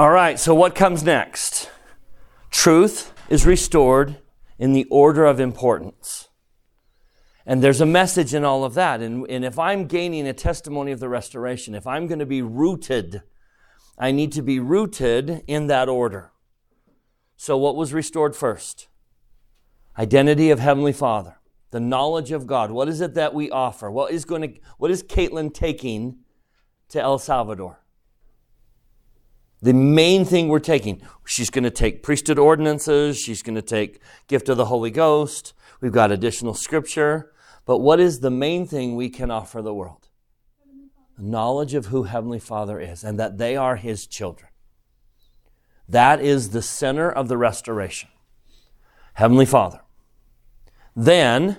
All 0.00 0.10
right, 0.10 0.40
so 0.40 0.54
what 0.54 0.74
comes 0.74 1.02
next? 1.04 1.68
Truth 2.50 3.12
is 3.28 3.44
restored 3.44 4.16
in 4.58 4.72
the 4.72 4.86
order 4.90 5.26
of 5.26 5.38
importance. 5.38 6.30
And 7.44 7.62
there's 7.62 7.82
a 7.82 7.86
message 7.86 8.32
in 8.32 8.42
all 8.42 8.64
of 8.64 8.72
that. 8.72 9.02
And, 9.02 9.28
and 9.28 9.44
if 9.44 9.58
I'm 9.58 9.84
gaining 9.84 10.26
a 10.26 10.32
testimony 10.32 10.90
of 10.90 11.00
the 11.00 11.10
restoration, 11.10 11.74
if 11.74 11.86
I'm 11.86 12.06
going 12.06 12.18
to 12.18 12.24
be 12.24 12.40
rooted, 12.40 13.20
I 13.98 14.10
need 14.10 14.32
to 14.32 14.40
be 14.40 14.58
rooted 14.58 15.44
in 15.46 15.66
that 15.66 15.90
order. 15.90 16.32
So, 17.36 17.58
what 17.58 17.76
was 17.76 17.92
restored 17.92 18.34
first? 18.34 18.88
Identity 19.98 20.50
of 20.50 20.60
Heavenly 20.60 20.94
Father, 20.94 21.40
the 21.72 21.80
knowledge 21.80 22.32
of 22.32 22.46
God. 22.46 22.70
What 22.70 22.88
is 22.88 23.02
it 23.02 23.12
that 23.16 23.34
we 23.34 23.50
offer? 23.50 23.90
What 23.90 24.12
is 24.12 24.24
going 24.24 24.54
to, 24.54 24.60
what 24.78 24.90
is 24.90 25.02
Caitlin 25.02 25.52
taking 25.52 26.20
to 26.88 27.02
El 27.02 27.18
Salvador? 27.18 27.80
The 29.62 29.74
main 29.74 30.24
thing 30.24 30.48
we're 30.48 30.58
taking, 30.58 31.02
she's 31.26 31.50
going 31.50 31.64
to 31.64 31.70
take 31.70 32.02
priesthood 32.02 32.38
ordinances, 32.38 33.18
she's 33.18 33.42
going 33.42 33.56
to 33.56 33.62
take 33.62 34.00
gift 34.26 34.48
of 34.48 34.56
the 34.56 34.66
Holy 34.66 34.90
Ghost, 34.90 35.52
we've 35.80 35.92
got 35.92 36.10
additional 36.10 36.54
scripture. 36.54 37.32
But 37.66 37.78
what 37.78 38.00
is 38.00 38.20
the 38.20 38.30
main 38.30 38.66
thing 38.66 38.96
we 38.96 39.10
can 39.10 39.30
offer 39.30 39.60
the 39.60 39.74
world? 39.74 40.08
Knowledge 41.18 41.74
of 41.74 41.86
who 41.86 42.04
Heavenly 42.04 42.38
Father 42.38 42.80
is 42.80 43.04
and 43.04 43.20
that 43.20 43.36
they 43.36 43.54
are 43.54 43.76
His 43.76 44.06
children. 44.06 44.50
That 45.88 46.20
is 46.20 46.50
the 46.50 46.62
center 46.62 47.10
of 47.10 47.28
the 47.28 47.36
restoration. 47.36 48.08
Heavenly 49.14 49.44
Father. 49.44 49.80
Then 50.96 51.58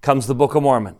comes 0.00 0.26
the 0.26 0.34
Book 0.34 0.54
of 0.54 0.62
Mormon, 0.62 0.96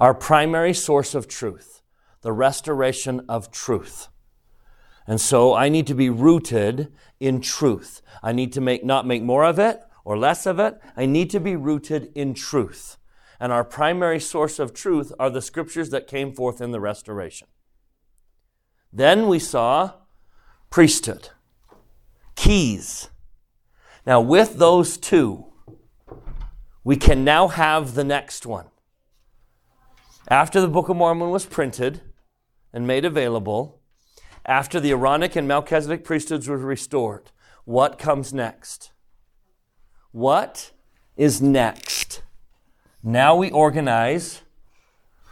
our 0.00 0.14
primary 0.14 0.72
source 0.72 1.14
of 1.14 1.28
truth, 1.28 1.82
the 2.22 2.32
restoration 2.32 3.24
of 3.28 3.50
truth. 3.50 4.08
And 5.08 5.18
so 5.18 5.54
I 5.54 5.70
need 5.70 5.86
to 5.86 5.94
be 5.94 6.10
rooted 6.10 6.92
in 7.18 7.40
truth. 7.40 8.02
I 8.22 8.32
need 8.32 8.52
to 8.52 8.60
make, 8.60 8.84
not 8.84 9.06
make 9.06 9.22
more 9.22 9.42
of 9.42 9.58
it 9.58 9.80
or 10.04 10.18
less 10.18 10.44
of 10.44 10.58
it. 10.58 10.78
I 10.98 11.06
need 11.06 11.30
to 11.30 11.40
be 11.40 11.56
rooted 11.56 12.12
in 12.14 12.34
truth. 12.34 12.98
And 13.40 13.50
our 13.50 13.64
primary 13.64 14.20
source 14.20 14.58
of 14.58 14.74
truth 14.74 15.10
are 15.18 15.30
the 15.30 15.40
scriptures 15.40 15.88
that 15.90 16.06
came 16.06 16.34
forth 16.34 16.60
in 16.60 16.72
the 16.72 16.80
restoration. 16.80 17.48
Then 18.92 19.28
we 19.28 19.38
saw 19.38 19.92
priesthood, 20.68 21.30
keys. 22.36 23.08
Now, 24.06 24.20
with 24.20 24.58
those 24.58 24.98
two, 24.98 25.46
we 26.84 26.96
can 26.96 27.24
now 27.24 27.48
have 27.48 27.94
the 27.94 28.04
next 28.04 28.44
one. 28.44 28.66
After 30.28 30.60
the 30.60 30.68
Book 30.68 30.90
of 30.90 30.96
Mormon 30.96 31.30
was 31.30 31.46
printed 31.46 32.02
and 32.74 32.86
made 32.86 33.06
available, 33.06 33.77
after 34.48 34.80
the 34.80 34.90
Aaronic 34.90 35.36
and 35.36 35.46
Melchizedek 35.46 36.04
priesthoods 36.04 36.48
were 36.48 36.56
restored, 36.56 37.30
what 37.66 37.98
comes 37.98 38.32
next? 38.32 38.92
What 40.10 40.72
is 41.18 41.42
next? 41.42 42.22
Now 43.02 43.36
we 43.36 43.50
organize 43.50 44.40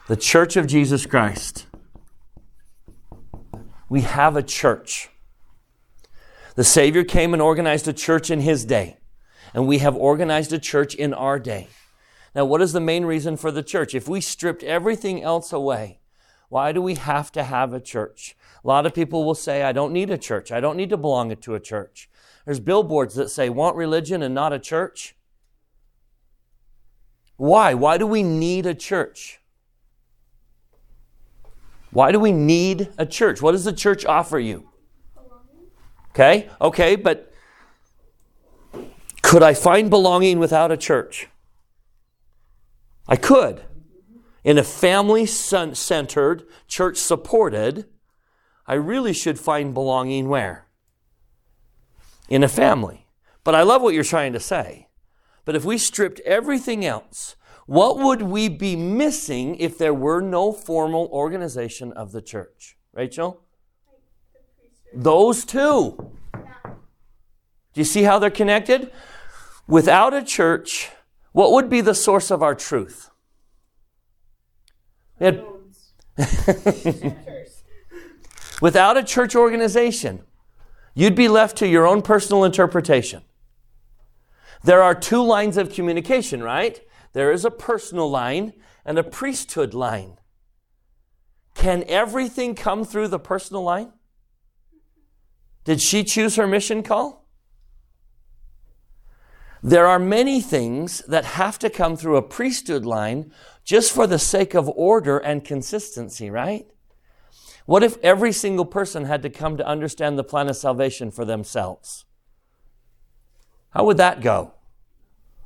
the 0.06 0.17
Church 0.17 0.56
of 0.56 0.67
Jesus 0.67 1.06
Christ. 1.06 1.67
We 3.89 4.03
have 4.03 4.36
a 4.36 4.42
church. 4.42 5.08
The 6.55 6.64
Savior 6.64 7.03
came 7.03 7.33
and 7.33 7.41
organized 7.41 7.89
a 7.89 7.92
church 7.95 8.30
in 8.30 8.41
his 8.41 8.67
day, 8.67 8.98
and 9.55 9.67
we 9.67 9.78
have 9.78 9.97
organized 9.97 10.53
a 10.53 10.58
church 10.58 10.95
in 10.95 11.14
our 11.14 11.39
day. 11.39 11.69
Now, 12.34 12.45
what 12.45 12.61
is 12.61 12.75
the 12.75 12.80
main 12.80 13.06
reason 13.06 13.39
for 13.39 13.51
the 13.51 13.62
church? 13.62 13.95
If 13.95 14.08
we 14.08 14.20
stripped 14.20 14.62
everything 14.62 15.23
else 15.23 15.55
away, 15.55 16.01
why 16.48 16.73
do 16.73 16.83
we 16.83 16.95
have 16.95 17.33
to 17.33 17.42
have 17.42 17.73
a 17.73 17.80
church? 17.80 18.36
A 18.67 18.69
lot 18.69 18.84
of 18.84 18.92
people 18.92 19.25
will 19.25 19.36
say, 19.36 19.62
I 19.62 19.70
don't 19.70 19.92
need 19.92 20.11
a 20.11 20.19
church. 20.19 20.50
I 20.50 20.59
don't 20.59 20.77
need 20.77 20.91
to 20.91 20.97
belong 20.97 21.34
to 21.36 21.55
a 21.55 21.61
church. 21.61 22.11
There's 22.45 22.59
billboards 22.59 23.14
that 23.14 23.31
say, 23.31 23.48
want 23.48 23.77
religion 23.77 24.25
and 24.25 24.34
not 24.34 24.53
a 24.53 24.58
church. 24.58 25.14
Why? 27.36 27.75
Why 27.75 27.97
do 27.97 28.08
we 28.08 28.25
need 28.25 28.67
a 28.67 28.74
church? 28.74 29.39
Why 31.92 32.11
do 32.11 32.18
we 32.18 32.33
need 32.33 32.89
a 32.98 33.07
church? 33.07 33.40
What 33.40 33.52
does 33.52 33.64
the 33.64 33.73
church 33.73 34.05
offer 34.05 34.40
you? 34.40 34.69
Okay, 36.11 36.51
okay, 36.61 36.96
but 36.96 37.33
could 39.23 39.45
I 39.45 39.55
find 39.55 39.90
belonging 39.90 40.40
without 40.40 40.73
a 40.73 40.77
church? 40.77 41.29
I 43.07 43.14
could. 43.14 43.63
In 44.42 44.58
a 44.58 44.64
family 44.64 45.24
centered, 45.24 46.42
church 46.67 46.96
supported, 46.96 47.86
I 48.66 48.74
really 48.74 49.12
should 49.12 49.38
find 49.38 49.72
belonging 49.72 50.28
where? 50.28 50.66
In 52.28 52.42
a 52.42 52.48
family. 52.48 53.06
But 53.44 53.54
I 53.54 53.62
love 53.62 53.82
what 53.82 53.94
you're 53.94 54.04
trying 54.04 54.32
to 54.32 54.40
say. 54.40 54.88
But 55.44 55.54
if 55.54 55.64
we 55.64 55.78
stripped 55.78 56.20
everything 56.20 56.84
else, 56.84 57.36
what 57.66 57.98
would 57.98 58.22
we 58.22 58.48
be 58.48 58.74
missing 58.77 59.56
if 59.56 59.78
there 59.78 59.94
were 59.94 60.20
no 60.20 60.52
formal 60.52 61.08
organization 61.12 61.92
of 61.92 62.12
the 62.12 62.22
church? 62.22 62.77
Rachel? 62.92 63.42
Those 64.94 65.44
two. 65.44 66.12
Do 66.33 67.80
you 67.80 67.84
see 67.84 68.02
how 68.02 68.18
they're 68.18 68.30
connected? 68.30 68.90
Without 69.68 70.14
a 70.14 70.22
church, 70.22 70.90
what 71.33 71.52
would 71.52 71.68
be 71.68 71.80
the 71.80 71.94
source 71.94 72.30
of 72.30 72.42
our 72.42 72.54
truth? 72.54 73.10
Without 78.61 78.96
a 78.96 79.05
church 79.05 79.34
organization, 79.34 80.22
you'd 80.94 81.14
be 81.14 81.28
left 81.28 81.56
to 81.58 81.68
your 81.68 81.86
own 81.86 82.02
personal 82.02 82.44
interpretation. 82.44 83.22
There 84.64 84.83
are 84.83 84.94
two 84.94 85.22
lines 85.22 85.56
of 85.56 85.72
communication, 85.72 86.42
right? 86.42 86.80
There 87.12 87.30
is 87.30 87.45
a 87.45 87.50
personal 87.50 88.11
line 88.11 88.55
and 88.84 88.98
a 88.98 89.05
priesthood 89.05 89.74
line. 89.74 90.18
Can 91.55 91.84
everything 91.89 92.55
come 92.55 92.84
through 92.84 93.08
the 93.08 93.18
personal 93.18 93.62
line? 93.62 93.92
Did 95.64 95.80
she 95.83 96.05
choose 96.05 96.36
her 96.36 96.46
mission 96.46 96.83
call? 96.83 97.27
There 99.62 99.86
are 99.86 99.98
many 99.98 100.40
things 100.40 101.02
that 101.08 101.24
have 101.24 101.58
to 101.58 101.70
come 101.70 101.96
through 101.96 102.16
a 102.16 102.22
priesthood 102.22 102.86
line 102.86 103.33
just 103.64 103.92
for 103.92 104.06
the 104.06 104.18
sake 104.18 104.55
of 104.55 104.68
order 104.68 105.18
and 105.18 105.45
consistency, 105.45 106.30
right? 106.30 106.66
What 107.66 107.82
if 107.82 107.98
every 108.02 108.32
single 108.32 108.64
person 108.64 109.04
had 109.04 109.22
to 109.22 109.30
come 109.30 109.56
to 109.56 109.66
understand 109.66 110.16
the 110.16 110.24
plan 110.24 110.48
of 110.48 110.56
salvation 110.56 111.10
for 111.10 111.24
themselves? 111.24 112.04
How 113.70 113.84
would 113.84 113.96
that 113.98 114.20
go? 114.20 114.52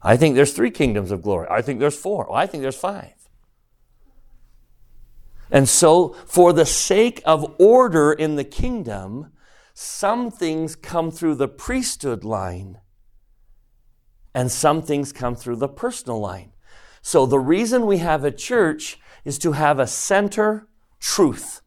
I 0.03 0.17
think 0.17 0.35
there's 0.35 0.53
three 0.53 0.71
kingdoms 0.71 1.11
of 1.11 1.23
glory. 1.23 1.49
I 1.51 1.63
think 1.63 1.81
there's 1.81 1.99
four. 1.99 2.33
I 2.33 2.47
think 2.47 2.63
there's 2.63 2.77
five. 2.77 3.15
And 5.51 5.69
so, 5.69 6.11
for 6.27 6.53
the 6.53 6.65
sake 6.65 7.23
of 7.25 7.55
order 7.59 8.13
in 8.13 8.37
the 8.37 8.45
kingdom, 8.45 9.33
some 9.75 10.31
things 10.31 10.77
come 10.77 11.11
through 11.11 11.35
the 11.35 11.49
priesthood 11.49 12.23
line, 12.23 12.79
and 14.33 14.53
some 14.53 14.81
things 14.81 15.13
come 15.13 15.35
through 15.35 15.57
the 15.57 15.69
personal 15.69 16.21
line. 16.21 16.53
So, 17.03 17.27
the 17.27 17.41
reason 17.41 17.87
we 17.87 17.99
have 17.99 18.25
a 18.25 18.31
church 18.31 18.99
is 19.25 19.39
to 19.39 19.53
have 19.53 19.79
a 19.81 19.89
center 19.89 20.69
truth. 21.01 21.63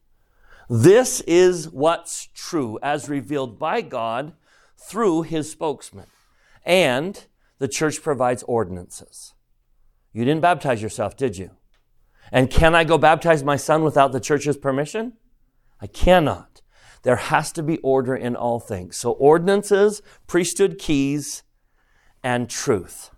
This 0.70 1.22
is 1.22 1.70
what's 1.70 2.28
true 2.34 2.80
as 2.82 3.10
revealed 3.10 3.60
by 3.60 3.82
God 3.82 4.34
through 4.78 5.24
his 5.24 5.52
spokesman. 5.52 6.08
And 6.66 7.26
the 7.60 7.68
church 7.68 8.02
provides 8.02 8.44
ordinances. 8.44 9.34
You 10.12 10.26
didn't 10.26 10.42
baptize 10.42 10.82
yourself, 10.82 11.18
did 11.18 11.38
you? 11.38 11.52
And 12.32 12.50
can 12.50 12.76
I 12.76 12.84
go 12.84 12.98
baptize 12.98 13.44
my 13.44 13.58
son 13.58 13.84
without 13.84 14.12
the 14.12 14.20
church's 14.20 14.58
permission? 14.58 15.14
I 15.82 15.88
cannot. 15.88 16.62
There 17.04 17.18
has 17.18 17.52
to 17.54 17.64
be 17.64 17.78
order 17.80 18.16
in 18.16 18.36
all 18.36 18.60
things. 18.60 18.96
So, 18.96 19.12
ordinances, 19.12 20.02
priesthood 20.26 20.78
keys, 20.80 21.44
and 22.24 22.50
truth. 22.50 23.12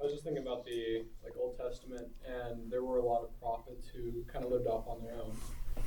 I 0.00 0.04
was 0.04 0.12
just 0.12 0.24
thinking 0.24 0.46
about 0.46 0.64
the 0.64 1.04
like 1.24 1.34
Old 1.36 1.58
Testament, 1.58 2.08
and 2.24 2.70
there 2.70 2.84
were 2.84 2.98
a 2.98 3.04
lot 3.04 3.24
of 3.24 3.38
prophets 3.40 3.88
who 3.88 4.22
kind 4.32 4.44
of 4.44 4.52
lived 4.52 4.68
off 4.68 4.86
on 4.86 5.02
their 5.02 5.16
own 5.20 5.29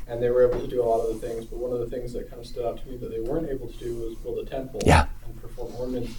and 0.07 0.21
they 0.21 0.29
were 0.29 0.47
able 0.47 0.59
to 0.59 0.67
do 0.67 0.81
a 0.81 0.85
lot 0.85 1.01
of 1.01 1.19
the 1.19 1.27
things. 1.27 1.45
But 1.45 1.59
one 1.59 1.71
of 1.71 1.79
the 1.79 1.87
things 1.87 2.13
that 2.13 2.29
kind 2.29 2.41
of 2.41 2.47
stood 2.47 2.65
out 2.65 2.81
to 2.81 2.87
me 2.87 2.97
that 2.97 3.09
they 3.09 3.19
weren't 3.19 3.49
able 3.49 3.67
to 3.67 3.77
do 3.77 3.95
was 3.95 4.15
build 4.15 4.39
a 4.39 4.49
temple 4.49 4.81
yeah. 4.85 5.07
and 5.25 5.41
perform 5.41 5.73
ordinances. 5.75 6.15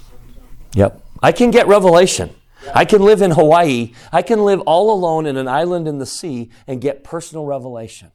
Yep. 0.75 1.02
I 1.22 1.32
can 1.32 1.50
get 1.50 1.66
revelation. 1.66 2.34
Yeah. 2.64 2.72
I 2.75 2.84
can 2.84 3.02
live 3.02 3.22
in 3.22 3.32
Hawaii. 3.32 3.92
I 4.12 4.22
can 4.22 4.44
live 4.44 4.60
all 4.62 4.92
alone 4.92 5.26
in 5.26 5.36
an 5.36 5.48
island 5.48 5.86
in 5.86 5.98
the 5.98 6.06
sea 6.06 6.50
and 6.66 6.81
get 6.81 7.04
personal 7.04 7.44
revelation. 7.44 8.12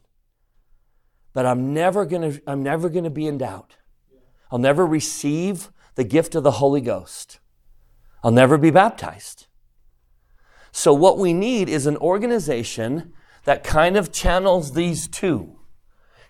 But 1.32 1.46
I'm 1.46 1.72
never 1.72 2.04
going 2.04 2.32
to 2.32 2.42
I'm 2.46 2.62
never 2.62 2.88
going 2.88 3.04
to 3.04 3.10
be 3.10 3.28
endowed. 3.28 3.76
I'll 4.50 4.58
never 4.58 4.84
receive 4.84 5.70
the 5.94 6.04
gift 6.04 6.34
of 6.34 6.42
the 6.42 6.52
Holy 6.52 6.80
Ghost. 6.80 7.38
I'll 8.24 8.32
never 8.32 8.58
be 8.58 8.70
baptized. 8.70 9.46
So 10.72 10.92
what 10.92 11.18
we 11.18 11.32
need 11.32 11.68
is 11.68 11.86
an 11.86 11.96
organization 11.96 13.12
that 13.44 13.64
kind 13.64 13.96
of 13.96 14.12
channels 14.12 14.72
these 14.72 15.08
two. 15.08 15.59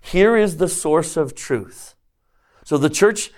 Here 0.00 0.37
is 0.37 0.56
the 0.56 0.69
source 0.69 1.17
of 1.17 1.35
truth. 1.35 1.94
So 2.64 2.79
the 2.79 2.91
church 2.91 3.31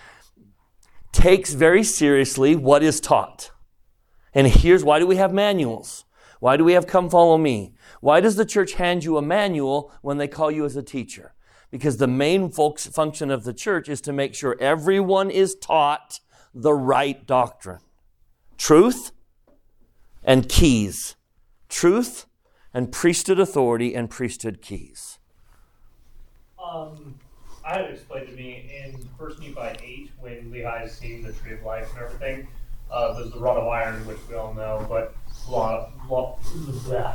takes 1.11 1.53
very 1.53 1.83
seriously 1.83 2.55
what 2.55 2.83
is 2.83 2.99
taught. 2.99 3.51
And 4.33 4.47
here's 4.47 4.83
why 4.83 4.99
do 4.99 5.07
we 5.07 5.17
have 5.17 5.33
manuals? 5.33 6.05
Why 6.39 6.57
do 6.57 6.63
we 6.63 6.73
have 6.73 6.87
come 6.87 7.09
follow 7.09 7.37
me? 7.37 7.73
Why 8.01 8.19
does 8.19 8.35
the 8.35 8.45
church 8.45 8.73
hand 8.73 9.03
you 9.03 9.17
a 9.17 9.21
manual 9.21 9.93
when 10.01 10.17
they 10.17 10.27
call 10.27 10.51
you 10.51 10.65
as 10.65 10.75
a 10.75 10.83
teacher? 10.83 11.35
Because 11.71 11.97
the 11.97 12.07
main 12.07 12.51
function 12.51 13.31
of 13.31 13.43
the 13.43 13.53
church 13.53 13.87
is 13.87 14.01
to 14.01 14.13
make 14.13 14.35
sure 14.35 14.57
everyone 14.59 15.31
is 15.31 15.55
taught 15.55 16.19
the 16.53 16.73
right 16.73 17.25
doctrine. 17.25 17.79
Truth 18.57 19.11
and 20.23 20.49
keys. 20.49 21.15
Truth 21.69 22.25
and 22.73 22.91
priesthood 22.91 23.39
authority 23.39 23.95
and 23.95 24.09
priesthood 24.09 24.61
keys. 24.61 25.19
Um, 26.73 27.15
I 27.65 27.77
had 27.77 27.91
explained 27.91 28.27
to 28.27 28.33
me 28.33 28.81
in 28.83 28.97
First 29.17 29.39
Nephi 29.39 29.59
8 29.59 30.11
when 30.19 30.51
Lehi 30.51 30.85
is 30.85 30.91
seeing 30.91 31.21
the 31.21 31.31
tree 31.31 31.53
of 31.53 31.63
life 31.63 31.89
and 31.93 32.03
everything. 32.03 32.47
Uh, 32.91 33.13
there's 33.13 33.31
the 33.31 33.39
rod 33.39 33.57
of 33.57 33.67
iron, 33.67 34.05
which 34.07 34.17
we 34.27 34.35
all 34.35 34.53
know, 34.53 34.85
but 34.89 35.15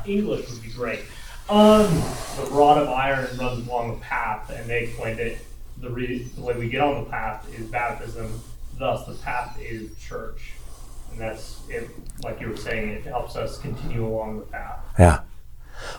English 0.06 0.50
would 0.50 0.62
be 0.62 0.70
great. 0.70 1.00
Um, 1.48 1.86
the 2.36 2.48
rod 2.50 2.78
of 2.78 2.88
iron 2.88 3.26
runs 3.36 3.66
along 3.66 3.98
the 3.98 4.00
path, 4.00 4.50
and 4.50 4.68
they 4.68 4.84
explained 4.84 5.18
it. 5.18 5.38
The, 5.78 5.90
re- 5.90 6.22
the 6.22 6.40
way 6.40 6.56
we 6.56 6.68
get 6.68 6.80
on 6.80 7.04
the 7.04 7.10
path 7.10 7.46
is 7.54 7.66
baptism. 7.66 8.40
Thus, 8.78 9.06
the 9.06 9.14
path 9.14 9.58
is 9.60 9.96
church, 9.98 10.52
and 11.10 11.20
that's 11.20 11.60
it. 11.68 11.88
Like 12.22 12.40
you 12.40 12.48
were 12.48 12.56
saying, 12.56 12.90
it 12.90 13.04
helps 13.04 13.36
us 13.36 13.58
continue 13.58 14.06
along 14.06 14.38
the 14.38 14.46
path. 14.46 14.80
Yeah. 14.98 15.20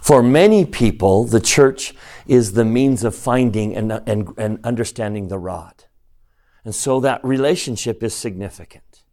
For 0.01 0.21
many 0.21 0.65
people, 0.65 1.25
the 1.25 1.39
church 1.39 1.93
is 2.27 2.53
the 2.53 2.65
means 2.65 3.03
of 3.03 3.15
finding 3.15 3.75
and, 3.75 3.91
and, 3.91 4.29
and 4.37 4.59
understanding 4.63 5.27
the 5.27 5.39
rod. 5.39 5.85
And 6.63 6.75
so 6.75 6.99
that 6.99 7.23
relationship 7.23 8.03
is 8.03 8.13
significant. 8.13 9.03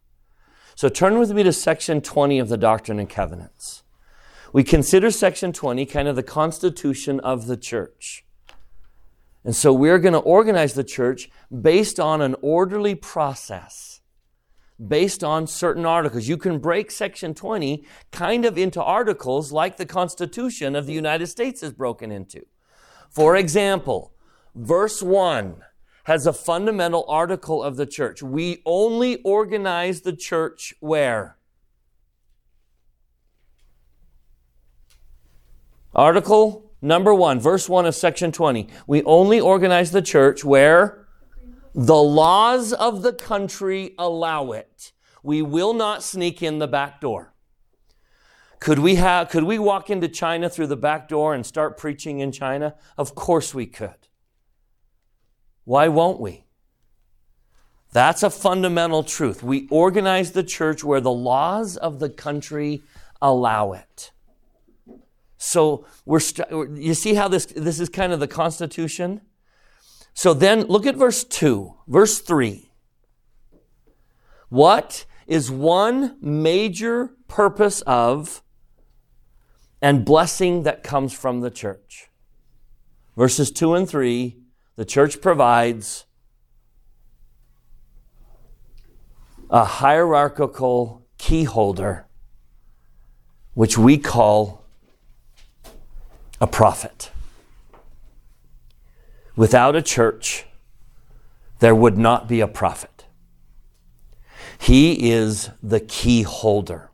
So 0.75 0.89
turn 0.89 1.17
with 1.17 1.31
me 1.31 1.43
to 1.43 1.53
section 1.53 2.01
20 2.01 2.37
of 2.37 2.49
the 2.49 2.57
Doctrine 2.57 2.99
and 2.99 3.09
Covenants. 3.09 3.83
We 4.53 4.63
consider 4.63 5.09
section 5.11 5.53
20 5.53 5.85
kind 5.85 6.07
of 6.07 6.15
the 6.15 6.23
constitution 6.23 7.19
of 7.21 7.47
the 7.47 7.57
church. 7.57 8.25
And 9.43 9.55
so 9.55 9.73
we're 9.73 9.99
going 9.99 10.13
to 10.13 10.19
organize 10.19 10.73
the 10.73 10.83
church 10.83 11.29
based 11.61 11.99
on 11.99 12.21
an 12.21 12.35
orderly 12.41 12.95
process, 12.95 13.96
based 14.85 15.23
on 15.23 15.47
certain 15.47 15.85
articles. 15.85 16.27
You 16.27 16.37
can 16.37 16.59
break 16.59 16.91
section 16.91 17.33
20 17.33 17.85
kind 18.11 18.45
of 18.45 18.57
into 18.57 18.81
articles 18.81 19.51
like 19.51 19.77
the 19.77 19.85
Constitution 19.85 20.75
of 20.75 20.85
the 20.85 20.93
United 20.93 21.27
States 21.27 21.63
is 21.63 21.73
broken 21.73 22.11
into. 22.11 22.45
For 23.09 23.35
example, 23.35 24.13
verse 24.53 25.01
1 25.01 25.63
has 26.03 26.25
a 26.25 26.33
fundamental 26.33 27.05
article 27.07 27.63
of 27.63 27.75
the 27.75 27.85
church. 27.85 28.21
We 28.21 28.61
only 28.65 29.21
organize 29.23 30.01
the 30.01 30.13
church 30.13 30.73
where? 30.79 31.37
Article 35.93 36.71
number 36.81 37.13
one, 37.13 37.39
verse 37.39 37.67
one 37.67 37.85
of 37.85 37.95
section 37.95 38.31
20. 38.31 38.67
We 38.85 39.03
only 39.03 39.39
organize 39.39 39.91
the 39.91 40.01
church 40.01 40.45
where 40.45 41.06
the 41.73 41.95
laws 41.95 42.73
of 42.73 43.01
the 43.01 43.13
country 43.13 43.93
allow 43.97 44.51
it. 44.51 44.93
We 45.23 45.41
will 45.41 45.73
not 45.73 46.03
sneak 46.03 46.41
in 46.41 46.59
the 46.59 46.67
back 46.67 47.01
door. 47.01 47.33
Could 48.59 48.79
we 48.79 48.95
have, 48.95 49.29
could 49.29 49.43
we 49.43 49.59
walk 49.59 49.89
into 49.89 50.07
China 50.07 50.49
through 50.49 50.67
the 50.67 50.77
back 50.77 51.07
door 51.07 51.33
and 51.33 51.45
start 51.45 51.77
preaching 51.77 52.19
in 52.19 52.31
China? 52.31 52.75
Of 52.97 53.13
course 53.13 53.53
we 53.53 53.67
could. 53.67 54.07
Why 55.63 55.87
won't 55.89 56.19
we? 56.19 56.45
That's 57.91 58.23
a 58.23 58.29
fundamental 58.29 59.03
truth. 59.03 59.43
We 59.43 59.67
organize 59.69 60.31
the 60.31 60.43
church 60.43 60.83
where 60.83 61.01
the 61.01 61.11
laws 61.11 61.77
of 61.77 61.99
the 61.99 62.09
country 62.09 62.83
allow 63.21 63.73
it. 63.73 64.11
So 65.37 65.85
we're 66.05 66.19
st- 66.19 66.77
you 66.77 66.93
see 66.93 67.13
how 67.13 67.27
this 67.27 67.45
this 67.45 67.79
is 67.79 67.89
kind 67.89 68.11
of 68.11 68.19
the 68.19 68.27
constitution. 68.27 69.21
So 70.17 70.33
then 70.33 70.63
look 70.63 70.87
at 70.87 70.95
verse 70.95 71.23
2, 71.23 71.75
verse 71.87 72.19
3. 72.19 72.71
What 74.49 75.05
is 75.27 75.51
one 75.51 76.17
major 76.19 77.11
purpose 77.27 77.81
of 77.81 78.41
and 79.79 80.03
blessing 80.03 80.63
that 80.63 80.81
comes 80.81 81.13
from 81.13 81.41
the 81.41 81.51
church? 81.51 82.09
Verses 83.15 83.51
2 83.51 83.75
and 83.75 83.87
3 83.87 84.39
the 84.75 84.85
church 84.85 85.21
provides 85.21 86.07
a 89.51 89.65
hierarchical 89.65 91.05
key 91.19 91.43
holder, 91.43 92.07
which 93.53 93.77
we 93.77 93.99
call 93.99 94.65
a 96.41 96.47
prophet. 96.47 97.11
Without 99.37 99.77
a 99.77 99.81
church, 99.81 100.45
there 101.59 101.73
would 101.73 101.97
not 101.97 102.27
be 102.27 102.41
a 102.41 102.47
prophet. 102.47 103.05
He 104.59 105.11
is 105.11 105.49
the 105.63 105.79
key 105.79 106.23
holder. 106.23 106.91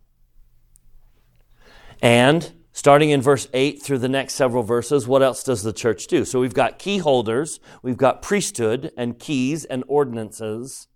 And 2.01 2.53
Starting 2.75 3.11
in 3.11 3.21
verse 3.21 3.47
8 3.53 3.83
through 3.83 3.99
the 3.99 4.09
next 4.09 4.33
several 4.33 4.63
verses, 4.63 5.07
what 5.07 5.21
else 5.21 5.43
does 5.43 5.61
the 5.61 5.71
church 5.71 6.07
do? 6.07 6.25
So 6.25 6.39
we've 6.39 6.55
got 6.55 6.79
key 6.79 6.97
holders, 6.97 7.59
we've 7.83 7.97
got 7.97 8.23
priesthood 8.23 8.91
and 8.97 9.19
keys 9.19 9.63
and 9.63 9.83
ordinances. 9.87 10.87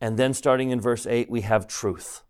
And 0.00 0.18
then 0.18 0.32
starting 0.32 0.70
in 0.70 0.80
verse 0.80 1.06
8, 1.06 1.28
we 1.28 1.42
have 1.42 1.68
truth. 1.68 2.22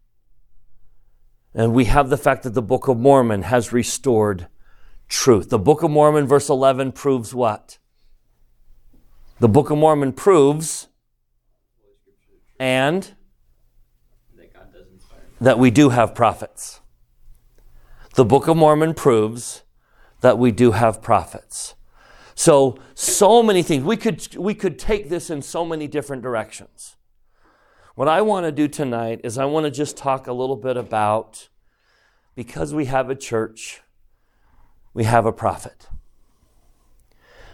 And 1.55 1.73
we 1.73 1.85
have 1.85 2.11
the 2.11 2.17
fact 2.17 2.43
that 2.43 2.55
the 2.55 2.63
Book 2.63 2.89
of 2.89 2.99
Mormon 2.99 3.43
has 3.43 3.73
restored 3.73 4.49
truth. 5.09 5.49
The 5.49 5.59
Book 5.59 5.85
of 5.85 5.93
Mormon, 5.93 6.27
verse 6.27 6.49
11, 6.49 6.93
proves 6.93 7.33
what? 7.33 7.79
The 9.39 9.49
Book 9.49 9.71
of 9.71 9.77
Mormon 9.77 10.13
proves 10.15 10.89
and 12.59 13.15
that 15.41 15.59
we 15.59 15.71
do 15.71 15.91
have 15.91 16.15
prophets. 16.15 16.81
The 18.15 18.25
Book 18.25 18.49
of 18.49 18.57
Mormon 18.57 18.95
proves 18.95 19.63
that 20.23 20.39
we 20.39 20.51
do 20.53 20.73
have 20.73 21.03
prophets. 21.03 21.75
So, 22.35 22.79
so 22.95 23.43
many 23.43 23.63
things. 23.63 23.85
We 23.85 23.99
could, 23.99 24.35
we 24.37 24.55
could 24.55 24.79
take 24.79 25.11
this 25.11 25.29
in 25.29 25.43
so 25.43 25.67
many 25.67 25.87
different 25.87 26.23
directions. 26.23 26.97
What 27.95 28.09
I 28.09 28.23
want 28.23 28.47
to 28.47 28.53
do 28.53 28.69
tonight 28.69 29.21
is 29.23 29.37
I 29.37 29.45
want 29.45 29.65
to 29.65 29.71
just 29.71 29.99
talk 29.99 30.27
a 30.27 30.33
little 30.33 30.57
bit 30.57 30.79
about 30.79 31.49
because 32.35 32.73
we 32.73 32.87
have 32.87 33.11
a 33.11 33.15
church, 33.15 33.83
we 34.95 35.05
have 35.05 35.27
a 35.27 35.33
prophet. 35.33 35.89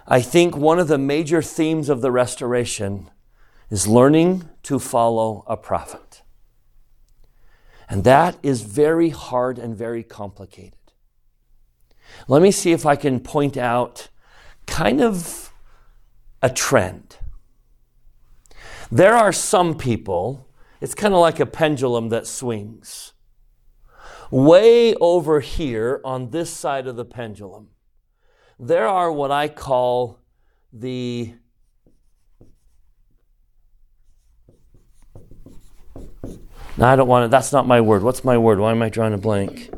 I 0.06 0.20
think 0.20 0.56
one 0.56 0.78
of 0.78 0.88
the 0.88 0.98
major 0.98 1.42
themes 1.42 1.88
of 1.88 2.00
the 2.00 2.10
restoration 2.10 3.10
is 3.70 3.86
learning 3.86 4.48
to 4.64 4.78
follow 4.78 5.44
a 5.46 5.56
prophet. 5.56 6.22
And 7.88 8.04
that 8.04 8.36
is 8.42 8.62
very 8.62 9.10
hard 9.10 9.58
and 9.58 9.76
very 9.76 10.02
complicated. 10.02 10.78
Let 12.28 12.42
me 12.42 12.50
see 12.50 12.72
if 12.72 12.84
I 12.84 12.96
can 12.96 13.20
point 13.20 13.56
out 13.56 14.08
kind 14.66 15.00
of 15.00 15.52
a 16.42 16.50
trend. 16.50 17.16
There 18.90 19.14
are 19.14 19.32
some 19.32 19.76
people, 19.76 20.48
it's 20.80 20.94
kind 20.94 21.14
of 21.14 21.20
like 21.20 21.40
a 21.40 21.46
pendulum 21.46 22.08
that 22.10 22.26
swings. 22.26 23.12
Way 24.30 24.94
over 24.96 25.40
here 25.40 26.00
on 26.04 26.30
this 26.30 26.50
side 26.50 26.86
of 26.86 26.96
the 26.96 27.04
pendulum, 27.04 27.68
there 28.62 28.86
are 28.86 29.10
what 29.10 29.32
I 29.32 29.48
call 29.48 30.20
the 30.72 31.34
No, 36.78 36.86
I 36.86 36.96
don't 36.96 37.08
want 37.08 37.26
it. 37.26 37.30
That's 37.30 37.52
not 37.52 37.66
my 37.66 37.82
word. 37.82 38.02
What's 38.02 38.24
my 38.24 38.38
word? 38.38 38.58
Why 38.58 38.70
am 38.70 38.80
I 38.80 38.88
drawing 38.88 39.12
a 39.12 39.18
blank? 39.18 39.70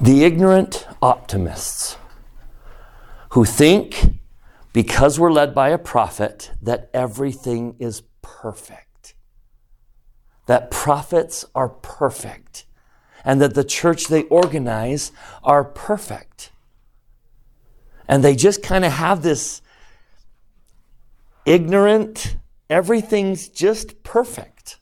The 0.00 0.24
ignorant 0.24 0.86
optimists 1.00 1.96
who 3.30 3.44
think 3.44 4.16
because 4.76 5.18
we're 5.18 5.32
led 5.32 5.54
by 5.54 5.70
a 5.70 5.78
prophet 5.78 6.50
that 6.60 6.90
everything 6.92 7.74
is 7.78 8.02
perfect. 8.20 9.14
That 10.44 10.70
prophets 10.70 11.46
are 11.54 11.70
perfect 11.70 12.66
and 13.24 13.40
that 13.40 13.54
the 13.54 13.64
church 13.64 14.08
they 14.08 14.24
organize 14.24 15.12
are 15.42 15.64
perfect. 15.64 16.50
And 18.06 18.22
they 18.22 18.36
just 18.36 18.62
kind 18.62 18.84
of 18.84 18.92
have 18.92 19.22
this 19.22 19.62
ignorant, 21.46 22.36
everything's 22.68 23.48
just 23.48 24.02
perfect. 24.02 24.78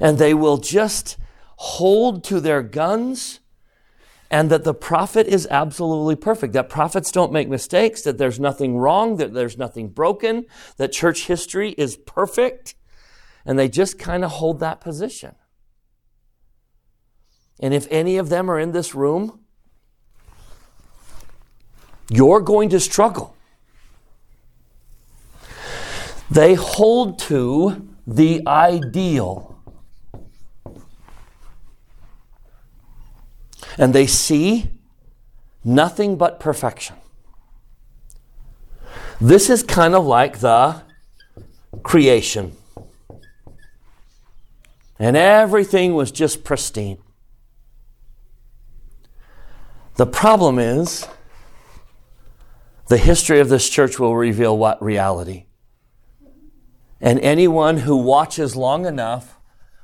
and 0.00 0.18
they 0.18 0.34
will 0.34 0.58
just 0.58 1.16
hold 1.56 2.24
to 2.24 2.40
their 2.40 2.62
guns 2.62 3.38
and 4.34 4.50
that 4.50 4.64
the 4.64 4.74
prophet 4.74 5.28
is 5.28 5.46
absolutely 5.48 6.16
perfect, 6.16 6.54
that 6.54 6.68
prophets 6.68 7.12
don't 7.12 7.30
make 7.30 7.48
mistakes, 7.48 8.02
that 8.02 8.18
there's 8.18 8.40
nothing 8.40 8.76
wrong, 8.76 9.16
that 9.18 9.32
there's 9.32 9.56
nothing 9.56 9.86
broken, 9.86 10.44
that 10.76 10.90
church 10.90 11.26
history 11.26 11.70
is 11.78 11.96
perfect, 11.96 12.74
and 13.46 13.56
they 13.56 13.68
just 13.68 13.96
kind 13.96 14.24
of 14.24 14.32
hold 14.32 14.58
that 14.58 14.80
position. 14.80 15.36
And 17.60 17.72
if 17.72 17.86
any 17.92 18.16
of 18.16 18.28
them 18.28 18.50
are 18.50 18.58
in 18.58 18.72
this 18.72 18.92
room, 18.92 19.38
you're 22.10 22.40
going 22.40 22.70
to 22.70 22.80
struggle. 22.80 23.36
They 26.28 26.54
hold 26.54 27.20
to 27.20 27.88
the 28.04 28.42
ideal. 28.48 29.53
And 33.78 33.94
they 33.94 34.06
see 34.06 34.70
nothing 35.64 36.16
but 36.16 36.38
perfection. 36.38 36.96
This 39.20 39.48
is 39.48 39.62
kind 39.62 39.94
of 39.94 40.04
like 40.04 40.38
the 40.38 40.82
creation. 41.82 42.56
And 44.98 45.16
everything 45.16 45.94
was 45.94 46.10
just 46.10 46.44
pristine. 46.44 46.98
The 49.96 50.06
problem 50.06 50.58
is, 50.58 51.06
the 52.88 52.98
history 52.98 53.40
of 53.40 53.48
this 53.48 53.68
church 53.68 53.98
will 53.98 54.16
reveal 54.16 54.58
what 54.58 54.82
reality. 54.82 55.46
And 57.00 57.20
anyone 57.20 57.78
who 57.78 57.96
watches 57.96 58.56
long 58.56 58.86
enough 58.86 59.38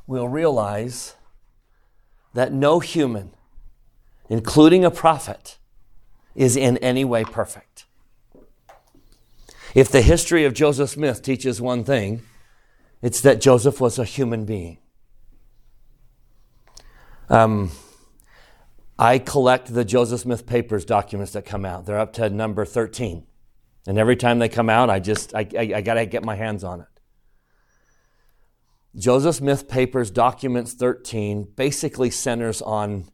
will 0.07 0.29
realize 0.29 1.15
that 2.35 2.53
no 2.53 2.81
human, 2.81 3.31
including 4.31 4.85
a 4.85 4.91
prophet, 4.91 5.59
is 6.35 6.57
in 6.57 6.79
any 6.79 7.05
way 7.05 7.25
perfect. 7.25 7.85
If 9.75 9.91
the 9.91 10.01
history 10.01 10.45
of 10.45 10.55
Joseph 10.55 10.91
Smith 10.91 11.21
teaches 11.21 11.61
one 11.61 11.85
thing, 11.85 12.23
it's 13.03 13.21
that 13.21 13.41
Joseph 13.41 13.81
was 13.81 13.99
a 13.99 14.05
human 14.05 14.45
being. 14.45 14.79
Um, 17.29 17.73
I 18.99 19.19
collect 19.19 19.73
the 19.73 19.85
Joseph 19.85 20.21
Smith 20.21 20.47
Papers 20.47 20.85
documents 20.85 21.33
that 21.33 21.45
come 21.45 21.65
out. 21.65 21.87
They're 21.87 21.99
up 21.99 22.13
to 22.15 22.31
number 22.31 22.65
13. 22.65 23.27
And 23.87 23.99
every 23.99 24.17
time 24.17 24.39
they 24.39 24.49
come 24.49 24.71
out, 24.71 24.91
I 24.91 25.01
just, 25.01 25.35
I, 25.35 25.47
I, 25.59 25.73
I 25.77 25.81
got 25.81 25.95
to 25.95 26.07
get 26.07 26.25
my 26.25 26.37
hands 26.37 26.63
on 26.63 26.81
it. 26.81 26.87
Joseph 28.97 29.37
Smith 29.37 29.69
Papers 29.69 30.11
Documents 30.11 30.75
13 30.75 31.49
basically 31.57 32.11
centers 32.11 32.61
on 32.61 33.09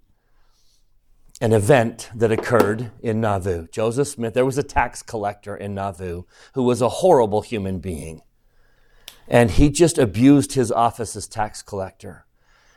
an 1.40 1.52
event 1.52 2.10
that 2.14 2.32
occurred 2.32 2.90
in 3.00 3.20
Nauvoo. 3.20 3.66
Joseph 3.68 4.08
Smith, 4.08 4.34
there 4.34 4.46
was 4.46 4.58
a 4.58 4.62
tax 4.62 5.02
collector 5.02 5.54
in 5.54 5.74
Nauvoo 5.74 6.22
who 6.54 6.62
was 6.62 6.80
a 6.80 6.88
horrible 6.88 7.42
human 7.42 7.78
being. 7.78 8.22
And 9.28 9.50
he 9.50 9.68
just 9.68 9.98
abused 9.98 10.54
his 10.54 10.72
office 10.72 11.14
as 11.16 11.26
tax 11.26 11.62
collector. 11.62 12.26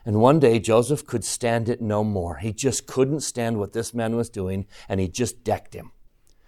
And 0.05 0.19
one 0.19 0.39
day 0.39 0.59
Joseph 0.59 1.05
could 1.05 1.23
stand 1.23 1.69
it 1.69 1.81
no 1.81 2.03
more. 2.03 2.37
He 2.37 2.51
just 2.51 2.87
couldn't 2.87 3.21
stand 3.21 3.59
what 3.59 3.73
this 3.73 3.93
man 3.93 4.15
was 4.15 4.29
doing, 4.29 4.65
and 4.87 4.99
he 4.99 5.07
just 5.07 5.43
decked 5.43 5.73
him. 5.73 5.91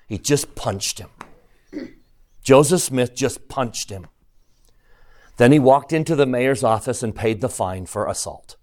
He 0.07 0.17
just 0.17 0.55
punched 0.55 0.99
him. 0.99 1.09
Joseph 2.43 2.81
Smith 2.81 3.15
just 3.15 3.47
punched 3.47 3.89
him. 3.89 4.07
Then 5.37 5.51
he 5.51 5.59
walked 5.59 5.93
into 5.93 6.15
the 6.15 6.25
mayor's 6.25 6.63
office 6.63 7.03
and 7.03 7.15
paid 7.15 7.41
the 7.41 7.49
fine 7.49 7.85
for 7.85 8.07
assault. 8.07 8.57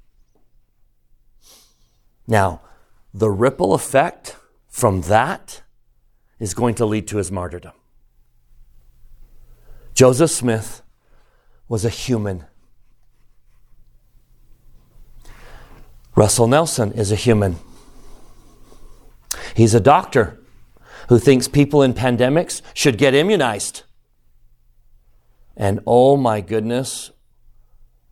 Now, 2.27 2.61
the 3.13 3.31
ripple 3.31 3.75
effect 3.75 4.37
from 4.69 5.03
that 5.03 5.63
is 6.39 6.55
going 6.55 6.75
to 6.77 6.87
lead 6.87 7.09
to 7.09 7.17
his 7.17 7.33
martyrdom. 7.33 7.73
Joseph 9.95 10.31
Smith 10.31 10.83
was 11.69 11.85
a 11.85 11.89
human. 11.89 12.45
Russell 16.15 16.47
Nelson 16.47 16.93
is 16.93 17.11
a 17.11 17.17
human. 17.17 17.57
He's 19.55 19.75
a 19.75 19.81
doctor 19.81 20.39
who 21.09 21.19
thinks 21.19 21.49
people 21.49 21.83
in 21.83 21.95
pandemics 21.95 22.63
should 22.75 22.99
get 22.99 23.15
immunized. 23.15 23.83
And 25.57 25.81
oh 25.87 26.17
my 26.17 26.41
goodness, 26.41 27.11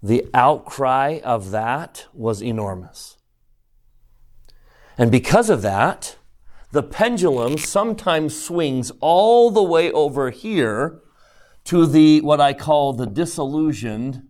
the 0.02 0.26
outcry 0.34 1.20
of 1.22 1.50
that 1.52 2.06
was 2.12 2.42
enormous. 2.42 3.15
And 4.98 5.10
because 5.10 5.50
of 5.50 5.62
that, 5.62 6.16
the 6.72 6.82
pendulum 6.82 7.58
sometimes 7.58 8.40
swings 8.40 8.92
all 9.00 9.50
the 9.50 9.62
way 9.62 9.90
over 9.92 10.30
here 10.30 11.00
to 11.64 11.86
the 11.86 12.20
what 12.20 12.40
I 12.40 12.52
call 12.52 12.92
the 12.92 13.06
disillusioned. 13.06 14.22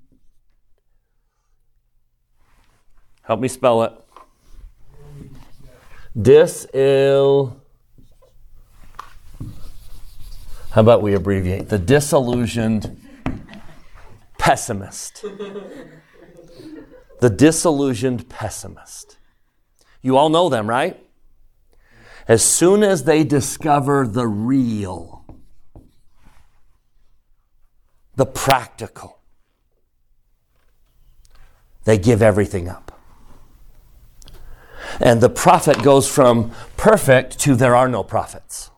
Help 3.23 3.40
me 3.40 3.49
spell 3.49 3.82
it. 3.82 3.92
Disil. 6.16 7.61
How 10.70 10.80
about 10.80 11.02
we 11.02 11.14
abbreviate? 11.14 11.68
The 11.68 11.78
disillusioned 11.78 13.00
pessimist. 14.38 15.23
the 17.20 17.30
disillusioned 17.30 18.28
pessimist. 18.28 19.18
You 20.06 20.16
all 20.16 20.28
know 20.28 20.48
them, 20.48 20.68
right? 20.68 20.96
As 22.28 22.44
soon 22.44 22.84
as 22.84 23.02
they 23.02 23.25
discover 23.25 24.06
the 24.06 24.28
real, 24.28 25.25
the 28.14 28.25
practical, 28.25 29.18
they 31.82 31.98
give 31.98 32.22
everything 32.22 32.68
up. 32.68 33.00
And 35.00 35.20
the 35.20 35.28
prophet 35.28 35.82
goes 35.82 36.08
from 36.08 36.52
perfect 36.76 37.40
to 37.40 37.56
there 37.56 37.75
are 37.75 37.88
no 37.88 38.04
prophets. 38.04 38.70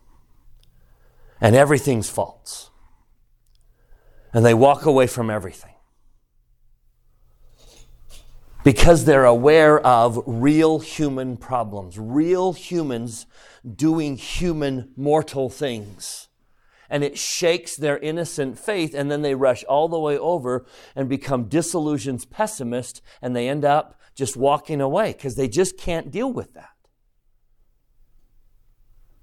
And 1.39 1.55
everything's 1.55 2.09
false 2.09 2.69
and 4.33 4.43
they 4.43 4.55
walk 4.55 4.85
away 4.85 5.05
from 5.05 5.29
everything. 5.29 5.68
Because 8.69 9.05
they're 9.05 9.25
aware 9.25 9.79
of 9.79 10.21
real 10.27 10.77
human 10.77 11.37
problems, 11.37 11.97
real 11.97 12.53
humans 12.53 13.25
doing 13.65 14.15
human 14.15 14.91
mortal 14.95 15.49
things. 15.49 16.27
And 16.87 17.03
it 17.03 17.17
shakes 17.17 17.75
their 17.75 17.97
innocent 17.97 18.59
faith, 18.59 18.93
and 18.93 19.09
then 19.09 19.23
they 19.23 19.33
rush 19.33 19.63
all 19.63 19.87
the 19.87 19.97
way 19.97 20.19
over 20.19 20.67
and 20.95 21.09
become 21.09 21.45
disillusioned 21.45 22.29
pessimists, 22.29 23.01
and 23.23 23.35
they 23.35 23.49
end 23.49 23.65
up 23.65 23.99
just 24.13 24.37
walking 24.37 24.81
away 24.81 25.13
because 25.13 25.33
they 25.35 25.47
just 25.47 25.75
can't 25.75 26.11
deal 26.11 26.31
with 26.31 26.53
that. 26.53 26.75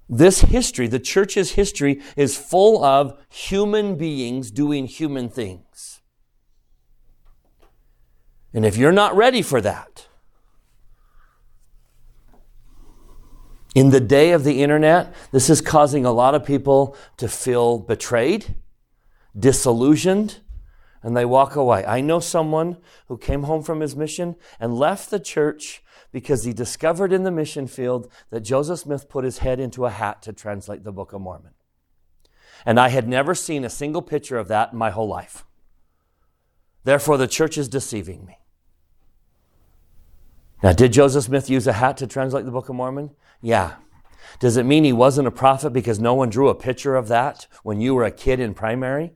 This 0.09 0.41
history, 0.41 0.87
the 0.87 0.99
church's 0.99 1.53
history, 1.53 2.01
is 2.17 2.35
full 2.35 2.83
of 2.83 3.17
human 3.29 3.95
beings 3.95 4.51
doing 4.51 4.87
human 4.87 5.29
things. 5.29 5.96
And 8.53 8.65
if 8.65 8.77
you're 8.77 8.91
not 8.91 9.15
ready 9.15 9.41
for 9.41 9.61
that, 9.61 10.07
in 13.75 13.91
the 13.91 13.99
day 13.99 14.31
of 14.31 14.43
the 14.43 14.63
internet, 14.63 15.13
this 15.31 15.49
is 15.49 15.61
causing 15.61 16.05
a 16.05 16.11
lot 16.11 16.33
of 16.33 16.43
people 16.43 16.95
to 17.17 17.27
feel 17.27 17.77
betrayed, 17.77 18.55
disillusioned, 19.37 20.39
and 21.03 21.15
they 21.15 21.25
walk 21.25 21.55
away. 21.55 21.85
I 21.85 22.01
know 22.01 22.19
someone 22.19 22.77
who 23.07 23.17
came 23.17 23.43
home 23.43 23.61
from 23.61 23.81
his 23.81 23.95
mission 23.95 24.35
and 24.59 24.75
left 24.75 25.11
the 25.11 25.19
church 25.19 25.83
because 26.11 26.43
he 26.43 26.53
discovered 26.53 27.13
in 27.13 27.23
the 27.23 27.31
mission 27.31 27.67
field 27.67 28.11
that 28.31 28.41
Joseph 28.41 28.79
Smith 28.79 29.09
put 29.09 29.23
his 29.23 29.39
head 29.39 29.59
into 29.59 29.85
a 29.85 29.91
hat 29.91 30.21
to 30.23 30.33
translate 30.33 30.83
the 30.83 30.91
Book 30.91 31.13
of 31.13 31.21
Mormon. 31.21 31.53
And 32.65 32.79
I 32.79 32.89
had 32.89 33.07
never 33.07 33.35
seen 33.35 33.63
a 33.63 33.69
single 33.69 34.01
picture 34.01 34.37
of 34.37 34.47
that 34.47 34.71
in 34.71 34.77
my 34.79 34.89
whole 34.89 35.07
life. 35.07 35.45
Therefore, 36.87 37.17
the 37.17 37.27
church 37.27 37.57
is 37.57 37.67
deceiving 37.67 38.25
me. 38.25 38.37
Now, 40.63 40.71
did 40.71 40.93
Joseph 40.93 41.25
Smith 41.25 41.49
use 41.49 41.67
a 41.67 41.73
hat 41.73 41.97
to 41.97 42.07
translate 42.07 42.45
the 42.45 42.51
Book 42.51 42.69
of 42.69 42.75
Mormon? 42.75 43.11
Yeah. 43.41 43.73
Does 44.39 44.55
it 44.55 44.65
mean 44.65 44.85
he 44.85 44.93
wasn't 44.93 45.27
a 45.27 45.31
prophet 45.31 45.71
because 45.73 45.99
no 45.99 46.13
one 46.13 46.29
drew 46.29 46.47
a 46.47 46.55
picture 46.55 46.95
of 46.95 47.09
that 47.09 47.47
when 47.61 47.81
you 47.81 47.93
were 47.93 48.05
a 48.05 48.09
kid 48.09 48.39
in 48.39 48.53
primary? 48.53 49.11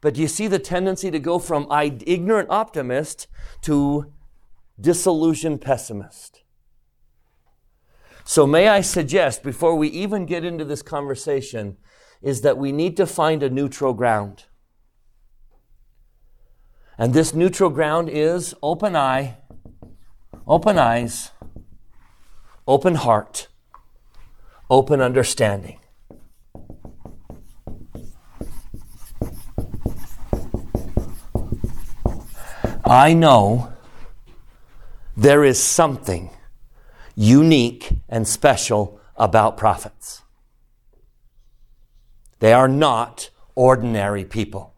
But 0.00 0.14
do 0.14 0.22
you 0.22 0.26
see 0.26 0.46
the 0.46 0.58
tendency 0.58 1.10
to 1.10 1.18
go 1.18 1.38
from 1.38 1.66
ignorant 1.70 2.48
optimist 2.48 3.26
to 3.60 4.10
disillusioned 4.80 5.60
pessimist. 5.60 6.44
So, 8.24 8.46
may 8.46 8.68
I 8.68 8.80
suggest, 8.80 9.42
before 9.42 9.76
we 9.76 9.88
even 9.88 10.24
get 10.24 10.46
into 10.46 10.64
this 10.64 10.80
conversation, 10.80 11.76
is 12.22 12.40
that 12.40 12.56
we 12.56 12.72
need 12.72 12.96
to 12.96 13.06
find 13.06 13.42
a 13.42 13.50
neutral 13.50 13.92
ground. 13.92 14.46
And 16.96 17.12
this 17.12 17.34
neutral 17.34 17.70
ground 17.70 18.08
is 18.08 18.54
open 18.62 18.94
eye, 18.94 19.36
open 20.46 20.78
eyes, 20.78 21.32
open 22.68 22.94
heart, 22.94 23.48
open 24.70 25.00
understanding. 25.00 25.80
I 32.86 33.14
know 33.14 33.72
there 35.16 35.42
is 35.42 35.60
something 35.60 36.30
unique 37.16 37.92
and 38.08 38.28
special 38.28 39.00
about 39.16 39.56
prophets. 39.56 40.22
They 42.40 42.52
are 42.52 42.68
not 42.68 43.30
ordinary 43.54 44.24
people. 44.24 44.73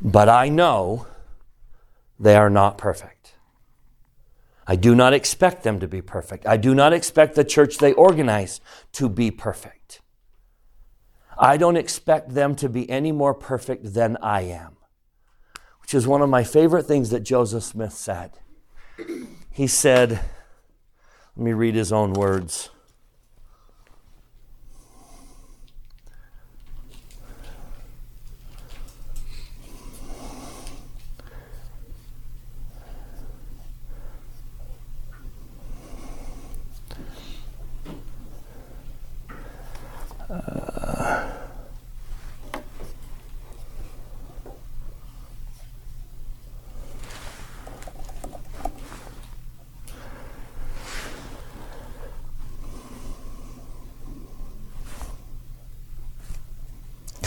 But 0.00 0.28
I 0.28 0.48
know 0.48 1.06
they 2.18 2.36
are 2.36 2.50
not 2.50 2.78
perfect. 2.78 3.34
I 4.66 4.76
do 4.76 4.94
not 4.94 5.12
expect 5.12 5.62
them 5.62 5.78
to 5.80 5.86
be 5.86 6.02
perfect. 6.02 6.46
I 6.46 6.56
do 6.56 6.74
not 6.74 6.92
expect 6.92 7.34
the 7.34 7.44
church 7.44 7.78
they 7.78 7.92
organize 7.92 8.60
to 8.92 9.08
be 9.08 9.30
perfect. 9.30 10.00
I 11.38 11.56
don't 11.56 11.76
expect 11.76 12.34
them 12.34 12.56
to 12.56 12.68
be 12.68 12.88
any 12.90 13.12
more 13.12 13.34
perfect 13.34 13.94
than 13.94 14.16
I 14.22 14.42
am, 14.42 14.76
which 15.82 15.94
is 15.94 16.06
one 16.06 16.22
of 16.22 16.30
my 16.30 16.42
favorite 16.42 16.84
things 16.84 17.10
that 17.10 17.20
Joseph 17.20 17.62
Smith 17.62 17.92
said. 17.92 18.38
He 19.52 19.66
said, 19.66 20.20
let 21.36 21.44
me 21.44 21.52
read 21.52 21.74
his 21.74 21.92
own 21.92 22.14
words. 22.14 22.70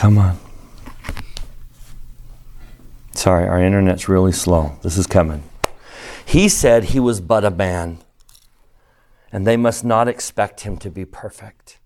Come 0.10 0.18
on. 0.18 0.40
Sorry, 3.12 3.48
our 3.48 3.62
internet's 3.62 4.10
really 4.10 4.32
slow. 4.32 4.80
This 4.82 4.98
is 4.98 5.06
coming. 5.06 5.44
He 6.26 6.50
said 6.50 6.86
he 6.86 7.00
was 7.00 7.22
but 7.22 7.46
a 7.46 7.52
man, 7.52 8.00
and 9.32 9.46
they 9.46 9.56
must 9.56 9.86
not 9.86 10.08
expect 10.08 10.62
him 10.62 10.78
to 10.78 10.90
be 10.90 11.06
perfect. 11.06 11.78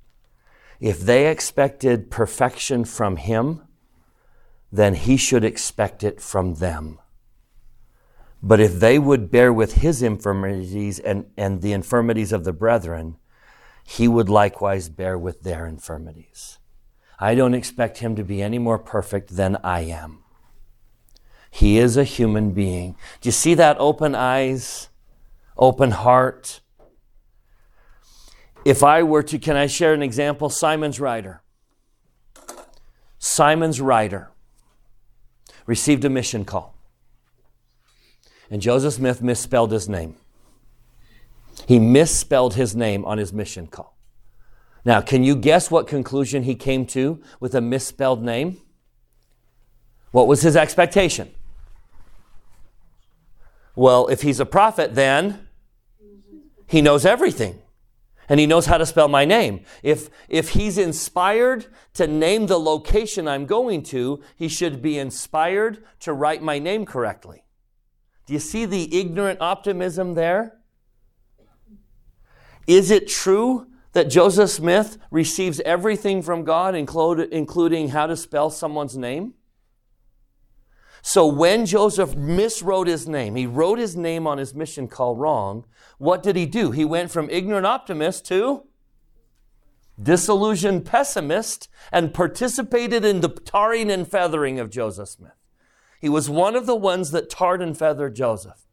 If 0.80 1.02
they 1.02 1.30
expected 1.30 2.10
perfection 2.10 2.86
from 2.86 3.18
him, 3.18 3.64
then 4.72 4.96
he 4.96 5.18
should 5.18 5.44
expect 5.44 6.02
it 6.02 6.22
from 6.22 6.54
them. 6.54 7.02
But 8.42 8.62
if 8.62 8.80
they 8.80 9.00
would 9.00 9.32
bear 9.32 9.52
with 9.52 9.74
his 9.82 10.02
infirmities 10.02 10.98
and, 10.98 11.26
and 11.36 11.62
the 11.62 11.74
infirmities 11.74 12.32
of 12.32 12.46
the 12.46 12.54
brethren, 12.54 13.18
he 13.84 14.08
would 14.08 14.30
likewise 14.30 14.88
bear 14.88 15.20
with 15.20 15.42
their 15.42 15.68
infirmities. 15.68 16.60
I 17.24 17.36
don't 17.36 17.54
expect 17.54 18.00
him 18.00 18.18
to 18.18 18.24
be 18.26 18.42
any 18.42 18.60
more 18.60 18.78
perfect 18.78 19.38
than 19.38 19.56
I 19.64 19.80
am. 19.80 20.26
He 21.50 21.78
is 21.78 21.96
a 21.96 22.04
human 22.04 22.52
being. 22.52 22.98
Do 23.22 23.28
you 23.28 23.32
see 23.32 23.54
that 23.54 23.78
open 23.80 24.14
eyes, 24.14 24.90
open 25.58 25.92
heart? 25.92 26.60
If 28.66 28.84
I 28.84 29.04
were 29.04 29.24
to, 29.24 29.40
can 29.40 29.56
I 29.56 29.68
share 29.68 29.94
an 29.94 30.04
example? 30.04 30.50
Symonds 30.50 31.00
Ryder. 31.00 31.42
Symonds 33.20 33.80
Ryder 33.80 34.30
received 35.66 36.04
a 36.04 36.10
mission 36.10 36.44
call. 36.44 36.76
And 38.52 38.62
Joseph 38.62 38.96
Smith 38.96 39.22
misspelled 39.22 39.72
his 39.72 39.88
name. 39.88 40.18
He 41.70 41.80
misspelled 41.80 42.56
his 42.56 42.76
name 42.76 43.06
on 43.06 43.18
his 43.18 43.32
mission 43.32 43.68
call. 43.68 43.93
Now, 44.86 45.02
can 45.02 45.24
you 45.24 45.36
guess 45.36 45.72
what 45.72 45.88
conclusion 45.88 46.44
he 46.44 46.56
came 46.56 46.86
to 46.88 47.22
with 47.40 47.56
a 47.56 47.62
misspelled 47.62 48.22
name? 48.22 48.58
What 50.12 50.28
was 50.28 50.42
his 50.42 50.56
expectation? 50.56 51.34
Well, 53.76 54.08
if 54.08 54.22
he's 54.22 54.40
a 54.40 54.46
prophet, 54.46 54.94
then 54.94 55.48
he 56.68 56.82
knows 56.82 57.06
everything. 57.06 57.60
And 58.30 58.40
he 58.40 58.46
knows 58.46 58.68
how 58.68 58.78
to 58.78 58.86
spell 58.86 59.08
my 59.08 59.26
name. 59.26 59.66
If, 59.82 60.10
if 60.30 60.50
he's 60.50 60.78
inspired 60.78 61.66
to 61.96 62.08
name 62.08 62.48
the 62.48 62.60
location 62.60 63.28
I'm 63.28 63.46
going 63.46 63.84
to, 63.84 64.22
he 64.38 64.48
should 64.48 64.82
be 64.82 64.98
inspired 64.98 65.84
to 66.02 66.14
write 66.14 66.42
my 66.42 66.60
name 66.60 66.86
correctly. 66.86 67.44
Do 68.26 68.34
you 68.34 68.40
see 68.40 68.66
the 68.66 68.98
ignorant 68.98 69.42
optimism 69.42 70.14
there? 70.14 70.58
Is 72.66 72.92
it 72.92 73.10
true 73.10 73.68
that 73.94 74.10
Joseph 74.10 74.50
Smith 74.50 74.98
receives 75.10 75.60
everything 75.62 76.22
from 76.22 76.44
God, 76.44 76.76
including 76.76 77.90
how 77.90 78.08
to 78.08 78.18
spell 78.18 78.50
someone's 78.50 78.98
name? 78.98 79.34
So 81.02 81.28
when 81.28 81.66
Joseph 81.66 82.16
miswrote 82.16 82.88
his 82.88 83.08
name, 83.08 83.36
he 83.36 83.46
wrote 83.46 83.78
his 83.78 83.96
name 83.96 84.26
on 84.26 84.38
his 84.38 84.56
mission 84.56 84.88
call 84.88 85.16
wrong, 85.16 85.66
what 85.98 86.24
did 86.24 86.36
he 86.36 86.46
do? 86.46 86.72
He 86.72 86.86
went 86.86 87.12
from 87.12 87.30
ignorant 87.30 87.66
optimist 87.66 88.26
to 88.28 88.64
disillusioned 90.02 90.86
pessimist 90.86 91.70
and 91.92 92.14
participated 92.14 93.06
in 93.06 93.22
the 93.22 93.30
tarring 93.30 93.92
and 93.92 94.08
feathering 94.08 94.60
of 94.60 94.72
Joseph 94.72 95.10
Smith. 95.10 95.34
He 96.02 96.10
was 96.10 96.30
one 96.30 96.56
of 96.56 96.66
the 96.66 96.76
ones 96.76 97.12
that 97.12 97.30
tarred 97.30 97.62
and 97.62 97.78
feathered 97.78 98.16
Joseph 98.16 98.66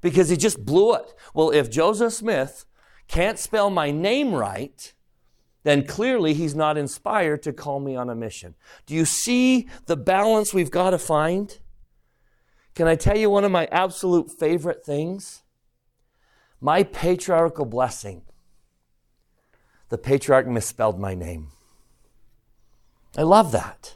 because 0.00 0.28
he 0.28 0.36
just 0.36 0.64
blew 0.64 0.94
it. 0.94 1.12
Well, 1.34 1.50
if 1.50 1.70
Joseph 1.70 2.12
Smith 2.12 2.64
can't 3.08 3.38
spell 3.38 3.70
my 3.70 3.90
name 3.90 4.34
right, 4.34 4.92
then 5.62 5.84
clearly 5.84 6.32
he's 6.34 6.54
not 6.54 6.78
inspired 6.78 7.42
to 7.42 7.52
call 7.52 7.80
me 7.80 7.96
on 7.96 8.08
a 8.08 8.14
mission. 8.14 8.54
Do 8.86 8.94
you 8.94 9.04
see 9.04 9.68
the 9.86 9.96
balance 9.96 10.54
we've 10.54 10.70
got 10.70 10.90
to 10.90 10.98
find? 10.98 11.58
Can 12.74 12.86
I 12.86 12.94
tell 12.94 13.16
you 13.16 13.30
one 13.30 13.44
of 13.44 13.50
my 13.50 13.66
absolute 13.72 14.30
favorite 14.30 14.84
things? 14.84 15.42
My 16.60 16.82
patriarchal 16.82 17.64
blessing. 17.64 18.22
The 19.88 19.98
patriarch 19.98 20.46
misspelled 20.46 21.00
my 21.00 21.14
name. 21.14 21.48
I 23.16 23.22
love 23.22 23.52
that. 23.52 23.95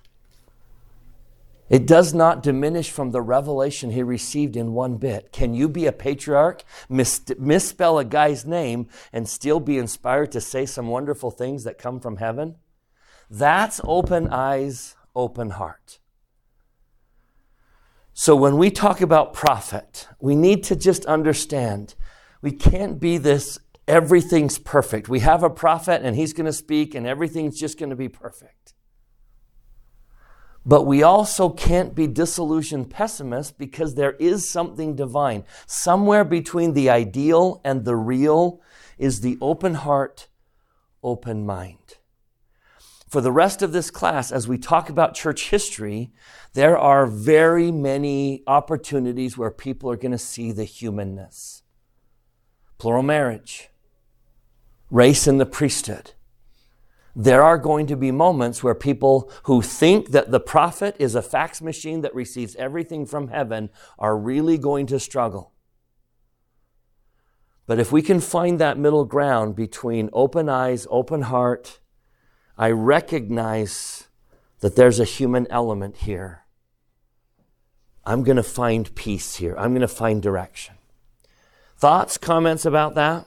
It 1.71 1.87
does 1.87 2.13
not 2.13 2.43
diminish 2.43 2.91
from 2.91 3.13
the 3.13 3.23
revelation 3.23 3.93
he 3.93 4.03
received 4.03 4.57
in 4.57 4.73
one 4.73 4.97
bit. 4.97 5.31
Can 5.31 5.55
you 5.55 5.69
be 5.69 5.87
a 5.87 5.93
patriarch, 5.93 6.65
mis- 6.89 7.23
misspell 7.39 8.01
a 8.01 8.05
guy's 8.05 8.45
name, 8.45 8.89
and 9.13 9.29
still 9.29 9.61
be 9.61 9.79
inspired 9.79 10.33
to 10.33 10.41
say 10.41 10.67
some 10.67 10.89
wonderful 10.89 11.31
things 11.31 11.63
that 11.63 11.79
come 11.79 12.01
from 12.01 12.17
heaven? 12.17 12.57
That's 13.31 13.81
open 13.85 14.29
eyes, 14.29 14.97
open 15.15 15.51
heart. 15.51 16.01
So 18.13 18.35
when 18.35 18.59
we 18.59 18.73
talk 18.73 19.01
about 19.01 19.33
prophet, 19.33 20.09
we 20.19 20.35
need 20.35 20.65
to 20.65 20.77
just 20.77 21.07
understand 21.07 21.95
we 22.43 22.51
can't 22.51 22.99
be 22.99 23.17
this 23.17 23.61
everything's 23.87 24.59
perfect. 24.59 25.09
We 25.09 25.21
have 25.21 25.45
a 25.45 25.51
prophet 25.51 26.03
and 26.03 26.17
he's 26.17 26.33
going 26.33 26.47
to 26.47 26.53
speak 26.53 26.97
and 26.97 27.07
everything's 27.07 27.59
just 27.59 27.79
going 27.79 27.91
to 27.91 27.97
be 27.97 28.09
perfect. 28.09 28.75
But 30.65 30.85
we 30.85 31.03
also 31.03 31.49
can't 31.49 31.95
be 31.95 32.07
disillusioned 32.07 32.91
pessimists 32.91 33.53
because 33.53 33.95
there 33.95 34.13
is 34.13 34.49
something 34.49 34.95
divine. 34.95 35.45
Somewhere 35.67 36.25
between 36.25 36.75
the 36.75 36.91
ideal 36.91 37.61
and 37.65 37.85
the 37.85 37.97
real 37.97 38.61
is 38.99 39.21
the 39.21 39.39
open 39.41 39.75
heart, 39.75 40.29
open 41.03 41.47
mind. 41.47 41.97
For 43.09 43.21
the 43.21 43.33
rest 43.33 43.63
of 43.63 43.73
this 43.73 43.91
class, 43.91 44.31
as 44.31 44.47
we 44.47 44.57
talk 44.59 44.89
about 44.89 45.15
church 45.15 45.51
history, 45.51 46.13
there 46.53 46.79
are 46.79 47.07
very 47.07 47.73
many 47.73 48.45
opportunities 48.47 49.37
where 49.37 49.51
people 49.51 49.91
are 49.91 49.97
going 49.97 50.13
to 50.13 50.19
see 50.19 50.53
the 50.53 50.65
humanness. 50.65 51.63
Plural 52.79 53.03
marriage, 53.03 53.71
race 54.91 55.27
in 55.27 55.39
the 55.39 55.47
priesthood, 55.47 56.13
there 57.15 57.43
are 57.43 57.59
going 57.59 57.87
to 57.87 57.97
be 57.97 58.11
moments 58.11 58.63
where 58.63 58.75
people 58.75 59.31
who 59.45 59.63
think 59.63 60.11
that 60.11 60.31
the 60.31 60.41
prophet 60.41 60.97
is 60.99 61.15
a 61.15 61.23
fax 61.23 61.61
machine 61.61 62.03
that 62.03 62.15
receives 62.15 62.57
everything 62.57 63.07
from 63.07 63.29
heaven 63.29 63.71
are 63.99 64.17
really 64.17 64.59
going 64.59 64.87
to 64.87 65.01
struggle. 65.01 65.53
But 67.67 67.79
if 67.79 67.93
we 67.93 68.03
can 68.03 68.21
find 68.21 68.59
that 68.59 68.79
middle 68.79 69.05
ground 69.05 69.55
between 69.55 70.11
open 70.13 70.49
eyes, 70.49 70.87
open 70.91 71.23
heart, 71.23 71.81
I 72.59 72.71
recognize 72.71 74.09
that 74.61 74.77
there's 74.77 75.01
a 75.01 75.05
human 75.05 75.47
element 75.51 75.99
here. 75.99 76.45
I'm 78.05 78.23
going 78.23 78.37
to 78.37 78.43
find 78.43 78.93
peace 78.95 79.37
here. 79.37 79.55
I'm 79.57 79.71
going 79.71 79.81
to 79.83 79.89
find 79.89 80.23
direction. 80.23 80.77
Thoughts, 81.77 82.19
comments 82.19 82.65
about 82.65 82.95
that? 82.97 83.27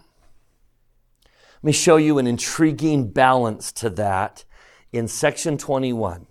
Let 1.63 1.67
me 1.67 1.71
show 1.71 1.95
you 1.95 2.17
an 2.17 2.27
intriguing 2.27 3.07
balance 3.07 3.71
to 3.71 3.89
that 3.91 4.43
in 4.91 5.07
section 5.07 5.57
21. 5.57 6.27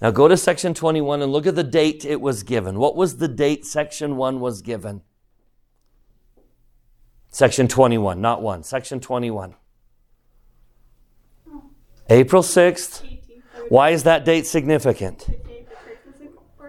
Now 0.00 0.10
go 0.10 0.26
to 0.26 0.38
section 0.38 0.72
21 0.72 1.20
and 1.20 1.30
look 1.30 1.46
at 1.46 1.54
the 1.54 1.62
date 1.62 2.06
it 2.06 2.22
was 2.22 2.44
given. 2.44 2.78
What 2.78 2.96
was 2.96 3.18
the 3.18 3.28
date 3.28 3.66
section 3.66 4.16
1 4.16 4.40
was 4.40 4.62
given? 4.62 5.02
Section 7.30 7.68
21, 7.68 8.22
not 8.22 8.40
1. 8.40 8.62
Section 8.62 9.00
21. 9.00 9.54
April 12.08 12.42
6th. 12.42 13.18
Why 13.68 13.90
is 13.90 14.04
that 14.04 14.24
date 14.24 14.46
significant? 14.46 15.28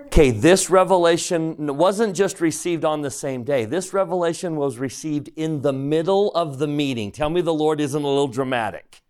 Okay, 0.10 0.32
this 0.32 0.72
revelation 0.72 1.78
wasn't 1.78 2.16
just 2.16 2.42
received 2.42 2.84
on 2.84 3.04
the 3.04 3.12
same 3.12 3.44
day. 3.44 3.66
This 3.66 3.94
revelation 3.94 4.56
was 4.56 4.80
received 4.80 5.30
in 5.36 5.62
the 5.62 5.72
middle 5.72 6.32
of 6.32 6.58
the 6.58 6.68
meeting. 6.68 7.12
Tell 7.12 7.30
me 7.30 7.42
the 7.42 7.54
Lord 7.54 7.80
isn't 7.80 8.02
a 8.02 8.08
little 8.08 8.28
dramatic. 8.28 9.04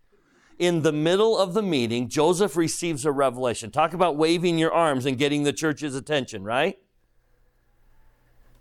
In 0.58 0.82
the 0.82 0.92
middle 0.92 1.38
of 1.38 1.54
the 1.54 1.62
meeting, 1.62 2.10
Joseph 2.10 2.54
receives 2.54 3.06
a 3.06 3.12
revelation. 3.12 3.70
Talk 3.70 3.94
about 3.94 4.18
waving 4.18 4.58
your 4.58 4.74
arms 4.74 5.06
and 5.06 5.16
getting 5.16 5.44
the 5.44 5.54
church's 5.54 5.94
attention, 5.94 6.44
right? 6.44 6.78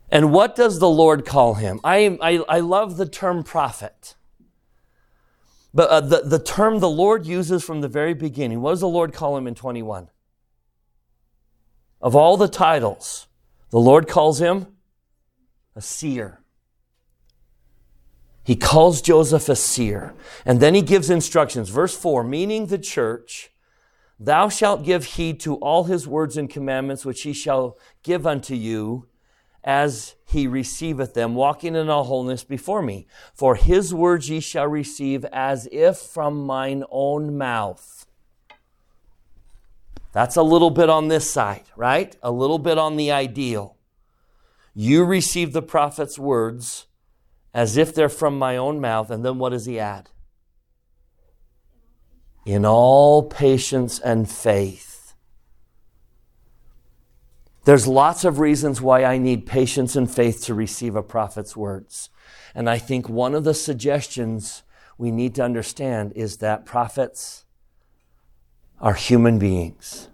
And 0.10 0.32
what 0.32 0.56
does 0.56 0.80
the 0.80 0.90
Lord 0.90 1.26
call 1.26 1.56
him? 1.56 1.82
I, 1.84 2.18
I, 2.22 2.38
I 2.48 2.60
love 2.62 2.96
the 2.96 3.06
term 3.06 3.44
prophet. 3.44 4.16
But 5.74 5.90
uh, 5.90 6.00
the, 6.00 6.22
the 6.22 6.40
term 6.40 6.80
the 6.80 6.90
Lord 6.90 7.26
uses 7.26 7.66
from 7.66 7.82
the 7.82 7.90
very 7.90 8.14
beginning, 8.14 8.62
what 8.62 8.72
does 8.72 8.80
the 8.80 8.88
Lord 8.88 9.12
call 9.12 9.36
him 9.36 9.46
in 9.46 9.56
21? 9.56 10.08
Of 12.02 12.16
all 12.16 12.38
the 12.38 12.48
titles, 12.48 13.28
the 13.72 13.80
Lord 13.80 14.08
calls 14.08 14.40
him 14.40 14.68
a 15.76 15.82
seer. 15.82 16.40
He 18.44 18.56
calls 18.56 19.02
Joseph 19.02 19.48
a 19.50 19.56
seer. 19.56 20.16
And 20.46 20.60
then 20.60 20.74
he 20.74 20.82
gives 20.82 21.10
instructions. 21.10 21.70
Verse 21.70 21.96
4 21.96 22.24
meaning 22.24 22.66
the 22.68 22.80
church, 22.80 23.52
thou 24.20 24.50
shalt 24.50 24.84
give 24.84 25.06
heed 25.06 25.40
to 25.42 25.56
all 25.56 25.84
his 25.84 26.08
words 26.08 26.36
and 26.38 26.50
commandments 26.50 27.06
which 27.06 27.22
he 27.22 27.34
shall 27.34 27.78
give 28.02 28.26
unto 28.26 28.56
you 28.56 29.08
as 29.64 30.16
he 30.26 30.48
receiveth 30.48 31.14
them, 31.14 31.36
walking 31.36 31.76
in 31.76 31.90
all 31.90 32.06
wholeness 32.06 32.44
before 32.44 32.82
me. 32.82 33.08
For 33.34 33.56
his 33.56 33.94
words 33.94 34.30
ye 34.30 34.40
shall 34.40 34.68
receive 34.68 35.26
as 35.26 35.68
if 35.72 35.98
from 35.98 36.46
mine 36.46 36.84
own 36.90 37.38
mouth. 37.38 37.99
That's 40.12 40.36
a 40.36 40.44
little 40.44 40.72
bit 40.72 40.90
on 40.90 41.08
this 41.08 41.30
side, 41.30 41.64
right? 41.76 42.16
A 42.24 42.32
little 42.32 42.60
bit 42.60 42.78
on 42.78 42.96
the 42.96 43.12
ideal. 43.12 43.78
You 44.74 45.06
receive 45.06 45.54
the 45.54 45.62
prophet's 45.62 46.18
words 46.18 46.88
as 47.54 47.78
if 47.78 47.94
they're 47.94 48.10
from 48.10 48.38
my 48.38 48.58
own 48.58 48.80
mouth. 48.80 49.10
And 49.10 49.24
then 49.24 49.38
what 49.38 49.50
does 49.50 49.66
he 49.66 49.80
add? 49.80 50.10
In 52.46 52.66
all 52.66 53.24
patience 53.24 54.00
and 54.00 54.30
faith. 54.30 55.14
There's 57.66 57.88
lots 57.88 58.24
of 58.24 58.40
reasons 58.40 58.82
why 58.82 59.04
I 59.04 59.18
need 59.18 59.46
patience 59.46 59.96
and 59.96 60.10
faith 60.10 60.44
to 60.46 60.54
receive 60.56 60.96
a 60.96 61.04
prophet's 61.04 61.56
words. 61.56 62.10
And 62.56 62.70
I 62.70 62.80
think 62.80 63.08
one 63.08 63.36
of 63.36 63.44
the 63.44 63.54
suggestions 63.54 64.64
we 64.98 65.12
need 65.12 65.36
to 65.36 65.44
understand 65.44 66.14
is 66.16 66.38
that 66.38 66.66
prophets 66.66 67.46
are 68.82 68.94
human 68.94 69.40
beings. 69.40 70.10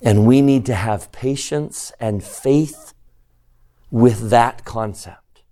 And 0.00 0.26
we 0.26 0.40
need 0.40 0.64
to 0.66 0.74
have 0.74 1.12
patience 1.12 1.92
and 1.98 2.22
faith 2.22 2.94
with 3.90 4.30
that 4.30 4.64
concept. 4.64 5.42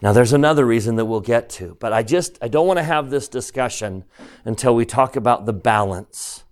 Now, 0.00 0.12
there's 0.12 0.32
another 0.32 0.66
reason 0.66 0.96
that 0.96 1.06
we'll 1.06 1.20
get 1.20 1.48
to, 1.50 1.76
but 1.80 1.92
I 1.92 2.02
just, 2.02 2.36
I 2.42 2.48
don't 2.48 2.66
want 2.66 2.78
to 2.78 2.84
have 2.84 3.08
this 3.08 3.26
discussion 3.26 4.04
until 4.44 4.74
we 4.74 4.84
talk 4.84 5.16
about 5.16 5.46
the 5.46 5.52
balance. 5.52 6.44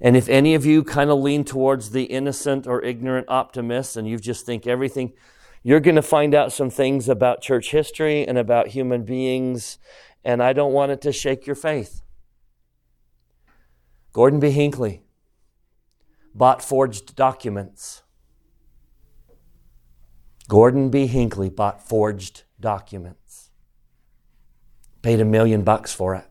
And 0.00 0.16
if 0.16 0.28
any 0.28 0.54
of 0.54 0.64
you 0.64 0.84
kind 0.84 1.10
of 1.10 1.18
lean 1.18 1.44
towards 1.44 1.90
the 1.90 2.04
innocent 2.04 2.66
or 2.66 2.82
ignorant 2.82 3.26
optimist 3.28 3.96
and 3.96 4.08
you 4.08 4.18
just 4.18 4.46
think 4.46 4.66
everything, 4.66 5.12
you're 5.62 5.80
going 5.80 5.96
to 5.96 6.02
find 6.02 6.34
out 6.34 6.52
some 6.52 6.70
things 6.70 7.08
about 7.08 7.42
church 7.42 7.70
history 7.70 8.26
and 8.26 8.38
about 8.38 8.68
human 8.68 9.04
beings, 9.04 9.78
and 10.24 10.42
I 10.42 10.52
don't 10.52 10.72
want 10.72 10.92
it 10.92 11.00
to 11.02 11.12
shake 11.12 11.46
your 11.46 11.56
faith. 11.56 12.02
Gordon 14.12 14.40
B. 14.40 14.50
Hinckley 14.50 15.02
bought 16.34 16.62
forged 16.62 17.14
documents. 17.14 18.02
Gordon 20.48 20.90
B. 20.90 21.06
Hinckley 21.06 21.48
bought 21.48 21.80
forged 21.80 22.42
documents. 22.58 23.50
Paid 25.02 25.20
a 25.20 25.24
million 25.24 25.62
bucks 25.62 25.94
for 25.94 26.14
it. 26.16 26.24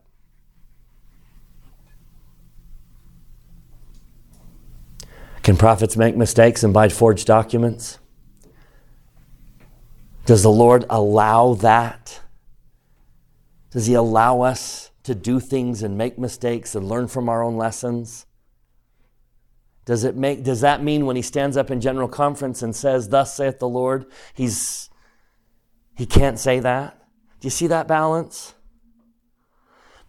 Can 5.42 5.56
prophets 5.56 5.96
make 5.96 6.16
mistakes 6.16 6.62
and 6.62 6.74
buy 6.74 6.90
forged 6.90 7.26
documents? 7.26 7.98
Does 10.26 10.42
the 10.42 10.50
Lord 10.50 10.84
allow 10.90 11.54
that? 11.54 12.20
Does 13.70 13.86
He 13.86 13.94
allow 13.94 14.42
us 14.42 14.89
to 15.10 15.14
do 15.16 15.40
things 15.40 15.82
and 15.82 15.98
make 15.98 16.20
mistakes 16.20 16.76
and 16.76 16.88
learn 16.88 17.08
from 17.08 17.28
our 17.28 17.42
own 17.42 17.56
lessons? 17.56 18.26
Does, 19.84 20.04
it 20.04 20.14
make, 20.14 20.44
does 20.44 20.60
that 20.60 20.84
mean 20.84 21.04
when 21.04 21.16
he 21.16 21.22
stands 21.22 21.56
up 21.56 21.68
in 21.68 21.80
general 21.80 22.06
conference 22.06 22.62
and 22.62 22.76
says, 22.76 23.08
Thus 23.08 23.34
saith 23.34 23.58
the 23.58 23.68
Lord, 23.68 24.06
he's, 24.34 24.88
he 25.96 26.06
can't 26.06 26.38
say 26.38 26.60
that? 26.60 26.96
Do 27.40 27.46
you 27.46 27.50
see 27.50 27.66
that 27.66 27.88
balance? 27.88 28.54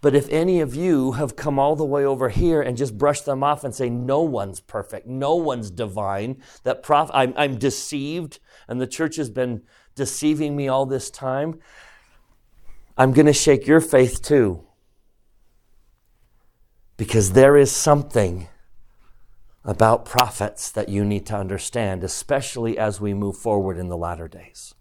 But 0.01 0.13
if 0.13 0.29
any 0.29 0.61
of 0.61 0.75
you 0.75 1.13
have 1.13 1.35
come 1.35 1.57
all 1.57 1.75
the 1.75 1.83
way 1.83 2.05
over 2.05 2.29
here 2.29 2.61
and 2.61 2.77
just 2.77 2.95
brush 2.95 3.21
them 3.21 3.43
off 3.43 3.63
and 3.63 3.73
say, 3.73 3.89
no 3.89 4.21
one's 4.21 4.59
perfect, 4.59 5.07
no 5.07 5.35
one's 5.35 5.71
divine, 5.71 6.43
that 6.63 6.83
prof- 6.83 7.09
I'm, 7.11 7.33
I'm 7.35 7.57
deceived, 7.57 8.39
and 8.67 8.79
the 8.79 8.87
church 8.87 9.15
has 9.15 9.31
been 9.31 9.63
deceiving 9.95 10.55
me 10.55 10.67
all 10.67 10.85
this 10.85 11.09
time, 11.09 11.59
I'm 12.97 13.13
going 13.13 13.25
to 13.25 13.33
shake 13.33 13.65
your 13.65 13.81
faith 13.81 14.21
too 14.21 14.67
because 17.01 17.31
there 17.31 17.57
is 17.57 17.71
something 17.71 18.47
about 19.65 20.05
prophets 20.05 20.69
that 20.69 20.87
you 20.87 21.03
need 21.03 21.25
to 21.25 21.35
understand, 21.35 22.03
especially 22.03 22.77
as 22.77 23.01
we 23.01 23.11
move 23.11 23.35
forward 23.35 23.75
in 23.79 23.89
the 23.89 23.97
latter 23.97 24.27
days. 24.27 24.75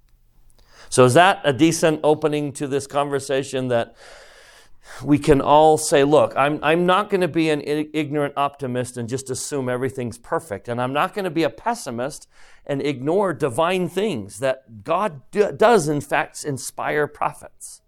So, 0.90 1.06
is 1.06 1.14
that 1.14 1.40
a 1.44 1.54
decent 1.54 1.98
opening 2.04 2.52
to 2.52 2.66
this 2.66 2.86
conversation 2.86 3.68
that 3.68 3.96
we 5.02 5.18
can 5.18 5.40
all 5.40 5.78
say, 5.78 6.04
look, 6.04 6.34
I'm, 6.36 6.62
I'm 6.62 6.84
not 6.84 7.08
going 7.08 7.22
to 7.22 7.28
be 7.28 7.48
an 7.48 7.62
ignorant 7.62 8.34
optimist 8.36 8.98
and 8.98 9.08
just 9.08 9.30
assume 9.30 9.70
everything's 9.70 10.18
perfect. 10.18 10.68
And 10.68 10.78
I'm 10.78 10.92
not 10.92 11.14
going 11.14 11.24
to 11.24 11.30
be 11.30 11.44
a 11.44 11.48
pessimist 11.48 12.28
and 12.66 12.82
ignore 12.82 13.32
divine 13.32 13.88
things 13.88 14.40
that 14.40 14.84
God 14.84 15.22
do, 15.30 15.52
does, 15.52 15.88
in 15.88 16.02
fact, 16.02 16.44
inspire 16.44 17.06
prophets. 17.06 17.80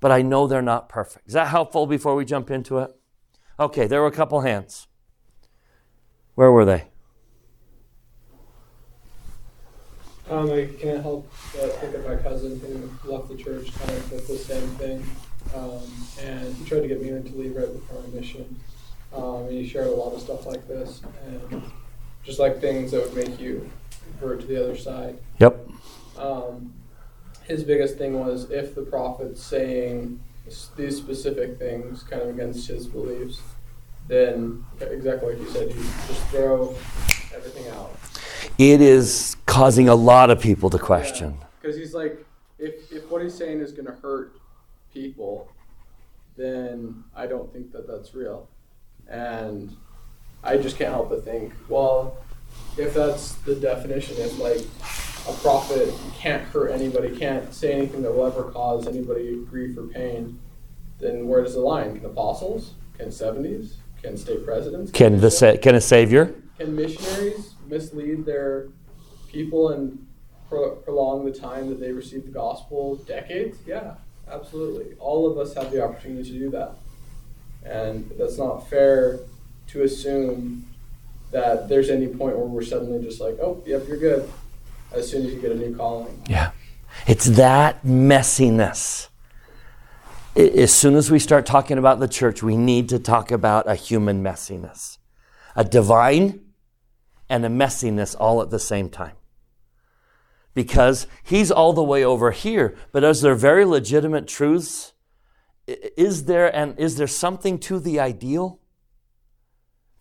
But 0.00 0.10
I 0.10 0.20
know 0.22 0.48
they're 0.48 0.62
not 0.62 0.88
perfect. 0.88 1.28
Is 1.28 1.34
that 1.34 1.46
helpful 1.46 1.86
before 1.86 2.16
we 2.16 2.24
jump 2.24 2.50
into 2.50 2.78
it? 2.78 2.90
Okay, 3.60 3.86
there 3.86 4.00
were 4.00 4.06
a 4.06 4.12
couple 4.12 4.40
hands. 4.40 4.88
Where 6.34 6.50
were 6.50 6.64
they? 6.64 6.84
Um, 10.30 10.50
I 10.50 10.66
can't 10.80 11.02
help 11.02 11.30
but 11.52 11.70
think 11.74 11.94
of 11.94 12.06
my 12.06 12.16
cousin 12.16 12.58
who 12.60 13.12
left 13.12 13.28
the 13.28 13.36
church 13.36 13.70
kind 13.78 13.90
of 13.90 14.12
with 14.12 14.26
the 14.28 14.38
same 14.38 14.66
thing. 14.76 15.04
Um, 15.54 15.82
and 16.22 16.54
he 16.56 16.64
tried 16.64 16.80
to 16.80 16.88
get 16.88 17.02
me 17.02 17.10
to 17.10 17.36
leave 17.36 17.54
right 17.54 17.70
before 17.70 18.00
my 18.00 18.08
mission. 18.18 18.58
Um, 19.14 19.46
and 19.46 19.50
he 19.50 19.68
shared 19.68 19.88
a 19.88 19.90
lot 19.90 20.14
of 20.14 20.22
stuff 20.22 20.46
like 20.46 20.66
this, 20.66 21.02
and 21.26 21.62
just 22.22 22.38
like 22.38 22.62
things 22.62 22.92
that 22.92 23.02
would 23.02 23.14
make 23.14 23.38
you 23.38 23.68
convert 24.12 24.40
to 24.40 24.46
the 24.46 24.62
other 24.62 24.76
side. 24.76 25.18
Yep. 25.38 25.68
Um, 26.16 26.72
his 27.46 27.64
biggest 27.64 27.98
thing 27.98 28.18
was 28.18 28.50
if 28.50 28.74
the 28.74 28.82
prophet's 28.82 29.42
saying 29.42 30.20
these 30.76 30.96
specific 30.96 31.58
things, 31.58 32.02
kind 32.02 32.22
of 32.22 32.28
against 32.28 32.68
his 32.68 32.86
beliefs, 32.86 33.40
then 34.08 34.64
exactly 34.80 35.34
like 35.34 35.42
you 35.42 35.50
said, 35.50 35.68
you 35.68 35.82
just 36.08 36.26
throw 36.26 36.74
everything 37.34 37.68
out. 37.68 37.94
It 38.58 38.80
is 38.80 39.36
causing 39.46 39.88
a 39.88 39.94
lot 39.94 40.30
of 40.30 40.40
people 40.40 40.70
to 40.70 40.78
question. 40.78 41.38
Because 41.60 41.76
yeah. 41.76 41.84
he's 41.84 41.94
like, 41.94 42.24
if, 42.58 42.92
if 42.92 43.10
what 43.10 43.22
he's 43.22 43.34
saying 43.34 43.60
is 43.60 43.72
going 43.72 43.86
to 43.86 43.92
hurt 43.92 44.32
people, 44.92 45.50
then 46.36 47.04
I 47.14 47.26
don't 47.26 47.52
think 47.52 47.72
that 47.72 47.86
that's 47.86 48.14
real. 48.14 48.48
And 49.08 49.76
I 50.42 50.56
just 50.56 50.76
can't 50.76 50.92
help 50.92 51.10
but 51.10 51.24
think, 51.24 51.52
well, 51.68 52.16
if 52.76 52.94
that's 52.94 53.32
the 53.32 53.54
definition, 53.54 54.16
if 54.18 54.38
like 54.38 54.64
a 55.28 55.32
prophet 55.34 55.92
can't 56.18 56.42
hurt 56.42 56.70
anybody, 56.70 57.16
can't 57.16 57.52
say 57.54 57.72
anything 57.72 58.02
that 58.02 58.12
will 58.12 58.26
ever 58.26 58.44
cause 58.44 58.86
anybody 58.86 59.36
grief 59.44 59.76
or 59.76 59.86
pain, 59.86 60.38
then 60.98 61.26
where 61.26 61.42
does 61.42 61.54
the 61.54 61.60
line? 61.60 61.96
Can 61.96 62.06
apostles? 62.06 62.72
Can 62.96 63.08
70s? 63.08 63.74
Can 64.02 64.16
stake 64.16 64.44
presidents? 64.44 64.90
Can, 64.90 65.20
the 65.20 65.30
sa- 65.30 65.56
can 65.56 65.74
a 65.74 65.80
savior? 65.80 66.34
can 66.60 66.76
missionaries 66.76 67.54
mislead 67.68 68.26
their 68.26 68.68
people 69.28 69.70
and 69.70 70.06
pro- 70.50 70.76
prolong 70.76 71.24
the 71.24 71.32
time 71.32 71.70
that 71.70 71.80
they 71.80 71.90
receive 71.90 72.24
the 72.26 72.30
gospel 72.30 72.96
decades? 72.96 73.56
Yeah, 73.66 73.94
absolutely. 74.30 74.94
All 74.98 75.30
of 75.30 75.38
us 75.38 75.54
have 75.54 75.70
the 75.70 75.82
opportunity 75.82 76.30
to 76.30 76.38
do 76.38 76.50
that. 76.50 76.72
And 77.64 78.10
that's 78.18 78.36
not 78.36 78.68
fair 78.68 79.20
to 79.68 79.82
assume 79.82 80.66
that 81.30 81.68
there's 81.68 81.88
any 81.88 82.08
point 82.08 82.36
where 82.36 82.46
we're 82.46 82.62
suddenly 82.62 83.02
just 83.02 83.20
like, 83.20 83.38
oh, 83.40 83.62
yep, 83.64 83.88
you're 83.88 83.96
good, 83.96 84.30
as 84.92 85.10
soon 85.10 85.26
as 85.26 85.32
you 85.32 85.40
get 85.40 85.52
a 85.52 85.54
new 85.54 85.74
calling. 85.74 86.22
Yeah. 86.28 86.52
It's 87.06 87.26
that 87.26 87.84
messiness. 87.84 89.08
As 90.36 90.72
soon 90.72 90.94
as 90.94 91.10
we 91.10 91.18
start 91.18 91.44
talking 91.44 91.78
about 91.78 92.00
the 92.00 92.08
church, 92.08 92.42
we 92.42 92.56
need 92.56 92.88
to 92.90 92.98
talk 92.98 93.30
about 93.30 93.68
a 93.68 93.74
human 93.74 94.22
messiness, 94.22 94.98
a 95.56 95.64
divine 95.64 96.40
and 97.28 97.44
a 97.44 97.48
messiness 97.48 98.14
all 98.18 98.40
at 98.40 98.50
the 98.50 98.58
same 98.58 98.88
time. 98.88 99.16
Because 100.54 101.06
he's 101.22 101.50
all 101.50 101.72
the 101.72 101.82
way 101.82 102.04
over 102.04 102.32
here, 102.32 102.76
but 102.92 103.04
as 103.04 103.22
there 103.22 103.34
very 103.34 103.64
legitimate 103.64 104.26
truths? 104.26 104.92
Is 105.66 106.24
there 106.24 106.54
and 106.54 106.76
is 106.78 106.96
there 106.96 107.06
something 107.06 107.58
to 107.60 107.78
the 107.78 108.00
ideal 108.00 108.60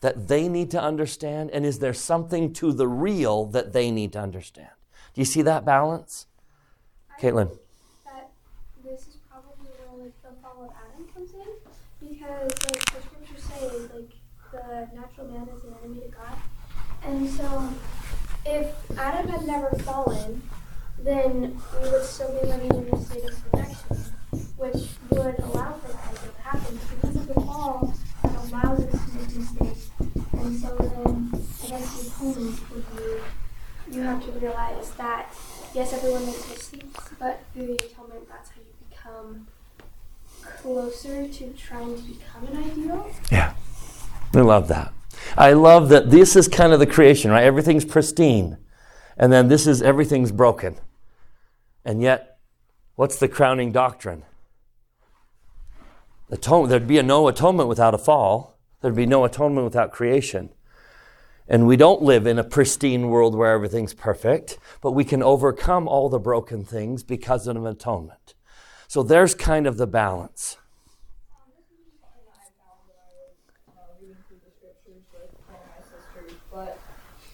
that 0.01 0.27
they 0.27 0.47
need 0.47 0.71
to 0.71 0.81
understand? 0.81 1.51
And 1.51 1.65
is 1.65 1.79
there 1.79 1.93
something 1.93 2.53
to 2.53 2.73
the 2.73 2.87
real 2.87 3.45
that 3.47 3.73
they 3.73 3.91
need 3.91 4.13
to 4.13 4.19
understand? 4.19 4.69
Do 5.13 5.21
you 5.21 5.25
see 5.25 5.41
that 5.41 5.65
balance? 5.65 6.27
Caitlin. 7.19 7.57
That 8.05 8.29
this 8.83 9.01
is 9.01 9.17
probably 9.29 9.69
where 9.77 10.05
like 10.05 10.21
the 10.21 10.29
fall 10.41 10.63
of 10.63 10.71
Adam 10.71 11.05
comes 11.13 11.33
in, 11.33 11.51
because 11.99 12.51
like 12.65 12.85
the 12.85 13.01
scriptures 13.01 13.43
say, 13.43 13.67
like 13.93 14.13
the 14.51 14.87
natural 14.95 15.27
man 15.27 15.47
is 15.49 15.63
an 15.63 15.75
enemy 15.83 16.01
to 16.01 16.07
God, 16.07 16.37
and 17.03 17.29
so 17.29 17.73
if 18.45 18.73
Adam 18.97 19.27
had 19.27 19.45
never 19.45 19.71
fallen, 19.79 20.41
then 20.99 21.59
we 21.81 21.89
would 21.89 22.03
still 22.03 22.31
be 22.39 22.47
living 22.47 22.71
in 22.71 22.93
a 22.93 23.03
state 23.03 23.25
of 23.25 23.51
perfection, 23.51 23.97
which 24.57 24.87
would 25.09 25.39
allow 25.39 25.73
for 25.73 25.91
that 25.91 26.15
to 26.15 26.41
happen. 26.41 26.79
Because 26.95 27.15
of 27.17 27.27
the 27.27 27.33
fall, 27.33 27.93
it 28.23 28.31
allows 28.31 28.79
us 28.79 28.91
to 28.91 29.17
make 29.17 29.35
mistakes, 29.35 29.89
and 30.33 30.59
so 30.59 30.75
then 30.77 31.31
I 31.33 31.67
guess 31.67 31.99
the 31.99 32.07
atonement 32.07 32.71
would 32.71 32.85
be 32.95 33.03
you 33.91 34.01
have 34.01 34.23
to 34.25 34.31
realize 34.31 34.91
that 34.91 35.33
yes, 35.73 35.93
everyone 35.93 36.25
makes 36.25 36.49
mistakes, 36.49 37.09
but 37.19 37.41
through 37.53 37.67
the 37.67 37.85
atonement, 37.85 38.27
that's 38.29 38.49
how 38.49 38.61
you 38.61 38.89
become 38.89 39.47
closer 40.41 41.27
to 41.27 41.53
trying 41.53 41.95
to 41.95 42.01
become 42.01 42.47
an 42.47 42.63
ideal. 42.63 43.11
Yeah. 43.31 43.53
I 44.33 44.41
love 44.41 44.67
that. 44.67 44.93
I 45.37 45.53
love 45.53 45.89
that 45.89 46.11
this 46.11 46.35
is 46.35 46.47
kind 46.47 46.73
of 46.73 46.79
the 46.79 46.87
creation, 46.87 47.31
right? 47.31 47.43
Everything's 47.43 47.85
pristine. 47.85 48.57
And 49.17 49.33
then 49.33 49.47
this 49.47 49.67
is 49.67 49.81
everything's 49.81 50.31
broken. 50.31 50.77
And 51.83 52.01
yet, 52.01 52.37
what's 52.95 53.17
the 53.17 53.27
crowning 53.27 53.71
doctrine? 53.71 54.23
Atone, 56.29 56.69
there'd 56.69 56.87
be 56.87 57.01
no 57.01 57.27
atonement 57.27 57.67
without 57.67 57.93
a 57.93 57.97
fall. 57.97 58.59
There'd 58.81 58.95
be 58.95 59.05
no 59.05 59.25
atonement 59.25 59.65
without 59.65 59.91
creation. 59.91 60.51
And 61.49 61.65
we 61.65 61.75
don't 61.75 62.01
live 62.01 62.27
in 62.27 62.37
a 62.37 62.43
pristine 62.43 63.09
world 63.09 63.35
where 63.35 63.51
everything's 63.51 63.93
perfect, 63.93 64.59
but 64.81 64.91
we 64.91 65.03
can 65.03 65.23
overcome 65.23 65.87
all 65.87 66.07
the 66.07 66.19
broken 66.19 66.63
things 66.63 67.03
because 67.03 67.47
of 67.47 67.65
atonement. 67.65 68.35
So 68.87 69.03
there's 69.03 69.35
kind 69.35 69.65
of 69.67 69.77
the 69.77 69.87
balance. 69.87 70.57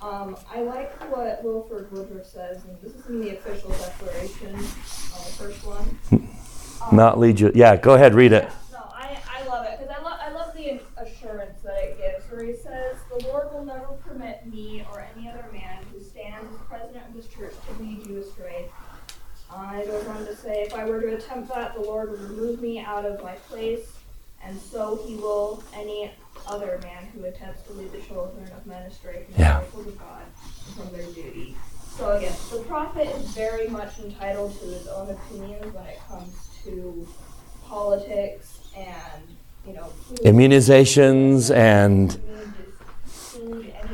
Um, 0.05 0.37
I 0.53 0.61
like 0.61 0.93
what 1.11 1.43
Wilford 1.43 1.91
Woodruff 1.91 2.27
says, 2.27 2.63
and 2.65 2.77
this 2.79 2.93
is 2.93 3.07
in 3.07 3.21
the 3.21 3.37
official 3.37 3.71
declaration, 3.71 4.53
uh, 4.53 4.59
the 4.59 5.33
first 5.35 5.65
one. 5.65 5.99
Um, 6.11 6.95
Not 6.95 7.17
lead 7.17 7.39
you. 7.39 7.51
Yeah, 7.55 7.75
go 7.75 7.95
ahead, 7.95 8.13
read 8.13 8.31
it. 8.31 8.47
No, 8.71 8.77
I, 8.93 9.17
I 9.27 9.47
love 9.47 9.65
it 9.65 9.79
because 9.79 9.95
I, 9.97 10.03
lo- 10.03 10.17
I 10.21 10.29
love 10.29 10.53
the 10.53 10.79
assurance 11.01 11.59
that 11.63 11.77
it 11.81 11.97
gives, 11.97 12.31
where 12.31 12.43
he 12.43 12.53
says, 12.53 12.97
The 13.09 13.25
Lord 13.25 13.51
will 13.51 13.65
never 13.65 13.84
me 14.55 14.85
or 14.91 15.05
any 15.15 15.29
other 15.29 15.45
man 15.51 15.83
who 15.91 16.01
stands 16.01 16.47
as 16.53 16.59
president 16.67 17.03
of 17.07 17.13
this 17.13 17.27
church 17.27 17.53
to 17.67 17.83
lead 17.83 18.07
you 18.07 18.21
astray. 18.21 18.69
Uh, 19.51 19.79
it 19.81 19.87
goes 19.87 20.07
on 20.07 20.25
to 20.25 20.35
say, 20.35 20.63
If 20.63 20.73
I 20.73 20.85
were 20.85 21.01
to 21.01 21.15
attempt 21.15 21.49
that, 21.53 21.75
the 21.75 21.81
Lord 21.81 22.09
would 22.11 22.21
remove 22.21 22.61
me 22.61 22.79
out 22.79 23.05
of 23.05 23.21
my 23.21 23.33
place, 23.33 23.93
and 24.43 24.57
so 24.57 24.99
he 25.05 25.15
will 25.15 25.63
any 25.73 26.11
other 26.47 26.79
man 26.83 27.05
who 27.13 27.25
attempts 27.25 27.63
to 27.63 27.73
lead 27.73 27.91
the 27.91 28.01
children 28.01 28.49
of 28.55 28.65
men 28.65 28.83
astray 28.83 29.25
from 29.25 29.41
yeah. 29.41 29.61
the 29.71 29.79
of 29.79 29.99
God 29.99 30.23
from 30.75 30.91
their 30.91 31.05
duty. 31.11 31.55
So 31.97 32.17
again, 32.17 32.33
the 32.51 32.59
prophet 32.59 33.07
is 33.07 33.27
very 33.29 33.67
much 33.67 33.99
entitled 33.99 34.59
to 34.59 34.65
his 34.65 34.87
own 34.87 35.09
opinions 35.09 35.73
when 35.73 35.85
it 35.85 35.99
comes 36.07 36.49
to 36.63 37.07
politics 37.67 38.59
and 38.75 39.23
you 39.65 39.73
know 39.73 39.91
immunizations 40.23 41.55
and 41.55 42.19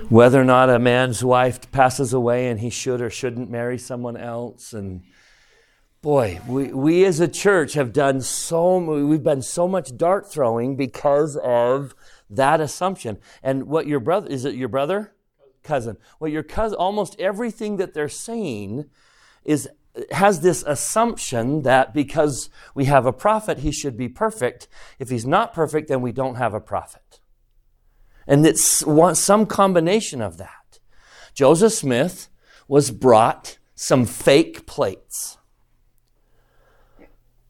whether 0.09 0.41
or 0.41 0.45
not 0.45 0.69
a 0.69 0.79
man's 0.79 1.23
wife 1.23 1.71
passes 1.71 2.13
away 2.13 2.47
and 2.47 2.59
he 2.59 2.69
should 2.69 3.01
or 3.01 3.09
shouldn't 3.09 3.49
marry 3.49 3.77
someone 3.77 4.17
else 4.17 4.73
and 4.73 5.01
boy 6.01 6.39
we, 6.47 6.73
we 6.73 7.05
as 7.05 7.19
a 7.19 7.27
church 7.27 7.73
have 7.73 7.93
done 7.93 8.21
so 8.21 8.77
we've 8.77 9.23
done 9.23 9.41
so 9.41 9.67
much 9.67 9.95
dart 9.97 10.31
throwing 10.31 10.75
because 10.75 11.37
of 11.37 11.93
that 12.31 12.61
assumption. 12.61 13.19
And 13.43 13.65
what 13.65 13.85
your 13.85 13.99
brother, 13.99 14.27
is 14.27 14.45
it 14.45 14.55
your 14.55 14.69
brother? 14.69 15.13
Cousin. 15.63 15.97
Well, 16.19 16.31
your 16.31 16.43
cousin, 16.43 16.77
almost 16.77 17.19
everything 17.19 17.77
that 17.77 17.93
they're 17.93 18.09
saying 18.09 18.89
is 19.43 19.69
has 20.11 20.39
this 20.39 20.63
assumption 20.65 21.63
that 21.63 21.93
because 21.93 22.49
we 22.73 22.85
have 22.85 23.05
a 23.05 23.11
prophet, 23.11 23.59
he 23.59 23.71
should 23.73 23.97
be 23.97 24.07
perfect. 24.07 24.69
If 24.99 25.09
he's 25.09 25.25
not 25.25 25.53
perfect, 25.53 25.89
then 25.89 26.01
we 26.01 26.13
don't 26.13 26.35
have 26.35 26.53
a 26.53 26.61
prophet. 26.61 27.19
And 28.31 28.45
it's 28.45 28.85
some 29.19 29.45
combination 29.45 30.21
of 30.21 30.37
that. 30.37 30.79
Joseph 31.33 31.73
Smith 31.73 32.29
was 32.65 32.89
brought 32.89 33.57
some 33.75 34.05
fake 34.05 34.65
plates. 34.65 35.37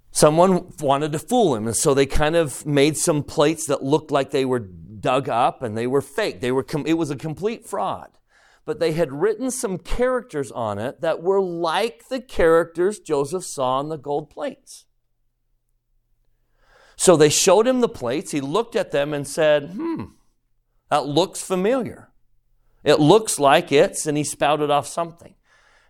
Someone 0.10 0.74
wanted 0.80 1.12
to 1.12 1.20
fool 1.20 1.54
him, 1.54 1.68
and 1.68 1.76
so 1.76 1.94
they 1.94 2.08
kind 2.08 2.36
of 2.36 2.66
made 2.66 2.98
some 2.98 3.22
plates 3.22 3.68
that 3.68 3.84
looked 3.84 4.10
like 4.10 4.32
they 4.32 4.44
were 4.44 4.58
dug 4.58 5.30
up 5.30 5.62
and 5.62 5.78
they 5.78 5.86
were 5.86 6.02
fake. 6.02 6.42
They 6.42 6.52
were 6.52 6.64
com- 6.64 6.88
it 6.88 6.98
was 6.98 7.12
a 7.12 7.16
complete 7.16 7.68
fraud. 7.68 8.10
But 8.66 8.80
they 8.80 8.94
had 8.94 9.12
written 9.12 9.52
some 9.52 9.78
characters 9.78 10.52
on 10.52 10.80
it 10.80 11.02
that 11.02 11.22
were 11.22 11.42
like 11.42 12.08
the 12.10 12.22
characters 12.22 13.00
Joseph 13.00 13.46
saw 13.46 13.78
on 13.78 13.90
the 13.90 13.98
gold 13.98 14.32
plates. 14.32 14.88
So 16.96 17.16
they 17.16 17.30
showed 17.30 17.68
him 17.68 17.82
the 17.82 17.88
plates. 17.88 18.32
He 18.32 18.42
looked 18.42 18.76
at 18.76 18.90
them 18.90 19.14
and 19.14 19.28
said, 19.28 19.74
Hmm, 19.76 20.06
that 20.92 21.08
looks 21.08 21.42
familiar. 21.42 22.10
It 22.84 23.00
looks 23.00 23.40
like 23.40 23.72
it's, 23.72 24.06
and 24.06 24.18
he 24.18 24.26
spouted 24.26 24.70
off 24.70 24.86
something. 24.86 25.36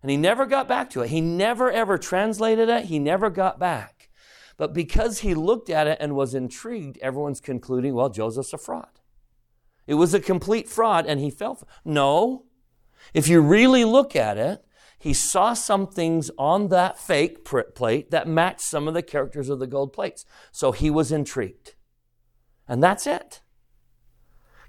And 0.03 0.11
he 0.11 0.15
never 0.15 0.45
got 0.45 0.67
back 0.67 0.91
to 0.91 1.01
it. 1.01 1.09
He 1.09 1.21
never 1.21 1.71
ever 1.71 1.97
translated 1.97 2.69
it. 2.69 2.85
He 2.85 2.99
never 2.99 3.31
got 3.31 3.59
back. 3.59 4.09
But 4.57 4.73
because 4.73 5.19
he 5.19 5.33
looked 5.33 5.71
at 5.71 5.87
it 5.87 5.97
and 5.99 6.15
was 6.15 6.35
intrigued, 6.35 6.99
everyone's 6.99 7.41
concluding, 7.41 7.95
well, 7.95 8.09
Joseph's 8.09 8.53
a 8.53 8.59
fraud. 8.59 8.99
It 9.87 9.95
was 9.95 10.13
a 10.13 10.19
complete 10.19 10.69
fraud 10.69 11.07
and 11.07 11.19
he 11.19 11.31
fell. 11.31 11.55
For, 11.55 11.65
no. 11.83 12.45
If 13.11 13.27
you 13.27 13.41
really 13.41 13.83
look 13.83 14.15
at 14.15 14.37
it, 14.37 14.63
he 14.99 15.13
saw 15.13 15.55
some 15.55 15.87
things 15.87 16.29
on 16.37 16.67
that 16.67 16.99
fake 16.99 17.43
plate 17.43 18.11
that 18.11 18.27
matched 18.27 18.61
some 18.61 18.87
of 18.87 18.93
the 18.93 19.01
characters 19.01 19.49
of 19.49 19.57
the 19.57 19.65
gold 19.65 19.93
plates. 19.93 20.25
So 20.51 20.71
he 20.71 20.91
was 20.91 21.11
intrigued. 21.11 21.73
And 22.67 22.83
that's 22.83 23.07
it. 23.07 23.41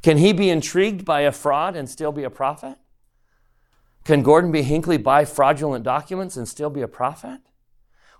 Can 0.02 0.18
he 0.18 0.32
be 0.32 0.50
intrigued 0.50 1.04
by 1.04 1.20
a 1.20 1.32
fraud 1.32 1.76
and 1.76 1.88
still 1.88 2.12
be 2.12 2.24
a 2.24 2.30
prophet? 2.30 2.76
Can 4.04 4.22
Gordon 4.22 4.50
B. 4.50 4.62
Hinckley 4.62 4.98
buy 4.98 5.24
fraudulent 5.24 5.84
documents 5.84 6.36
and 6.36 6.48
still 6.48 6.70
be 6.70 6.82
a 6.82 6.88
prophet? 6.88 7.40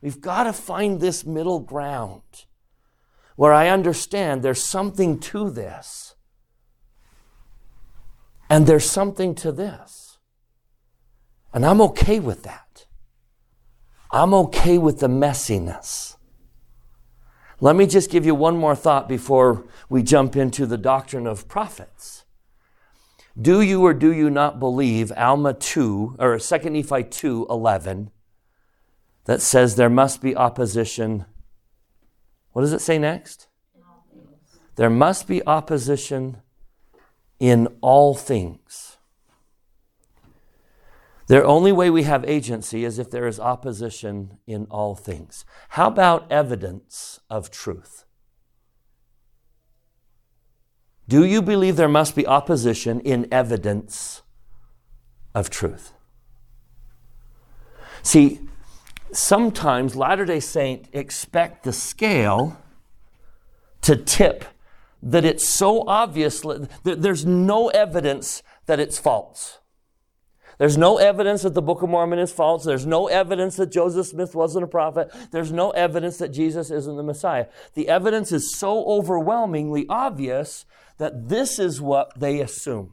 We've 0.01 0.21
got 0.21 0.45
to 0.45 0.53
find 0.53 1.01
this 1.01 1.25
middle 1.25 1.61
ground 1.61 2.47
where 3.37 3.53
I 3.53 3.69
understand 3.69 4.43
there's 4.43 4.63
something 4.63 5.19
to 5.19 5.51
this. 5.51 6.15
And 8.49 8.67
there's 8.67 8.89
something 8.89 9.35
to 9.37 9.51
this. 9.51 10.19
And 11.53 11.65
I'm 11.65 11.81
okay 11.81 12.21
with 12.21 12.43
that. 12.43 12.87
I'm 14.11 14.35
okay 14.35 14.79
with 14.79 15.01
the 15.01 15.09
messiness. 15.09 16.12
Let 17.63 17.77
me 17.77 17.87
just 17.87 18.11
give 18.11 18.27
you 18.27 18.35
one 18.35 18.57
more 18.57 18.75
thought 18.75 19.09
before 19.09 19.69
we 19.89 20.03
jump 20.03 20.35
into 20.35 20.67
the 20.67 20.77
doctrine 20.77 21.29
of 21.29 21.47
prophets. 21.47 22.25
Do 23.41 23.61
you 23.61 23.87
or 23.87 23.95
do 23.95 24.13
you 24.13 24.31
not 24.31 24.59
believe 24.59 25.13
Alma 25.17 25.55
2 25.55 26.17
or 26.19 26.41
2 26.41 26.59
Nephi 26.71 27.05
2 27.05 27.47
11 27.49 28.11
that 29.27 29.41
says 29.41 29.77
there 29.77 29.89
must 29.89 30.21
be 30.21 30.35
opposition. 30.35 31.25
What 32.51 32.63
does 32.63 32.73
it 32.73 32.81
say 32.81 32.99
next? 32.99 33.47
There 34.75 34.91
must 34.91 35.29
be 35.29 35.47
opposition 35.47 36.39
in 37.39 37.69
all 37.81 38.17
things. 38.17 38.92
The 41.27 41.45
only 41.45 41.73
way 41.73 41.89
we 41.89 42.03
have 42.03 42.25
agency 42.25 42.85
is 42.85 42.99
if 42.99 43.11
there 43.11 43.27
is 43.27 43.39
opposition 43.39 44.39
in 44.47 44.67
all 44.71 44.95
things. 44.95 45.45
How 45.71 45.87
about 45.87 46.31
evidence 46.31 47.21
of 47.31 47.51
truth? 47.51 48.05
Do 51.09 51.25
you 51.25 51.43
believe 51.43 51.77
there 51.77 51.89
must 51.89 52.17
be 52.17 52.27
opposition 52.27 53.01
in 53.01 53.29
evidence 53.33 54.23
of 55.35 55.51
truth? 55.51 55.93
See, 58.03 58.41
sometimes 59.13 59.95
Latter 59.95 60.25
day 60.25 60.41
Saint 60.41 60.89
expect 60.93 61.65
the 61.65 61.73
scale 61.73 62.59
to 63.83 63.97
tip 63.97 64.45
that 65.03 65.25
it's 65.25 65.47
so 65.47 65.87
obvious 65.87 66.41
that 66.41 67.03
there's 67.03 67.27
no 67.27 67.69
evidence 67.69 68.43
that 68.67 68.81
it's 68.81 68.99
false. 68.99 69.59
There's 70.63 70.79
no 70.79 70.99
evidence 70.99 71.43
that 71.43 71.55
the 71.55 71.61
Book 71.61 71.83
of 71.83 71.91
Mormon 71.91 72.21
is 72.21 72.31
false. 72.31 72.63
There's 72.63 72.87
no 72.87 73.09
evidence 73.09 73.57
that 73.57 73.73
Joseph 73.73 74.07
Smith 74.07 74.33
wasn't 74.33 74.63
a 74.63 74.69
prophet. 74.69 75.13
There's 75.33 75.51
no 75.51 75.71
evidence 75.71 76.19
that 76.19 76.29
Jesus 76.29 76.71
isn't 76.71 76.97
the 76.97 77.03
Messiah. 77.03 77.47
The 77.75 77.89
evidence 77.89 78.31
is 78.31 78.55
so 78.55 78.85
overwhelmingly 78.85 79.87
obvious 79.89 80.65
that 80.99 81.29
this 81.29 81.59
is 81.59 81.81
what 81.81 82.13
they 82.17 82.39
assume. 82.39 82.93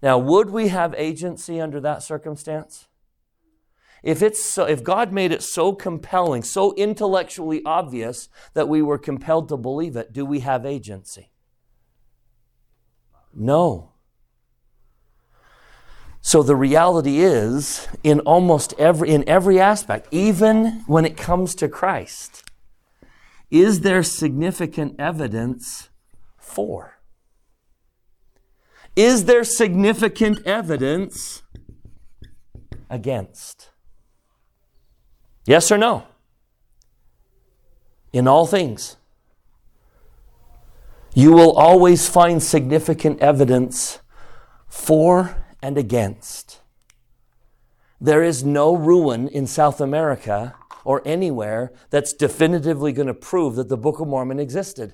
Now, 0.00 0.16
would 0.16 0.50
we 0.50 0.68
have 0.68 0.94
agency 0.96 1.60
under 1.60 1.80
that 1.80 2.04
circumstance? 2.04 2.86
If, 4.04 4.22
it's 4.22 4.44
so, 4.44 4.64
if 4.64 4.84
God 4.84 5.12
made 5.12 5.32
it 5.32 5.42
so 5.42 5.72
compelling, 5.72 6.44
so 6.44 6.72
intellectually 6.76 7.62
obvious 7.66 8.28
that 8.52 8.68
we 8.68 8.80
were 8.80 8.96
compelled 8.96 9.48
to 9.48 9.56
believe 9.56 9.96
it, 9.96 10.12
do 10.12 10.24
we 10.24 10.38
have 10.38 10.64
agency? 10.64 11.32
No. 13.34 13.93
So 16.26 16.42
the 16.42 16.56
reality 16.56 17.18
is, 17.18 17.86
in 18.02 18.20
almost 18.20 18.72
every, 18.78 19.10
in 19.10 19.28
every 19.28 19.60
aspect, 19.60 20.08
even 20.10 20.82
when 20.86 21.04
it 21.04 21.18
comes 21.18 21.54
to 21.56 21.68
Christ, 21.68 22.50
is 23.50 23.82
there 23.82 24.02
significant 24.02 24.98
evidence 24.98 25.90
for? 26.38 26.98
Is 28.96 29.26
there 29.26 29.44
significant 29.44 30.38
evidence 30.46 31.42
against? 32.88 33.68
Yes 35.44 35.70
or 35.70 35.76
no? 35.76 36.04
In 38.14 38.26
all 38.26 38.46
things. 38.46 38.96
You 41.12 41.32
will 41.32 41.52
always 41.52 42.08
find 42.08 42.42
significant 42.42 43.20
evidence 43.20 43.98
for 44.66 45.43
and 45.64 45.78
against. 45.78 46.60
There 47.98 48.22
is 48.22 48.44
no 48.44 48.76
ruin 48.76 49.28
in 49.28 49.46
South 49.46 49.80
America 49.80 50.54
or 50.84 51.00
anywhere 51.06 51.72
that's 51.88 52.12
definitively 52.12 52.92
going 52.92 53.06
to 53.06 53.14
prove 53.14 53.56
that 53.56 53.70
the 53.70 53.78
Book 53.78 53.98
of 53.98 54.06
Mormon 54.06 54.38
existed. 54.38 54.92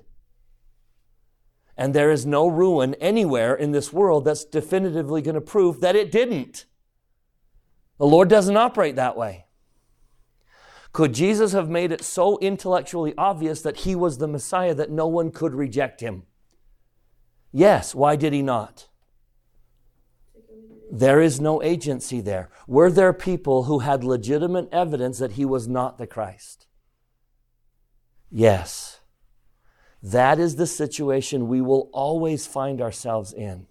And 1.76 1.92
there 1.92 2.12
is 2.12 2.24
no 2.24 2.46
ruin 2.46 2.94
anywhere 3.00 3.52
in 3.52 3.72
this 3.72 3.92
world 3.92 4.24
that's 4.24 4.44
definitively 4.44 5.22
going 5.22 5.34
to 5.34 5.40
prove 5.40 5.80
that 5.80 5.96
it 5.96 6.12
didn't. 6.12 6.66
The 7.98 8.06
Lord 8.06 8.28
doesn't 8.28 8.56
operate 8.56 8.94
that 8.94 9.16
way. 9.16 9.46
Could 10.92 11.14
Jesus 11.14 11.50
have 11.50 11.68
made 11.68 11.90
it 11.90 12.04
so 12.04 12.38
intellectually 12.38 13.12
obvious 13.18 13.60
that 13.62 13.78
he 13.78 13.96
was 13.96 14.18
the 14.18 14.28
Messiah 14.28 14.74
that 14.74 14.90
no 14.92 15.08
one 15.08 15.32
could 15.32 15.52
reject 15.52 16.00
him? 16.00 16.22
Yes. 17.50 17.92
Why 17.92 18.14
did 18.14 18.32
he 18.32 18.42
not? 18.42 18.86
There 20.90 21.20
is 21.20 21.40
no 21.40 21.62
agency 21.62 22.20
there. 22.20 22.50
Were 22.66 22.90
there 22.90 23.12
people 23.12 23.64
who 23.64 23.78
had 23.78 24.02
legitimate 24.02 24.68
evidence 24.72 25.18
that 25.18 25.32
he 25.32 25.44
was 25.44 25.68
not 25.68 25.98
the 25.98 26.06
Christ? 26.06 26.66
Yes. 28.30 28.98
That 30.02 30.40
is 30.40 30.56
the 30.56 30.66
situation 30.66 31.46
we 31.46 31.60
will 31.60 31.90
always 31.92 32.46
find 32.46 32.80
ourselves 32.80 33.32
in. 33.32 33.66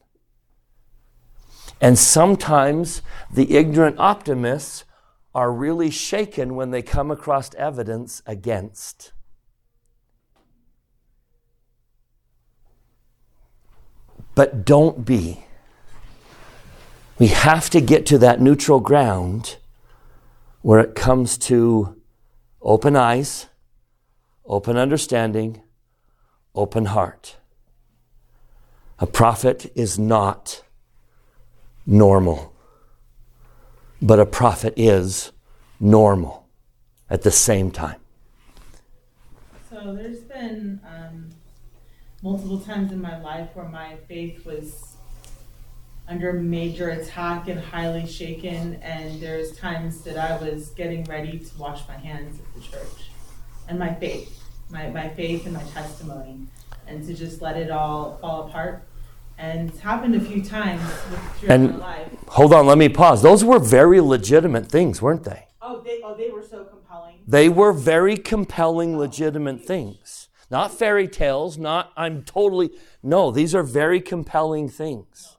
And 1.81 1.97
sometimes 1.99 3.01
the 3.31 3.55
ignorant 3.55 3.97
optimists 3.99 4.85
are 5.35 5.51
really 5.51 5.89
shaken 5.89 6.55
when 6.55 6.71
they 6.71 6.81
come 6.81 7.11
across 7.11 7.53
evidence 7.55 8.21
against. 8.25 9.11
But 14.35 14.65
don't 14.65 15.03
be. 15.03 15.45
We 17.19 17.27
have 17.27 17.69
to 17.71 17.81
get 17.81 18.05
to 18.07 18.17
that 18.19 18.41
neutral 18.41 18.79
ground 18.79 19.57
where 20.61 20.79
it 20.79 20.95
comes 20.95 21.37
to 21.37 22.01
open 22.61 22.95
eyes, 22.95 23.47
open 24.45 24.77
understanding, 24.77 25.61
open 26.55 26.85
heart. 26.85 27.37
A 28.99 29.05
prophet 29.05 29.71
is 29.75 29.99
not 29.99 30.63
normal 31.85 32.53
but 34.01 34.19
a 34.19 34.25
prophet 34.25 34.73
is 34.77 35.31
normal 35.79 36.47
at 37.09 37.23
the 37.23 37.31
same 37.31 37.71
time. 37.71 37.99
So 39.69 39.93
there's 39.93 40.21
been 40.21 40.79
um, 40.87 41.29
multiple 42.23 42.59
times 42.59 42.91
in 42.91 43.01
my 43.01 43.19
life 43.19 43.49
where 43.53 43.67
my 43.67 43.97
faith 44.07 44.45
was 44.45 44.95
under 46.09 46.33
major 46.33 46.89
attack 46.89 47.47
and 47.47 47.59
highly 47.59 48.05
shaken, 48.05 48.75
and 48.81 49.21
there's 49.21 49.55
times 49.55 50.01
that 50.01 50.17
I 50.17 50.37
was 50.37 50.69
getting 50.69 51.03
ready 51.05 51.39
to 51.39 51.57
wash 51.57 51.87
my 51.87 51.97
hands 51.97 52.39
at 52.39 52.53
the 52.55 52.61
church. 52.61 53.11
And 53.67 53.77
my 53.77 53.93
faith, 53.93 54.43
my, 54.69 54.89
my 54.89 55.09
faith 55.09 55.45
and 55.45 55.53
my 55.53 55.63
testimony, 55.63 56.47
and 56.87 57.05
to 57.05 57.13
just 57.13 57.41
let 57.41 57.55
it 57.55 57.69
all 57.69 58.17
fall 58.17 58.47
apart 58.47 58.89
and 59.39 59.69
it's 59.69 59.79
happened 59.79 60.15
a 60.15 60.19
few 60.19 60.43
times 60.43 60.81
throughout 61.39 61.53
and 61.53 61.71
my 61.71 61.77
life. 61.77 62.07
Hold 62.27 62.53
on, 62.53 62.67
let 62.67 62.77
me 62.77 62.89
pause. 62.89 63.21
Those 63.21 63.43
were 63.43 63.57
very 63.57 64.01
legitimate 64.01 64.67
things, 64.67 65.01
weren't 65.01 65.23
they? 65.23 65.47
Oh, 65.61 65.79
they 65.79 66.01
oh 66.03 66.13
they 66.13 66.29
were 66.29 66.43
so 66.43 66.65
compelling. 66.65 67.19
They 67.25 67.47
were 67.47 67.71
very 67.71 68.17
compelling, 68.17 68.97
legitimate 68.97 69.63
things. 69.63 70.27
Not 70.51 70.71
fairy 70.71 71.07
tales, 71.07 71.57
not 71.57 71.93
I'm 71.95 72.23
totally 72.23 72.71
no, 73.01 73.31
these 73.31 73.55
are 73.55 73.63
very 73.63 74.01
compelling 74.01 74.67
things. 74.67 75.37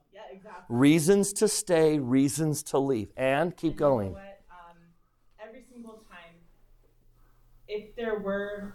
Reasons 0.70 1.32
to 1.32 1.48
stay, 1.48 1.98
reasons 1.98 2.62
to 2.62 2.78
leave. 2.78 3.08
And 3.16 3.56
keep 3.56 3.72
And 3.72 3.78
going. 3.78 4.08
You 4.10 4.14
know? 4.14 4.20
Um, 4.50 4.76
every 5.44 5.64
single 5.68 6.04
time, 6.08 6.36
if 7.66 7.96
there 7.96 8.20
were 8.20 8.74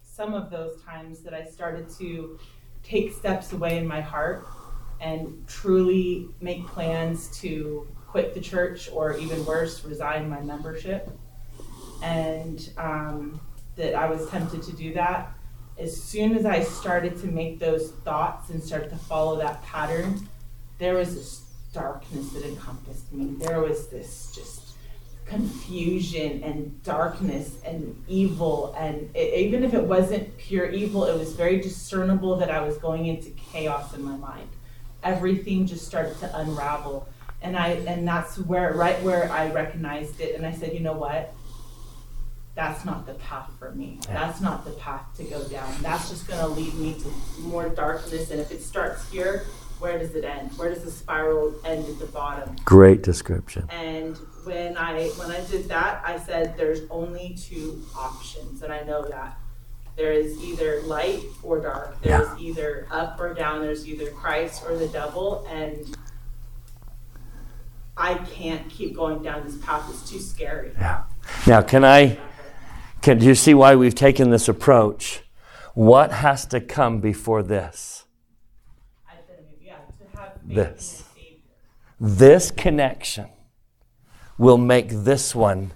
some 0.00 0.32
of 0.32 0.50
those 0.50 0.80
times 0.82 1.20
that 1.20 1.34
I 1.34 1.44
started 1.44 1.90
to 1.98 2.38
take 2.82 3.12
steps 3.12 3.52
away 3.52 3.76
in 3.76 3.86
my 3.86 4.00
heart 4.00 4.46
and 4.98 5.46
truly 5.46 6.26
make 6.40 6.66
plans 6.68 7.28
to 7.40 7.86
quit 8.06 8.32
the 8.32 8.40
church 8.40 8.88
or 8.90 9.18
even 9.18 9.44
worse, 9.44 9.84
resign 9.84 10.30
my 10.30 10.40
membership. 10.40 11.10
And 12.02 12.66
um, 12.78 13.38
that 13.74 13.94
I 13.94 14.08
was 14.08 14.26
tempted 14.30 14.62
to 14.62 14.72
do 14.72 14.94
that. 14.94 15.34
As 15.78 15.94
soon 16.02 16.34
as 16.34 16.46
I 16.46 16.62
started 16.62 17.18
to 17.18 17.26
make 17.26 17.58
those 17.58 17.90
thoughts 17.90 18.48
and 18.48 18.62
start 18.62 18.88
to 18.88 18.96
follow 18.96 19.36
that 19.36 19.62
pattern, 19.62 20.26
there 20.78 20.94
was 20.94 21.14
this 21.14 21.42
darkness 21.72 22.30
that 22.30 22.44
encompassed 22.44 23.12
me. 23.12 23.34
There 23.38 23.60
was 23.60 23.88
this 23.88 24.32
just 24.34 24.66
confusion 25.26 26.42
and 26.42 26.82
darkness 26.84 27.56
and 27.64 28.02
evil. 28.08 28.74
And 28.78 29.10
it, 29.14 29.34
even 29.38 29.64
if 29.64 29.74
it 29.74 29.82
wasn't 29.82 30.36
pure 30.38 30.70
evil 30.70 31.04
it 31.04 31.18
was 31.18 31.32
very 31.32 31.60
discernible 31.60 32.36
that 32.36 32.50
i 32.50 32.60
was 32.60 32.78
going 32.78 33.06
into 33.06 33.30
chaos 33.30 33.94
in 33.94 34.02
my 34.02 34.16
mind. 34.16 34.48
Everything 35.02 35.66
just 35.66 35.86
started 35.86 36.18
to 36.20 36.38
unravel. 36.38 37.08
And 37.42 37.56
i 37.56 37.70
and 37.70 38.06
that's 38.06 38.38
where 38.38 38.72
right 38.74 39.02
where 39.02 39.30
i 39.32 39.50
recognized 39.50 40.20
it. 40.20 40.36
And 40.36 40.46
i 40.46 40.52
said 40.52 40.72
you 40.72 40.80
know 40.80 40.94
what? 40.94 41.34
That's 42.54 42.86
not 42.86 43.04
the 43.04 43.14
path 43.14 43.50
for 43.58 43.72
me. 43.72 43.98
That's 44.08 44.40
not 44.40 44.64
the 44.64 44.70
path 44.70 45.04
to 45.18 45.24
go 45.24 45.44
down. 45.44 45.74
That's 45.82 46.08
just 46.08 46.26
going 46.26 46.40
to 46.40 46.46
lead 46.46 46.72
me 46.72 46.94
to 46.94 47.42
more 47.42 47.68
darkness. 47.68 48.30
And 48.30 48.40
if 48.40 48.50
it 48.50 48.62
starts 48.62 49.10
here 49.10 49.44
where 49.78 49.98
does 49.98 50.14
it 50.14 50.24
end 50.24 50.50
where 50.58 50.72
does 50.72 50.84
the 50.84 50.90
spiral 50.90 51.54
end 51.64 51.86
at 51.88 51.98
the 51.98 52.06
bottom 52.06 52.56
Great 52.64 53.02
description. 53.02 53.66
and 53.70 54.16
when 54.44 54.76
I 54.76 55.08
when 55.16 55.30
I 55.30 55.40
did 55.46 55.68
that, 55.68 56.02
I 56.06 56.18
said 56.18 56.56
there's 56.56 56.82
only 56.88 57.36
two 57.38 57.84
options, 57.96 58.62
and 58.62 58.72
I 58.72 58.82
know 58.84 59.04
that 59.08 59.36
there 59.96 60.12
is 60.12 60.40
either 60.44 60.82
light 60.82 61.22
or 61.42 61.60
dark. 61.60 62.00
There's 62.02 62.28
either 62.40 62.86
up 62.90 63.18
or 63.18 63.34
down. 63.34 63.60
There's 63.62 63.88
either 63.88 64.10
Christ 64.10 64.62
or 64.64 64.76
the 64.76 64.88
devil, 64.88 65.46
and 65.50 65.96
I 67.96 68.14
can't 68.14 68.70
keep 68.70 68.94
going 68.94 69.22
down 69.22 69.44
this 69.44 69.56
path. 69.56 69.88
It's 69.90 70.08
too 70.08 70.20
scary. 70.20 70.70
Yeah. 70.78 71.04
Now, 71.46 71.62
can 71.62 71.84
I 71.84 72.18
can 73.02 73.18
do 73.18 73.26
you 73.26 73.34
see 73.34 73.54
why 73.54 73.74
we've 73.74 73.94
taken 73.94 74.30
this 74.30 74.48
approach? 74.48 75.22
What 75.74 76.12
has 76.12 76.46
to 76.46 76.60
come 76.60 77.00
before 77.00 77.42
this? 77.42 78.04
I 79.08 79.14
said, 79.26 79.44
yeah, 79.62 79.74
to 79.74 80.18
have 80.18 80.34
faith 80.34 80.35
This. 80.54 81.04
This 81.98 82.50
connection 82.50 83.28
will 84.38 84.58
make 84.58 84.90
this 84.90 85.34
one 85.34 85.72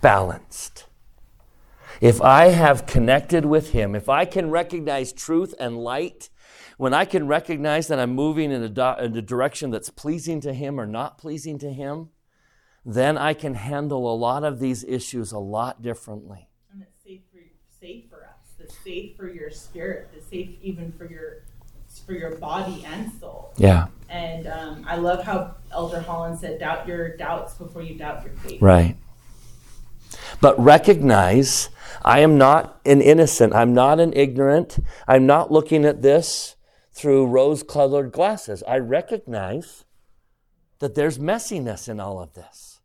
balanced. 0.00 0.86
If 2.00 2.20
I 2.20 2.46
have 2.48 2.86
connected 2.86 3.46
with 3.46 3.70
Him, 3.70 3.94
if 3.94 4.08
I 4.08 4.24
can 4.24 4.50
recognize 4.50 5.12
truth 5.12 5.54
and 5.60 5.78
light, 5.78 6.28
when 6.76 6.92
I 6.92 7.04
can 7.04 7.28
recognize 7.28 7.86
that 7.88 8.00
I'm 8.00 8.14
moving 8.14 8.50
in 8.50 8.62
a, 8.62 8.68
do- 8.68 8.96
in 8.98 9.16
a 9.16 9.22
direction 9.22 9.70
that's 9.70 9.90
pleasing 9.90 10.40
to 10.40 10.52
Him 10.52 10.80
or 10.80 10.86
not 10.86 11.18
pleasing 11.18 11.58
to 11.60 11.72
Him, 11.72 12.10
then 12.84 13.16
I 13.16 13.32
can 13.32 13.54
handle 13.54 14.12
a 14.12 14.16
lot 14.16 14.44
of 14.44 14.58
these 14.58 14.84
issues 14.84 15.32
a 15.32 15.38
lot 15.38 15.82
differently. 15.82 16.48
And 16.72 16.82
it's 16.82 17.02
safe 17.02 17.22
for 17.32 17.38
safe 17.80 18.04
for 18.10 18.24
us. 18.24 18.54
It's 18.58 18.76
safe 18.84 19.16
for 19.16 19.28
your 19.28 19.50
spirit. 19.50 20.10
It's 20.16 20.26
safe 20.26 20.56
even 20.62 20.92
for 20.92 21.08
your 21.08 21.43
for 22.06 22.12
your 22.12 22.36
body 22.36 22.84
and 22.86 23.10
soul. 23.20 23.52
Yeah, 23.56 23.86
And 24.08 24.46
um, 24.46 24.84
I 24.86 24.96
love 24.96 25.24
how 25.24 25.56
Elder 25.70 26.00
Holland 26.00 26.38
said, 26.38 26.58
"Doubt 26.60 26.86
your 26.86 27.16
doubts 27.16 27.54
before 27.54 27.82
you 27.82 27.96
doubt 27.96 28.24
your 28.24 28.34
faith." 28.34 28.60
right. 28.60 28.96
But 30.40 30.58
recognize 30.58 31.70
I 32.04 32.20
am 32.20 32.38
not 32.38 32.80
an 32.84 33.00
innocent. 33.00 33.54
I'm 33.54 33.74
not 33.74 34.00
an 34.00 34.12
ignorant. 34.14 34.78
I'm 35.08 35.26
not 35.26 35.50
looking 35.50 35.84
at 35.84 36.02
this 36.02 36.56
through 36.92 37.26
rose 37.26 37.62
colored 37.62 38.12
glasses. 38.12 38.62
I 38.68 38.78
recognize 38.78 39.84
that 40.78 40.94
there's 40.94 41.18
messiness 41.18 41.88
in 41.88 41.98
all 41.98 42.20
of 42.20 42.34
this. 42.34 42.80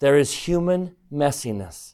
There 0.00 0.16
is 0.16 0.32
human 0.32 0.96
messiness 1.12 1.93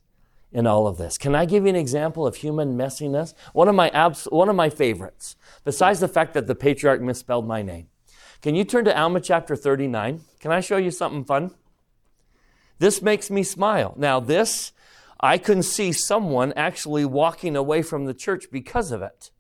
in 0.53 0.67
all 0.67 0.87
of 0.87 0.99
this. 0.99 1.17
Can 1.17 1.35
I 1.35 1.45
give 1.45 1.65
you 1.65 1.71
an 1.71 1.77
example 1.77 2.27
of 2.27 2.37
human 2.37 2.77
messiness? 2.77 3.35
One 3.53 3.69
of 3.69 3.75
my 3.75 3.89
abs- 3.91 4.29
one 4.31 4.49
of 4.49 4.57
my 4.57 4.71
favorites, 4.71 5.37
besides 5.65 6.01
the 6.01 6.09
fact 6.09 6.35
that 6.35 6.47
the 6.47 6.55
patriarch 6.55 7.01
misspelled 7.01 7.47
my 7.47 7.63
name. 7.63 7.89
Can 8.43 8.55
you 8.55 8.65
turn 8.65 8.85
to 8.87 8.99
Alma 8.99 9.21
chapter 9.21 9.55
39? 9.55 10.23
Can 10.41 10.51
I 10.51 10.61
show 10.61 10.79
you 10.79 10.91
something 10.91 11.25
fun? 11.25 11.53
This 12.79 13.03
makes 13.03 13.31
me 13.31 13.43
smile. 13.43 13.95
Now, 13.97 14.19
this, 14.21 14.73
I 15.21 15.37
can 15.37 15.63
see 15.63 15.93
someone 15.93 16.55
actually 16.57 17.05
walking 17.05 17.55
away 17.55 17.83
from 17.83 18.07
the 18.07 18.15
church 18.15 18.47
because 18.51 18.91
of 18.91 19.03
it. 19.03 19.31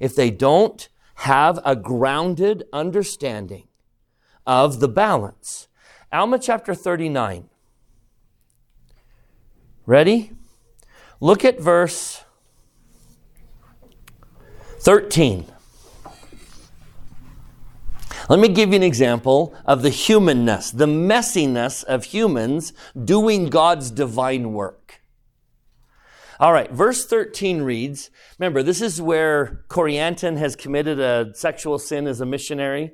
If 0.00 0.16
they 0.16 0.30
don't 0.30 0.88
have 1.16 1.58
a 1.64 1.76
grounded 1.76 2.64
understanding 2.72 3.68
of 4.46 4.80
the 4.80 4.88
balance. 4.88 5.68
Alma 6.10 6.38
chapter 6.38 6.74
39. 6.74 7.50
Ready? 9.84 10.32
Look 11.20 11.44
at 11.44 11.60
verse 11.60 12.22
13. 14.80 15.46
Let 18.28 18.38
me 18.38 18.48
give 18.48 18.70
you 18.70 18.76
an 18.76 18.82
example 18.82 19.54
of 19.64 19.82
the 19.82 19.90
humanness, 19.90 20.70
the 20.70 20.86
messiness 20.86 21.82
of 21.84 22.04
humans 22.04 22.72
doing 23.02 23.46
God's 23.46 23.90
divine 23.90 24.52
work. 24.52 25.00
All 26.38 26.52
right, 26.52 26.70
verse 26.70 27.04
13 27.04 27.62
reads 27.62 28.10
Remember, 28.38 28.62
this 28.62 28.80
is 28.80 29.02
where 29.02 29.64
Corianton 29.68 30.36
has 30.36 30.54
committed 30.54 31.00
a 31.00 31.34
sexual 31.34 31.80
sin 31.80 32.06
as 32.06 32.20
a 32.20 32.26
missionary, 32.26 32.92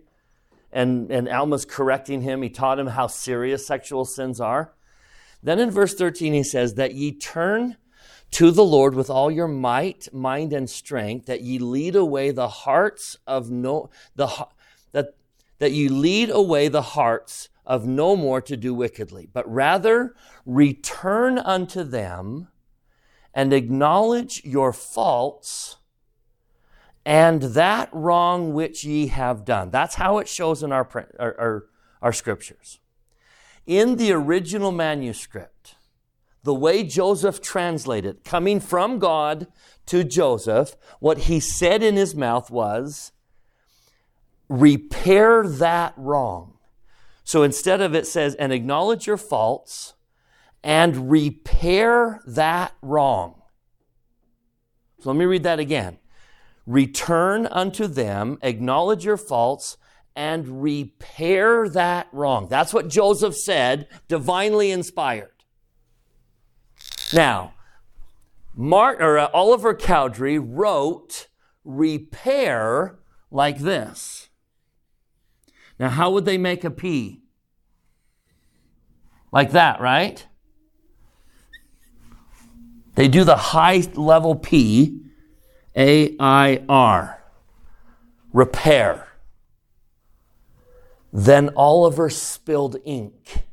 and, 0.73 1.11
and 1.11 1.29
Alma's 1.29 1.67
correcting 1.67 2.23
him. 2.23 2.41
He 2.41 2.49
taught 2.49 2.79
him 2.79 2.87
how 2.87 3.09
serious 3.09 3.67
sexual 3.67 4.07
sins 4.07 4.41
are. 4.41 4.73
Then 5.43 5.59
in 5.59 5.71
verse 5.71 5.95
13, 5.95 6.33
he 6.33 6.43
says, 6.43 6.75
That 6.75 6.95
ye 6.95 7.13
turn 7.13 7.77
to 8.35 8.51
the 8.51 8.65
Lord 8.65 8.97
with 8.97 9.09
all 9.09 9.31
your 9.31 9.47
might, 9.47 10.13
mind, 10.13 10.53
and 10.53 10.69
strength, 10.69 11.27
that 11.27 11.43
ye 11.43 11.59
lead 11.59 11.95
away 11.95 12.33
the 12.33 12.49
hearts 12.49 13.17
of 13.29 13.49
no, 13.49 13.91
the, 14.17 14.49
that, 14.91 15.15
that 15.61 15.71
you 15.71 15.89
lead 15.89 16.31
away 16.31 16.67
the 16.67 16.83
hearts 16.83 17.49
of 17.65 17.87
no 17.87 18.17
more 18.17 18.41
to 18.41 18.57
do 18.57 18.75
wickedly, 18.75 19.29
but 19.33 19.49
rather 19.49 20.17
return 20.45 21.39
unto 21.39 21.85
them 21.85 22.49
and 23.33 23.53
acknowledge 23.53 24.45
your 24.45 24.73
faults 24.73 25.77
and 27.07 27.41
that 27.43 27.89
wrong 27.93 28.53
which 28.53 28.83
ye 28.83 29.07
have 29.09 29.45
done. 29.45 29.71
That's 29.71 29.95
how 29.95 30.19
it 30.19 30.29
shows 30.29 30.65
in 30.65 30.73
our, 30.73 30.89
our, 31.21 31.39
our, 31.39 31.65
our 32.03 32.13
scriptures. 32.13 32.81
In 33.65 33.95
the 33.95 34.11
original 34.11 34.73
manuscript, 34.73 35.74
the 36.45 36.55
way 36.55 36.85
Joseph 36.85 37.41
translated, 37.41 38.23
coming 38.23 38.61
from 38.61 38.99
God 38.99 39.47
to 39.87 40.05
Joseph, 40.05 40.77
what 41.01 41.19
he 41.19 41.41
said 41.41 41.83
in 41.83 41.97
his 41.97 42.15
mouth 42.15 42.51
was, 42.51 43.13
repair 44.49 45.47
that 45.47 45.95
wrong. 45.97 46.59
So 47.25 47.43
instead 47.43 47.81
of 47.81 47.95
it 47.95 48.07
says, 48.07 48.35
and 48.35 48.53
acknowledge 48.53 49.07
your 49.07 49.17
faults 49.17 49.95
and 50.63 51.11
repair 51.11 52.21
that 52.27 52.75
wrong. 52.83 53.43
So 55.01 55.11
let 55.11 55.19
me 55.19 55.25
read 55.25 55.43
that 55.43 55.59
again. 55.59 55.99
Return 56.67 57.47
unto 57.47 57.87
them, 57.87 58.39
acknowledge 58.43 59.05
your 59.05 59.17
faults, 59.17 59.77
and 60.17 60.63
repair 60.63 61.69
that 61.71 62.07
wrong. 62.13 62.49
That's 62.49 62.73
what 62.73 62.89
Joseph 62.89 63.37
said, 63.37 63.89
divinely 64.09 64.71
inspired. 64.71 65.34
Now, 67.13 67.55
Martin, 68.55 69.05
or 69.05 69.19
uh, 69.19 69.29
Oliver 69.35 69.75
Cowdery 69.75 70.39
wrote 70.39 71.29
repair 71.65 72.99
like 73.31 73.59
this. 73.59 74.29
Now, 75.79 75.89
how 75.89 76.11
would 76.11 76.25
they 76.25 76.39
make 76.39 76.65
a 76.65 76.71
P? 76.71 77.23
Like 79.33 79.51
that, 79.51 79.81
right? 79.81 80.25
They 82.95 83.09
do 83.09 83.25
the 83.25 83.37
high 83.37 83.83
level 83.95 84.37
P, 84.37 85.01
A 85.77 86.15
I 86.21 86.63
R, 86.69 87.25
repair. 88.33 89.09
Then 91.13 91.51
Oliver 91.57 92.09
spilled 92.09 92.77
ink. 92.85 93.45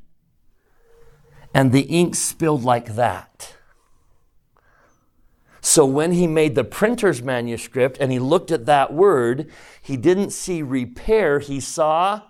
And 1.54 1.72
the 1.72 1.82
ink 1.82 2.16
spilled 2.16 2.64
like 2.64 2.95
that. 2.95 3.56
So 5.62 5.86
when 5.86 6.14
he 6.14 6.26
made 6.26 6.56
the 6.56 6.64
printer's 6.64 7.22
manuscript 7.22 7.97
and 7.99 8.12
he 8.12 8.20
looked 8.20 8.52
at 8.52 8.66
that 8.66 8.91
word, 8.93 9.49
he 9.82 9.95
didn't 9.95 10.32
see 10.32 10.64
repair, 10.64 11.39
he 11.39 11.60
saw 11.60 12.24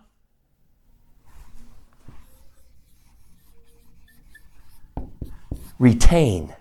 retain. 5.79 6.53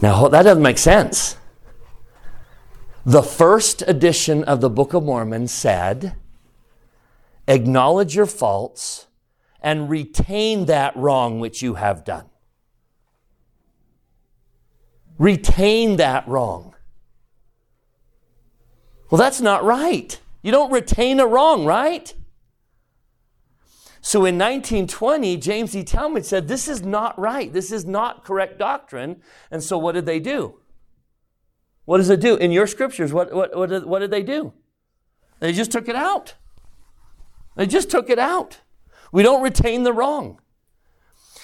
Now, 0.00 0.28
that 0.28 0.42
doesn't 0.42 0.62
make 0.62 0.78
sense. 0.78 1.36
The 3.04 3.22
first 3.22 3.82
edition 3.86 4.44
of 4.44 4.60
the 4.60 4.70
Book 4.70 4.94
of 4.94 5.02
Mormon 5.02 5.48
said, 5.48 6.14
acknowledge 7.48 8.14
your 8.14 8.26
faults 8.26 9.06
and 9.60 9.90
retain 9.90 10.66
that 10.66 10.96
wrong 10.96 11.40
which 11.40 11.62
you 11.62 11.74
have 11.74 12.04
done. 12.04 12.26
Retain 15.18 15.96
that 15.96 16.28
wrong. 16.28 16.74
Well, 19.10 19.18
that's 19.18 19.40
not 19.40 19.64
right. 19.64 20.20
You 20.42 20.52
don't 20.52 20.70
retain 20.70 21.18
a 21.18 21.26
wrong, 21.26 21.64
right? 21.64 22.14
So 24.00 24.20
in 24.20 24.38
1920, 24.38 25.36
James 25.38 25.74
E. 25.74 25.82
Talmage 25.82 26.24
said, 26.24 26.46
This 26.46 26.68
is 26.68 26.82
not 26.82 27.18
right. 27.18 27.52
This 27.52 27.72
is 27.72 27.84
not 27.84 28.24
correct 28.24 28.58
doctrine. 28.58 29.20
And 29.50 29.62
so 29.62 29.76
what 29.76 29.92
did 29.92 30.06
they 30.06 30.20
do? 30.20 30.60
What 31.84 31.98
does 31.98 32.10
it 32.10 32.20
do? 32.20 32.36
In 32.36 32.52
your 32.52 32.66
scriptures, 32.66 33.12
what, 33.12 33.32
what, 33.32 33.56
what, 33.56 33.70
did, 33.70 33.84
what 33.86 33.98
did 33.98 34.10
they 34.10 34.22
do? 34.22 34.52
They 35.40 35.52
just 35.52 35.72
took 35.72 35.88
it 35.88 35.96
out. 35.96 36.34
They 37.58 37.66
just 37.66 37.90
took 37.90 38.08
it 38.08 38.20
out. 38.20 38.60
We 39.10 39.24
don't 39.24 39.42
retain 39.42 39.82
the 39.82 39.92
wrong. 39.92 40.40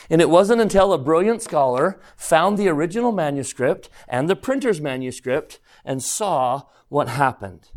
And 0.09 0.21
it 0.21 0.31
wasn't 0.31 0.61
until 0.61 0.93
a 0.93 0.99
brilliant 0.99 1.43
scholar 1.43 2.01
found 2.17 2.57
the 2.57 2.69
original 2.69 3.11
manuscript 3.11 3.89
and 4.07 4.31
the 4.31 4.37
printer's 4.37 4.81
manuscript 4.81 5.59
and 5.85 6.01
saw 6.01 6.63
what 6.89 7.09
happened. 7.09 7.71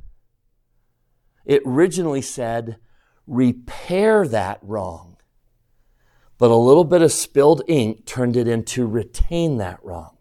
It 1.45 1.63
originally 1.65 2.21
said, 2.21 2.77
repair 3.25 4.27
that 4.27 4.59
wrong. 4.61 5.17
But 6.37 6.51
a 6.51 6.55
little 6.55 6.83
bit 6.83 7.01
of 7.01 7.11
spilled 7.11 7.63
ink 7.67 8.05
turned 8.05 8.37
it 8.37 8.47
into 8.47 8.85
retain 8.85 9.57
that 9.57 9.79
wrong. 9.83 10.15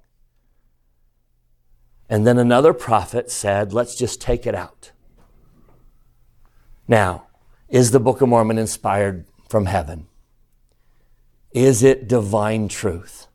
And 2.09 2.27
then 2.27 2.39
another 2.39 2.73
prophet 2.73 3.31
said, 3.31 3.75
let's 3.75 3.95
just 3.95 4.23
take 4.23 4.47
it 4.47 4.55
out. 4.55 4.93
Now, 6.89 7.26
is 7.69 7.91
the 7.91 8.01
Book 8.01 8.21
of 8.21 8.29
Mormon 8.29 8.59
inspired 8.59 9.27
from 9.49 9.67
heaven? 9.67 10.07
Is 11.53 11.83
it 11.83 12.09
divine 12.09 12.69
truth? 12.69 13.27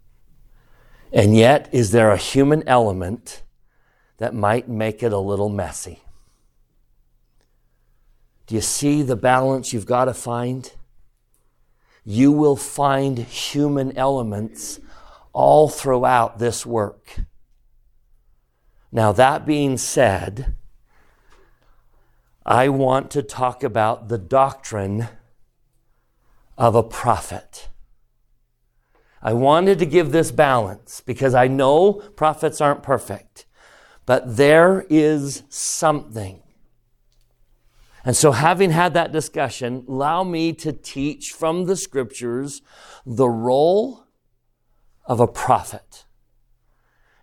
And 1.12 1.36
yet, 1.36 1.70
is 1.72 1.92
there 1.92 2.12
a 2.12 2.18
human 2.18 2.68
element 2.68 3.44
that 4.18 4.34
might 4.34 4.70
make 4.70 5.04
it 5.04 5.12
a 5.12 5.18
little 5.18 5.50
messy? 5.50 6.02
Do 8.48 8.56
you 8.56 8.62
see 8.62 9.02
the 9.02 9.16
balance 9.16 9.74
you've 9.74 9.86
got 9.86 10.06
to 10.06 10.14
find? 10.14 10.72
you 12.04 12.32
will 12.32 12.56
find 12.56 13.18
human 13.20 13.96
elements 13.98 14.80
all 15.34 15.70
throughout 15.70 16.40
this 16.40 16.66
work. 16.66 17.22
Now, 18.92 19.12
that 19.14 19.46
being 19.46 19.78
said, 19.78 20.56
I 22.46 22.70
want 22.70 23.12
to 23.12 23.22
talk 23.22 23.64
about 23.64 24.10
the 24.10 24.18
doctrine 24.18 25.08
of 26.58 26.76
a 26.76 26.84
prophet. 26.84 27.70
I 29.22 29.34
wanted 29.34 29.78
to 29.80 29.86
give 29.86 30.12
this 30.12 30.32
balance 30.32 31.02
because 31.02 31.36
I 31.36 31.48
know 31.48 31.94
prophets 32.16 32.60
aren't 32.60 32.82
perfect, 32.82 33.46
but 34.08 34.38
there 34.38 34.86
is 34.90 35.44
something. 35.50 36.42
And 38.04 38.18
so, 38.18 38.32
having 38.32 38.72
had 38.72 38.96
that 38.96 39.12
discussion, 39.12 39.86
allow 39.88 40.24
me 40.24 40.54
to 40.54 40.74
teach 40.74 41.32
from 41.32 41.66
the 41.66 41.76
scriptures 41.76 42.64
the 43.06 43.30
role 43.30 44.08
of 45.06 45.20
a 45.20 45.28
prophet, 45.28 46.06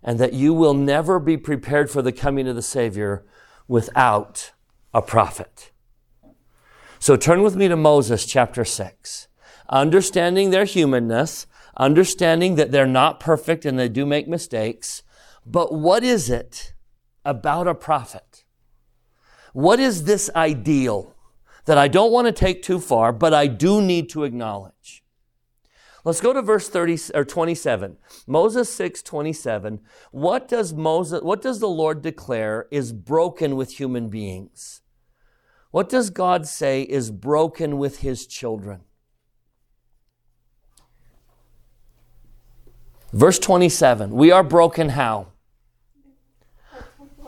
and 0.05 0.21
that 0.21 0.35
you 0.35 0.55
will 0.55 0.75
never 0.75 1.19
be 1.19 1.37
prepared 1.37 1.91
for 1.91 2.01
the 2.01 2.13
coming 2.13 2.47
of 2.47 2.55
the 2.55 2.63
Savior 2.63 3.27
without 3.67 4.53
a 4.93 5.03
prophet. 5.03 5.71
So, 6.99 7.17
turn 7.17 7.43
with 7.43 7.57
me 7.57 7.69
to 7.69 7.77
Moses 7.77 8.27
chapter 8.27 8.65
6. 8.65 9.29
Understanding 9.69 10.51
their 10.51 10.65
humanness, 10.65 11.47
understanding 11.77 12.57
that 12.57 12.73
they're 12.73 12.87
not 12.87 13.21
perfect 13.21 13.65
and 13.65 13.79
they 13.79 13.89
do 13.89 14.05
make 14.05 14.27
mistakes. 14.27 15.03
But 15.47 15.73
what 15.73 16.03
is 16.03 16.29
it 16.29 16.75
about 17.25 17.69
a 17.69 17.75
prophet? 17.75 18.45
What 19.53 19.79
is 19.79 20.05
this 20.05 20.31
ideal 20.35 21.15
that 21.67 21.79
I 21.79 21.89
don't 21.89 22.13
want 22.13 22.27
to 22.27 22.33
take 22.33 22.63
too 22.63 22.81
far, 22.81 23.13
but 23.13 23.33
I 23.33 23.47
do 23.47 23.81
need 23.81 24.09
to 24.11 24.25
acknowledge? 24.25 25.05
Let's 26.09 26.23
go 26.23 26.33
to 26.33 26.41
verse 26.41 26.71
30 26.71 27.13
or 27.15 27.23
27. 27.23 27.99
Moses 28.27 28.73
6, 28.73 29.03
27. 29.03 29.81
What 30.11 30.49
does 30.49 30.73
Moses, 30.73 31.21
what 31.21 31.43
does 31.43 31.61
the 31.61 31.69
Lord 31.69 32.01
declare 32.01 32.67
is 32.71 32.95
broken 32.95 33.57
with 33.57 33.79
human 33.79 34.09
beings? 34.09 34.81
What 35.71 35.91
does 35.91 36.09
God 36.09 36.47
say 36.47 36.81
is 36.81 37.11
broken 37.11 37.77
with 37.77 37.99
his 37.99 38.27
children? 38.27 38.85
Verse 43.13 43.39
27 43.39 44.11
We 44.13 44.31
are 44.31 44.43
broken 44.43 44.89
how? 44.89 45.27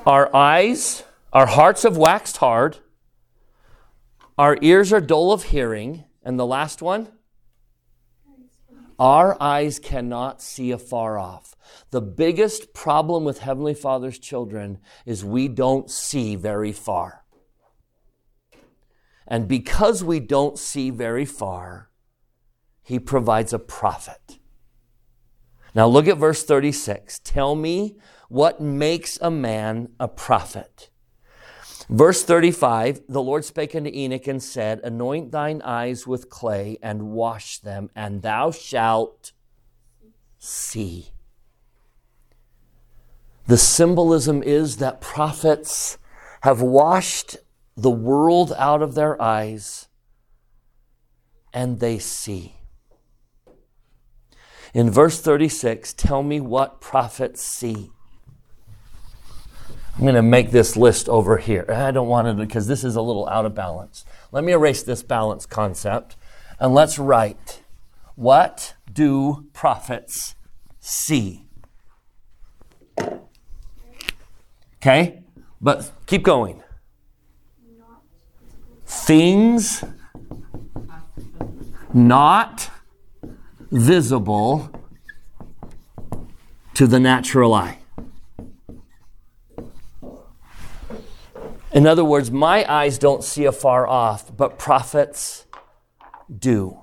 Our 0.07 0.35
eyes, 0.35 1.03
our 1.35 1.45
hearts 1.45 1.83
have 1.83 1.99
waxed 1.99 2.39
hard, 2.39 2.79
our 4.39 4.57
ears 4.63 4.91
are 4.91 5.03
dull 5.03 5.33
of 5.33 5.43
hearing, 5.43 6.05
and 6.23 6.39
the 6.39 6.47
last 6.47 6.81
one? 6.81 7.09
Our 9.01 9.35
eyes 9.41 9.79
cannot 9.79 10.43
see 10.43 10.71
afar 10.73 11.19
off. 11.19 11.57
The 11.91 12.03
biggest 12.03 12.75
problem 12.75 13.25
with 13.25 13.39
Heavenly 13.39 13.73
Father's 13.73 14.19
children 14.19 14.79
is 15.07 15.25
we 15.25 15.49
don't 15.49 15.91
see 15.91 16.37
very 16.37 16.71
far. 16.71 17.25
And 19.27 19.49
because 19.49 20.05
we 20.05 20.21
don't 20.21 20.59
see 20.59 20.91
very 20.91 21.25
far, 21.25 21.89
He 22.83 22.99
provides 22.99 23.55
a 23.55 23.59
prophet. 23.59 24.39
Now 25.75 25.87
look 25.87 26.07
at 26.07 26.19
verse 26.19 26.45
36. 26.45 27.21
Tell 27.21 27.55
me 27.55 27.97
what 28.29 28.61
makes 28.61 29.19
a 29.23 29.31
man 29.31 29.93
a 29.99 30.09
prophet. 30.09 30.90
Verse 31.91 32.23
35 32.23 33.03
The 33.09 33.21
Lord 33.21 33.45
spake 33.45 33.75
unto 33.75 33.91
Enoch 33.93 34.29
and 34.29 34.41
said, 34.41 34.79
Anoint 34.85 35.33
thine 35.33 35.61
eyes 35.63 36.07
with 36.07 36.31
clay 36.31 36.79
and 36.81 37.11
wash 37.11 37.59
them, 37.59 37.91
and 37.97 38.23
thou 38.23 38.53
shalt 38.53 39.33
see. 40.39 41.09
The 43.49 43.59
symbolism 43.59 44.41
is 44.45 44.77
that 44.77 45.01
prophets 45.01 45.99
have 46.43 46.63
washed 46.63 47.37
the 47.77 47.91
world 47.91 48.53
out 48.57 48.83
of 48.83 48.95
their 48.95 49.21
eyes 49.21 49.89
and 51.53 51.81
they 51.81 51.99
see. 51.99 52.55
In 54.73 54.89
verse 54.91 55.21
36, 55.21 55.93
tell 55.95 56.23
me 56.23 56.41
what 56.41 56.81
prophets 56.81 57.43
see. 57.43 57.91
I'm 60.01 60.07
going 60.07 60.15
to 60.15 60.23
make 60.23 60.51
this 60.51 60.79
list 60.79 61.11
over 61.11 61.37
here. 61.37 61.67
I 61.69 61.91
don't 61.91 62.09
want 62.09 62.27
it 62.27 62.39
because 62.39 62.67
this 62.67 62.85
is 62.85 62.97
a 62.97 63.03
little 63.03 63.29
out 63.29 63.45
of 63.45 63.55
balance. 63.55 64.07
Let 64.33 64.45
me 64.45 64.53
erase 64.53 64.83
this 64.83 65.03
balance 65.03 65.45
concept 65.45 66.17
and 66.59 66.73
let's 66.73 66.99
write 66.99 67.61
what 68.15 68.77
do 68.91 69.45
prophets 69.53 70.37
see? 70.79 71.45
Okay? 74.79 75.23
But 75.61 75.93
keep 76.07 76.23
going. 76.23 76.63
Things 78.87 79.85
not 81.93 82.71
visible 83.71 84.71
to 86.73 86.87
the 86.87 86.99
natural 86.99 87.53
eye. 87.53 87.80
In 91.73 91.87
other 91.87 92.05
words, 92.05 92.33
my 92.33 92.71
eyes 92.71 92.99
don't 92.99 93.23
see 93.23 93.45
afar 93.45 93.87
off, 93.87 94.37
but 94.37 94.59
prophets 94.59 95.47
do. 96.37 96.83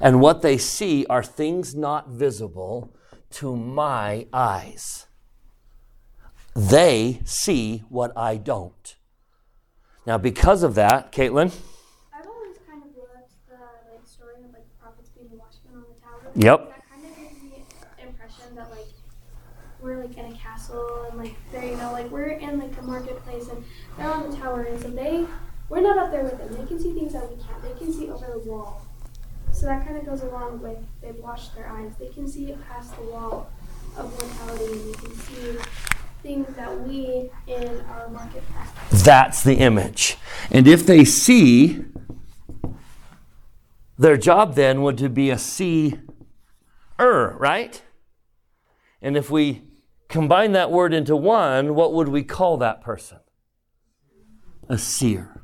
And 0.00 0.20
what 0.20 0.42
they 0.42 0.58
see 0.58 1.06
are 1.06 1.22
things 1.22 1.74
not 1.74 2.08
visible 2.08 2.94
to 3.30 3.56
my 3.56 4.26
eyes. 4.32 5.06
They 6.54 7.20
see 7.24 7.84
what 7.88 8.12
I 8.16 8.36
don't. 8.36 8.96
Now, 10.06 10.18
because 10.18 10.62
of 10.62 10.74
that, 10.74 11.12
Caitlin, 11.12 11.52
I've 12.12 12.26
always 12.26 12.56
kind 12.68 12.82
of 12.82 12.96
loved 12.96 13.30
the 13.48 13.54
like 13.92 14.06
story 14.06 14.34
of 14.44 14.52
like 14.52 14.68
the 14.68 14.74
prophets 14.80 15.10
being 15.10 15.28
the 15.28 15.36
watchmen 15.36 15.74
on 15.76 15.84
the 15.88 16.00
tower. 16.00 16.32
Yep. 16.34 16.68
That 16.68 16.88
kind 16.90 17.04
of 17.04 17.16
gives 17.16 17.42
me 17.42 17.64
the 17.96 18.08
impression 18.08 18.54
that 18.56 18.70
like 18.70 18.88
we're 19.80 20.02
like 20.02 20.16
in 20.16 20.26
a 20.26 20.27
castle 20.27 20.27
and 20.27 20.27
like 21.18 21.34
there 21.52 21.64
you 21.64 21.76
know 21.76 21.92
like 21.92 22.10
we're 22.10 22.30
in 22.30 22.58
like 22.58 22.76
a 22.78 22.82
marketplace 22.82 23.48
and 23.48 23.62
they're 23.96 24.10
on 24.10 24.30
the 24.30 24.36
tower 24.36 24.62
and 24.62 24.80
so 24.80 24.88
they 24.88 25.26
we're 25.68 25.80
not 25.80 25.98
up 25.98 26.10
there 26.10 26.24
with 26.24 26.38
them. 26.38 26.52
They 26.54 26.66
can 26.66 26.80
see 26.80 26.92
things 26.92 27.12
that 27.12 27.30
we 27.30 27.36
can't. 27.42 27.62
They 27.62 27.74
can 27.78 27.92
see 27.92 28.08
over 28.08 28.26
the 28.26 28.38
wall. 28.38 28.86
So 29.52 29.66
that 29.66 29.86
kind 29.86 29.98
of 29.98 30.06
goes 30.06 30.22
along 30.22 30.62
with 30.62 30.78
they've 31.02 31.18
washed 31.18 31.54
their 31.54 31.68
eyes. 31.68 31.92
They 31.98 32.08
can 32.08 32.26
see 32.28 32.54
past 32.68 32.96
the 32.96 33.02
wall 33.02 33.50
of 33.96 34.10
mortality 34.10 34.72
and 34.72 34.94
they 34.94 34.98
can 34.98 35.14
see 35.14 35.58
things 36.22 36.56
that 36.56 36.80
we 36.80 37.30
in 37.46 37.80
our 37.82 38.08
marketplace. 38.08 38.68
That's 39.04 39.42
the 39.42 39.56
image. 39.56 40.16
And 40.50 40.66
if 40.66 40.86
they 40.86 41.04
see, 41.04 41.84
their 43.98 44.16
job 44.16 44.54
then 44.54 44.82
would 44.82 44.96
to 44.98 45.08
be 45.08 45.30
a 45.30 45.38
seer, 45.38 45.98
right? 46.98 47.82
And 49.02 49.16
if 49.16 49.30
we 49.30 49.62
combine 50.08 50.52
that 50.52 50.70
word 50.70 50.92
into 50.94 51.16
one, 51.16 51.74
what 51.74 51.92
would 51.92 52.08
we 52.08 52.22
call 52.22 52.56
that 52.58 52.80
person? 52.80 53.18
A 54.68 54.78
seer. 54.78 55.40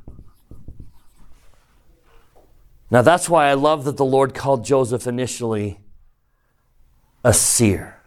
Now 2.91 3.03
that's 3.03 3.29
why 3.29 3.49
I 3.49 3.55
love 3.55 3.85
that 3.85 3.97
the 3.97 4.05
Lord 4.05 4.35
called 4.35 4.65
Joseph 4.65 5.07
initially 5.07 5.81
a 7.25 7.33
seer. 7.33 8.01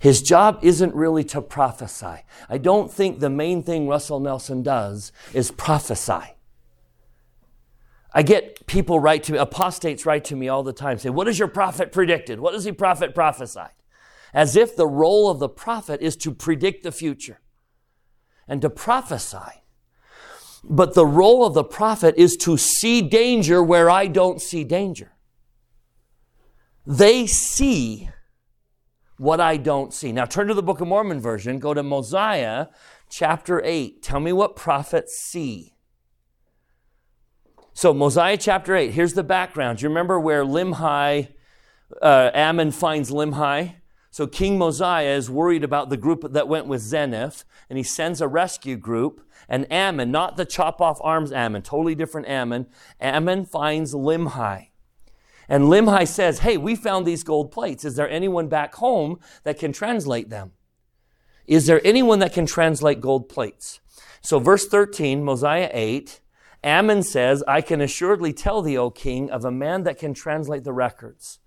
His 0.00 0.20
job 0.20 0.58
isn't 0.62 0.94
really 0.96 1.22
to 1.24 1.40
prophesy. 1.40 2.24
I 2.48 2.58
don't 2.58 2.90
think 2.90 3.20
the 3.20 3.30
main 3.30 3.62
thing 3.62 3.86
Russell 3.86 4.18
Nelson 4.18 4.62
does 4.62 5.12
is 5.32 5.52
prophesy. 5.52 6.34
I 8.12 8.22
get 8.22 8.66
people 8.66 8.98
write 8.98 9.22
to 9.24 9.32
me, 9.32 9.38
apostates 9.38 10.04
write 10.04 10.24
to 10.24 10.36
me 10.36 10.48
all 10.48 10.64
the 10.64 10.72
time, 10.72 10.98
say, 10.98 11.08
What 11.08 11.28
has 11.28 11.38
your 11.38 11.48
prophet 11.48 11.92
predicted? 11.92 12.40
What 12.40 12.52
does 12.52 12.64
he 12.64 12.72
prophet 12.72 13.14
prophesied? 13.14 13.70
As 14.32 14.56
if 14.56 14.74
the 14.76 14.86
role 14.86 15.30
of 15.30 15.38
the 15.38 15.48
prophet 15.48 16.00
is 16.00 16.16
to 16.16 16.32
predict 16.32 16.82
the 16.82 16.92
future 16.92 17.40
and 18.48 18.62
to 18.62 18.70
prophesy. 18.70 19.62
But 20.64 20.94
the 20.94 21.06
role 21.06 21.44
of 21.44 21.54
the 21.54 21.64
prophet 21.64 22.14
is 22.16 22.36
to 22.38 22.56
see 22.56 23.02
danger 23.02 23.62
where 23.62 23.90
I 23.90 24.06
don't 24.06 24.40
see 24.40 24.64
danger. 24.64 25.12
They 26.86 27.26
see 27.26 28.10
what 29.18 29.40
I 29.40 29.56
don't 29.56 29.92
see. 29.92 30.12
Now 30.12 30.24
turn 30.24 30.48
to 30.48 30.54
the 30.54 30.62
Book 30.62 30.80
of 30.80 30.88
Mormon 30.88 31.20
version, 31.20 31.58
go 31.58 31.74
to 31.74 31.82
Mosiah 31.82 32.68
chapter 33.10 33.62
8. 33.64 34.02
Tell 34.02 34.20
me 34.20 34.32
what 34.32 34.56
prophets 34.56 35.16
see. 35.18 35.74
So, 37.74 37.94
Mosiah 37.94 38.36
chapter 38.36 38.76
8, 38.76 38.90
here's 38.90 39.14
the 39.14 39.22
background. 39.22 39.80
You 39.80 39.88
remember 39.88 40.20
where 40.20 40.44
Limhi, 40.44 41.28
uh, 42.02 42.30
Ammon 42.34 42.70
finds 42.70 43.10
Limhi? 43.10 43.76
So, 44.12 44.26
King 44.26 44.58
Mosiah 44.58 45.16
is 45.16 45.30
worried 45.30 45.64
about 45.64 45.88
the 45.88 45.96
group 45.96 46.34
that 46.34 46.46
went 46.46 46.66
with 46.66 46.82
Zeniff, 46.82 47.44
and 47.70 47.78
he 47.78 47.82
sends 47.82 48.20
a 48.20 48.28
rescue 48.28 48.76
group. 48.76 49.26
And 49.48 49.66
Ammon, 49.72 50.10
not 50.10 50.36
the 50.36 50.44
chop 50.44 50.82
off 50.82 51.00
arms 51.00 51.32
Ammon, 51.32 51.62
totally 51.62 51.94
different 51.94 52.28
Ammon, 52.28 52.66
Ammon 53.00 53.46
finds 53.46 53.94
Limhi. 53.94 54.68
And 55.48 55.64
Limhi 55.64 56.06
says, 56.06 56.40
Hey, 56.40 56.58
we 56.58 56.76
found 56.76 57.06
these 57.06 57.24
gold 57.24 57.50
plates. 57.50 57.86
Is 57.86 57.96
there 57.96 58.08
anyone 58.08 58.48
back 58.48 58.74
home 58.74 59.18
that 59.44 59.58
can 59.58 59.72
translate 59.72 60.28
them? 60.28 60.52
Is 61.46 61.64
there 61.66 61.80
anyone 61.82 62.18
that 62.18 62.34
can 62.34 62.44
translate 62.44 63.00
gold 63.00 63.30
plates? 63.30 63.80
So, 64.20 64.38
verse 64.38 64.66
13, 64.66 65.24
Mosiah 65.24 65.70
8, 65.72 66.20
Ammon 66.62 67.02
says, 67.02 67.42
I 67.48 67.62
can 67.62 67.80
assuredly 67.80 68.34
tell 68.34 68.60
thee, 68.60 68.76
O 68.76 68.90
king, 68.90 69.30
of 69.30 69.46
a 69.46 69.50
man 69.50 69.84
that 69.84 69.98
can 69.98 70.12
translate 70.12 70.64
the 70.64 70.74
records. 70.74 71.38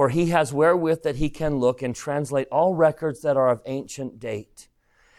For 0.00 0.08
he 0.08 0.30
has 0.30 0.50
wherewith 0.50 1.02
that 1.02 1.16
he 1.16 1.28
can 1.28 1.58
look 1.58 1.82
and 1.82 1.94
translate 1.94 2.48
all 2.50 2.74
records 2.74 3.20
that 3.20 3.36
are 3.36 3.50
of 3.50 3.60
ancient 3.66 4.18
date. 4.18 4.68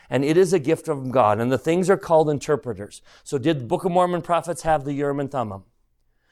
And 0.10 0.26
it 0.26 0.38
is 0.38 0.54
a 0.54 0.60
gift 0.60 0.88
from 0.88 1.12
God. 1.12 1.40
And 1.40 1.52
the 1.52 1.60
things 1.60 1.88
are 1.88 1.98
called 1.98 2.32
interpreters. 2.32 3.04
So, 3.24 3.38
did 3.38 3.60
the 3.60 3.66
Book 3.66 3.86
of 3.86 3.92
Mormon 3.92 4.24
prophets 4.24 4.64
have 4.64 4.84
the 4.84 4.94
Urim 4.94 5.20
and 5.20 5.30
Thummim? 5.30 5.66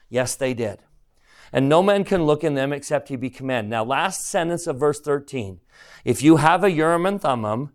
Yes, 0.08 0.34
they 0.34 0.52
did. 0.52 0.80
And 1.52 1.68
no 1.68 1.80
man 1.80 2.02
can 2.02 2.24
look 2.24 2.42
in 2.42 2.54
them 2.54 2.72
except 2.72 3.08
he 3.08 3.14
be 3.14 3.30
commanded. 3.30 3.70
Now, 3.70 3.84
last 3.84 4.26
sentence 4.26 4.66
of 4.66 4.80
verse 4.80 4.98
13. 4.98 5.60
If 6.04 6.20
you 6.20 6.38
have 6.38 6.64
a 6.64 6.72
Urim 6.72 7.06
and 7.06 7.22
Thummim, 7.22 7.70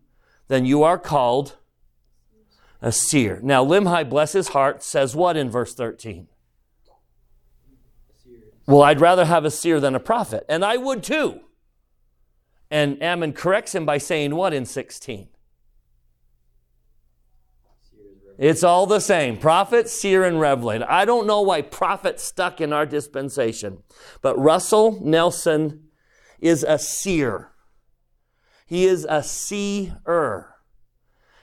then 0.49 0.65
you 0.65 0.83
are 0.83 0.99
called 0.99 1.55
a 2.81 2.91
seer. 2.91 3.39
Now, 3.41 3.63
Limhi, 3.63 4.09
bless 4.09 4.33
his 4.33 4.49
heart, 4.49 4.83
says 4.83 5.15
what 5.15 5.37
in 5.37 5.49
verse 5.49 5.73
13? 5.73 6.27
Well, 8.67 8.81
I'd 8.81 9.01
rather 9.01 9.25
have 9.25 9.45
a 9.45 9.51
seer 9.51 9.79
than 9.79 9.95
a 9.95 9.99
prophet. 9.99 10.45
And 10.49 10.65
I 10.65 10.77
would 10.77 11.03
too. 11.03 11.41
And 12.71 13.01
Ammon 13.01 13.33
corrects 13.33 13.75
him 13.75 13.85
by 13.85 13.99
saying 13.99 14.35
what 14.35 14.53
in 14.53 14.65
16? 14.65 15.29
It's 18.37 18.63
all 18.63 18.85
the 18.85 18.99
same. 18.99 19.37
Prophet, 19.37 19.87
seer, 19.87 20.23
and 20.25 20.39
revelator. 20.39 20.85
I 20.89 21.05
don't 21.05 21.27
know 21.27 21.41
why 21.41 21.61
prophet 21.61 22.19
stuck 22.19 22.59
in 22.59 22.73
our 22.73 22.85
dispensation, 22.85 23.83
but 24.21 24.37
Russell 24.37 24.99
Nelson 25.01 25.87
is 26.39 26.63
a 26.63 26.77
seer. 26.77 27.51
He 28.65 28.85
is 28.85 29.05
a 29.09 29.23
seer. 29.23 30.55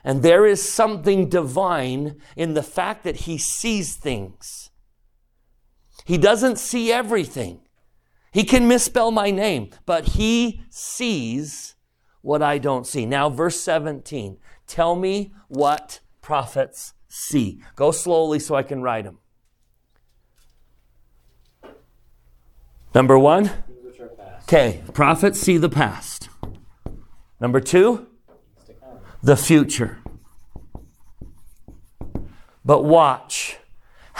And 0.04 0.22
there 0.22 0.44
is 0.44 0.70
something 0.70 1.28
divine 1.28 2.20
in 2.36 2.54
the 2.54 2.62
fact 2.62 3.04
that 3.04 3.18
he 3.18 3.38
sees 3.38 3.96
things. 3.96 4.71
He 6.04 6.18
doesn't 6.18 6.58
see 6.58 6.92
everything. 6.92 7.60
He 8.32 8.44
can 8.44 8.66
misspell 8.66 9.10
my 9.10 9.30
name, 9.30 9.70
but 9.84 10.08
he 10.08 10.62
sees 10.70 11.74
what 12.22 12.42
I 12.42 12.58
don't 12.58 12.86
see. 12.86 13.04
Now, 13.04 13.28
verse 13.28 13.60
17. 13.60 14.38
Tell 14.66 14.96
me 14.96 15.32
what 15.48 16.00
prophets 16.22 16.94
see. 17.08 17.62
Go 17.76 17.90
slowly 17.90 18.38
so 18.38 18.54
I 18.54 18.62
can 18.62 18.80
write 18.80 19.04
them. 19.04 19.18
Number 22.94 23.18
one. 23.18 23.50
Okay, 24.42 24.82
prophets 24.92 25.40
see 25.40 25.56
the 25.56 25.68
past. 25.68 26.28
Number 27.40 27.60
two, 27.60 28.06
the 29.22 29.36
future. 29.36 29.98
But 32.64 32.84
watch 32.84 33.58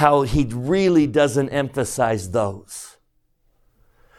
how 0.02 0.22
he 0.22 0.44
really 0.50 1.06
doesn't 1.06 1.48
emphasize 1.50 2.32
those. 2.32 2.96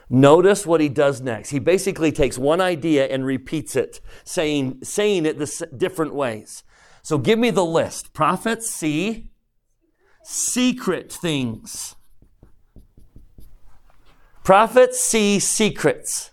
Notice 0.09 0.65
what 0.65 0.79
he 0.79 0.87
does 0.87 1.19
next. 1.19 1.49
He 1.49 1.59
basically 1.59 2.09
takes 2.09 2.37
one 2.37 2.61
idea 2.61 3.05
and 3.07 3.25
repeats 3.25 3.75
it, 3.75 3.99
saying, 4.23 4.79
saying 4.81 5.25
it 5.25 5.37
the 5.37 5.67
different 5.75 6.15
ways. 6.15 6.63
So 7.01 7.17
give 7.17 7.37
me 7.37 7.49
the 7.49 7.65
list. 7.65 8.13
Prophets 8.13 8.69
see 8.69 9.27
secret 10.23 11.11
things. 11.11 11.95
Prophets 14.45 15.01
see 15.01 15.37
secrets. 15.37 16.31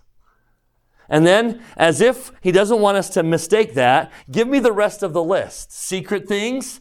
And 1.08 1.26
then, 1.26 1.60
as 1.76 2.00
if 2.00 2.30
he 2.40 2.52
doesn't 2.52 2.78
want 2.78 2.98
us 2.98 3.10
to 3.10 3.24
mistake 3.24 3.74
that, 3.74 4.12
give 4.30 4.46
me 4.46 4.60
the 4.60 4.70
rest 4.70 5.02
of 5.02 5.12
the 5.12 5.24
list. 5.24 5.72
Secret 5.72 6.28
things, 6.28 6.80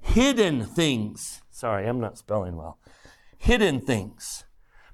hidden 0.00 0.64
things. 0.64 1.41
Sorry, 1.62 1.86
I'm 1.86 2.00
not 2.00 2.18
spelling 2.18 2.56
well. 2.56 2.80
Hidden 3.38 3.82
things. 3.82 4.42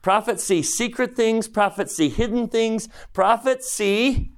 Prophets 0.03 0.45
see 0.45 0.61
secret 0.61 1.17
things, 1.17 1.49
prophets 1.49 1.97
see 1.97 2.11
hidden 2.11 2.47
things, 2.47 2.91
prophets 3.15 3.73
see 3.73 4.33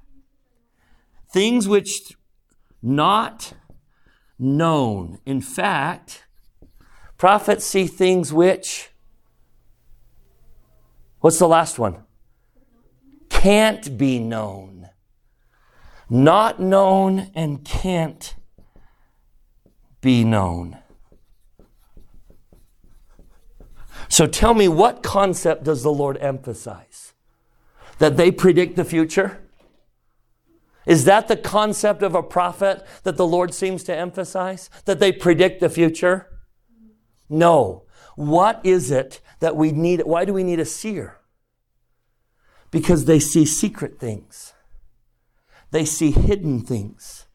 things 1.29 1.67
which 1.67 2.15
not 2.81 3.51
known. 4.39 5.19
In 5.25 5.41
fact, 5.41 6.25
prophets 7.17 7.65
see 7.65 7.85
things 7.85 8.31
which, 8.31 8.91
what's 11.19 11.37
the 11.37 11.49
last 11.49 11.77
one? 11.77 12.05
can't 13.29 13.97
be 13.97 14.19
known. 14.19 14.87
Not 16.09 16.61
known 16.61 17.29
and 17.35 17.65
can't 17.65 18.35
be 19.99 20.23
known. 20.23 20.80
So 24.11 24.27
tell 24.27 24.53
me, 24.53 24.67
what 24.67 25.01
concept 25.01 25.63
does 25.63 25.81
the 25.81 25.91
Lord 25.91 26.17
emphasize? 26.17 27.13
That 27.97 28.17
they 28.17 28.31
predict 28.31 28.75
the 28.75 28.85
future? 28.85 29.39
Is 30.85 31.05
that 31.05 31.27
the 31.27 31.37
concept 31.37 32.03
of 32.03 32.13
a 32.13 32.21
prophet 32.21 32.85
that 33.03 33.17
the 33.17 33.25
Lord 33.25 33.53
seems 33.53 33.83
to 33.85 33.95
emphasize? 33.95 34.69
That 34.85 34.99
they 34.99 35.11
predict 35.11 35.61
the 35.61 35.69
future? 35.69 36.27
No. 37.29 37.85
What 38.15 38.59
is 38.63 38.91
it 38.91 39.21
that 39.39 39.55
we 39.55 39.71
need? 39.71 40.01
Why 40.01 40.25
do 40.25 40.33
we 40.33 40.43
need 40.43 40.59
a 40.59 40.65
seer? 40.65 41.21
because 42.71 43.05
they 43.05 43.19
see 43.19 43.45
secret 43.45 43.99
things. 43.99 44.53
They 45.71 45.85
see 45.85 46.11
hidden 46.11 46.61
things. 46.61 47.27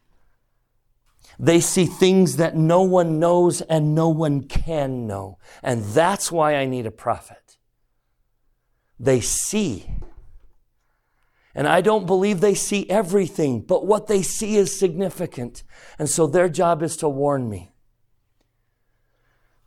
They 1.39 1.61
see 1.61 1.87
things 1.87 2.37
that 2.37 2.57
no 2.57 2.83
one 2.83 3.19
knows 3.19 3.61
and 3.63 3.95
no 3.95 4.09
one 4.09 4.45
can 4.45 5.07
know. 5.07 5.39
And 5.63 5.85
that's 5.85 6.33
why 6.33 6.57
I 6.57 6.65
need 6.65 6.87
a 6.87 6.91
prophet. 6.91 7.59
They 8.99 9.21
see. 9.21 9.87
And 11.55 11.67
I 11.67 11.81
don't 11.81 12.07
believe 12.07 12.41
they 12.41 12.55
see 12.55 12.89
everything, 12.91 13.61
but 13.63 13.87
what 13.87 14.07
they 14.07 14.23
see 14.23 14.57
is 14.57 14.79
significant. 14.79 15.63
And 15.99 16.09
so 16.09 16.27
their 16.27 16.49
job 16.49 16.83
is 16.83 16.97
to 16.99 17.09
warn 17.09 17.49
me. 17.49 17.71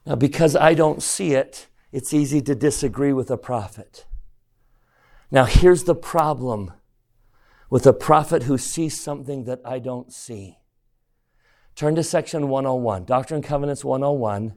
Now, 0.06 0.16
because 0.16 0.56
I 0.56 0.76
don't 0.76 1.04
see 1.04 1.34
it, 1.34 1.68
it's 1.92 2.14
easy 2.14 2.42
to 2.42 2.56
disagree 2.56 3.14
with 3.14 3.32
a 3.32 3.38
prophet. 3.38 4.06
Now, 5.32 5.46
here's 5.46 5.84
the 5.84 5.96
problem 5.96 6.74
with 7.70 7.86
a 7.86 7.94
prophet 7.94 8.44
who 8.44 8.58
sees 8.58 9.00
something 9.00 9.46
that 9.46 9.62
I 9.66 9.80
don't 9.80 10.14
see. 10.14 10.59
Turn 11.80 11.96
to 11.96 12.04
section 12.04 12.50
101, 12.50 13.06
Doctrine 13.06 13.38
and 13.38 13.44
Covenants 13.46 13.86
101, 13.86 14.54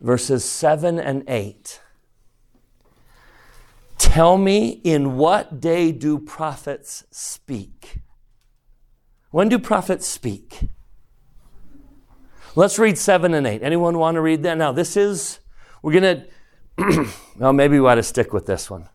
verses 0.00 0.44
7 0.44 1.00
and 1.00 1.24
8. 1.26 1.80
Tell 3.98 4.38
me, 4.38 4.80
in 4.84 5.16
what 5.16 5.58
day 5.58 5.90
do 5.90 6.20
prophets 6.20 7.02
speak? 7.10 8.02
When 9.32 9.48
do 9.48 9.58
prophets 9.58 10.06
speak? 10.06 10.68
Let's 12.54 12.78
read 12.78 12.98
7 12.98 13.34
and 13.34 13.44
8. 13.44 13.64
Anyone 13.64 13.98
want 13.98 14.14
to 14.14 14.20
read 14.20 14.44
that? 14.44 14.56
Now, 14.56 14.70
this 14.70 14.96
is, 14.96 15.40
we're 15.82 16.00
going 16.00 16.24
to, 16.78 17.10
well, 17.36 17.52
maybe 17.52 17.80
we 17.80 17.86
ought 17.88 17.96
to 17.96 18.04
stick 18.04 18.32
with 18.32 18.46
this 18.46 18.70
one. 18.70 18.88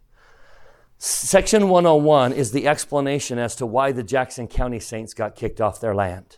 Section 0.97 1.67
101 1.67 2.31
is 2.31 2.53
the 2.53 2.69
explanation 2.69 3.37
as 3.37 3.53
to 3.57 3.65
why 3.65 3.91
the 3.91 4.01
Jackson 4.01 4.47
County 4.47 4.79
Saints 4.79 5.13
got 5.13 5.35
kicked 5.35 5.59
off 5.59 5.81
their 5.81 5.93
land. 5.93 6.37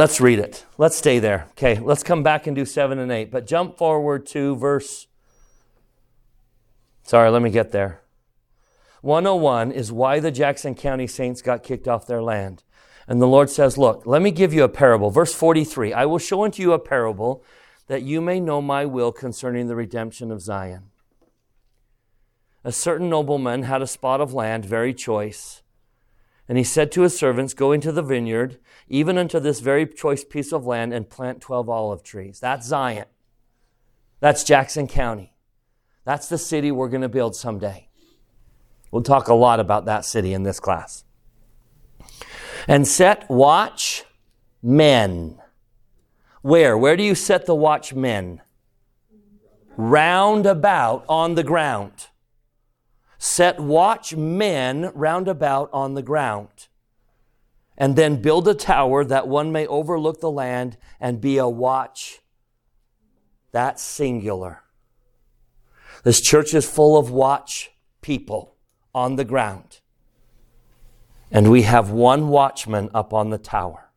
Let's 0.00 0.18
read 0.18 0.38
it. 0.38 0.64
Let's 0.78 0.96
stay 0.96 1.18
there. 1.18 1.48
Okay, 1.50 1.78
let's 1.78 2.02
come 2.02 2.22
back 2.22 2.46
and 2.46 2.56
do 2.56 2.64
7 2.64 2.98
and 2.98 3.12
8. 3.12 3.30
But 3.30 3.46
jump 3.46 3.76
forward 3.76 4.24
to 4.28 4.56
verse. 4.56 5.08
Sorry, 7.02 7.28
let 7.28 7.42
me 7.42 7.50
get 7.50 7.70
there. 7.70 8.00
101 9.02 9.72
is 9.72 9.92
why 9.92 10.18
the 10.18 10.30
Jackson 10.30 10.74
County 10.74 11.06
Saints 11.06 11.42
got 11.42 11.62
kicked 11.62 11.86
off 11.86 12.06
their 12.06 12.22
land. 12.22 12.64
And 13.06 13.20
the 13.20 13.26
Lord 13.26 13.50
says, 13.50 13.76
Look, 13.76 14.06
let 14.06 14.22
me 14.22 14.30
give 14.30 14.54
you 14.54 14.64
a 14.64 14.70
parable. 14.70 15.10
Verse 15.10 15.34
43 15.34 15.92
I 15.92 16.06
will 16.06 16.16
show 16.16 16.44
unto 16.46 16.62
you 16.62 16.72
a 16.72 16.78
parable 16.78 17.44
that 17.86 18.00
you 18.00 18.22
may 18.22 18.40
know 18.40 18.62
my 18.62 18.86
will 18.86 19.12
concerning 19.12 19.66
the 19.66 19.76
redemption 19.76 20.32
of 20.32 20.40
Zion 20.40 20.90
a 22.62 22.72
certain 22.72 23.08
nobleman 23.08 23.62
had 23.62 23.80
a 23.80 23.86
spot 23.86 24.20
of 24.20 24.34
land 24.34 24.64
very 24.64 24.92
choice. 24.92 25.59
And 26.50 26.58
he 26.58 26.64
said 26.64 26.90
to 26.92 27.02
his 27.02 27.16
servants, 27.16 27.54
Go 27.54 27.70
into 27.70 27.92
the 27.92 28.02
vineyard, 28.02 28.58
even 28.88 29.16
unto 29.16 29.38
this 29.38 29.60
very 29.60 29.86
choice 29.86 30.24
piece 30.24 30.52
of 30.52 30.66
land, 30.66 30.92
and 30.92 31.08
plant 31.08 31.40
12 31.40 31.68
olive 31.68 32.02
trees. 32.02 32.40
That's 32.40 32.66
Zion. 32.66 33.04
That's 34.18 34.42
Jackson 34.42 34.88
County. 34.88 35.36
That's 36.04 36.28
the 36.28 36.38
city 36.38 36.72
we're 36.72 36.88
going 36.88 37.02
to 37.02 37.08
build 37.08 37.36
someday. 37.36 37.88
We'll 38.90 39.04
talk 39.04 39.28
a 39.28 39.34
lot 39.34 39.60
about 39.60 39.84
that 39.84 40.04
city 40.04 40.34
in 40.34 40.42
this 40.42 40.58
class. 40.58 41.04
And 42.66 42.84
set 42.84 43.30
watch 43.30 44.02
men. 44.60 45.38
Where? 46.42 46.76
Where 46.76 46.96
do 46.96 47.04
you 47.04 47.14
set 47.14 47.46
the 47.46 47.54
watchmen? 47.54 48.42
round 49.76 50.46
about 50.46 51.04
on 51.08 51.34
the 51.34 51.42
ground. 51.42 52.08
Set 53.22 53.60
watchmen 53.60 54.90
round 54.94 55.28
about 55.28 55.68
on 55.74 55.92
the 55.92 56.02
ground. 56.02 56.68
And 57.76 57.94
then 57.94 58.22
build 58.22 58.48
a 58.48 58.54
tower 58.54 59.04
that 59.04 59.28
one 59.28 59.52
may 59.52 59.66
overlook 59.66 60.20
the 60.20 60.30
land 60.30 60.78
and 60.98 61.20
be 61.20 61.36
a 61.36 61.46
watch. 61.46 62.20
That's 63.52 63.82
singular. 63.82 64.62
This 66.02 66.22
church 66.22 66.54
is 66.54 66.66
full 66.66 66.96
of 66.96 67.10
watch 67.10 67.72
people 68.00 68.56
on 68.94 69.16
the 69.16 69.24
ground. 69.26 69.80
And 71.30 71.50
we 71.50 71.62
have 71.62 71.90
one 71.90 72.28
watchman 72.28 72.88
up 72.94 73.12
on 73.12 73.28
the 73.28 73.38
tower. 73.38 73.90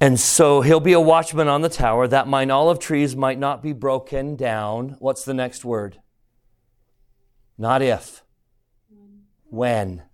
And 0.00 0.18
so 0.18 0.62
he'll 0.62 0.80
be 0.80 0.94
a 0.94 1.00
watchman 1.00 1.46
on 1.46 1.62
the 1.62 1.68
tower 1.68 2.08
that 2.08 2.26
mine 2.26 2.50
olive 2.50 2.80
trees 2.80 3.14
might 3.14 3.38
not 3.38 3.62
be 3.62 3.72
broken 3.72 4.34
down. 4.34 4.96
What's 4.98 5.24
the 5.24 5.34
next 5.34 5.64
word? 5.64 6.00
Not 7.58 7.82
if. 7.82 8.22
When. 9.50 10.04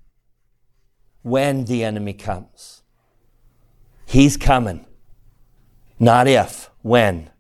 When 1.23 1.67
the 1.67 1.85
enemy 1.85 2.15
comes. 2.15 2.83
He's 4.07 4.37
coming. 4.37 4.87
Not 5.99 6.27
if. 6.27 6.71
When. 6.83 7.31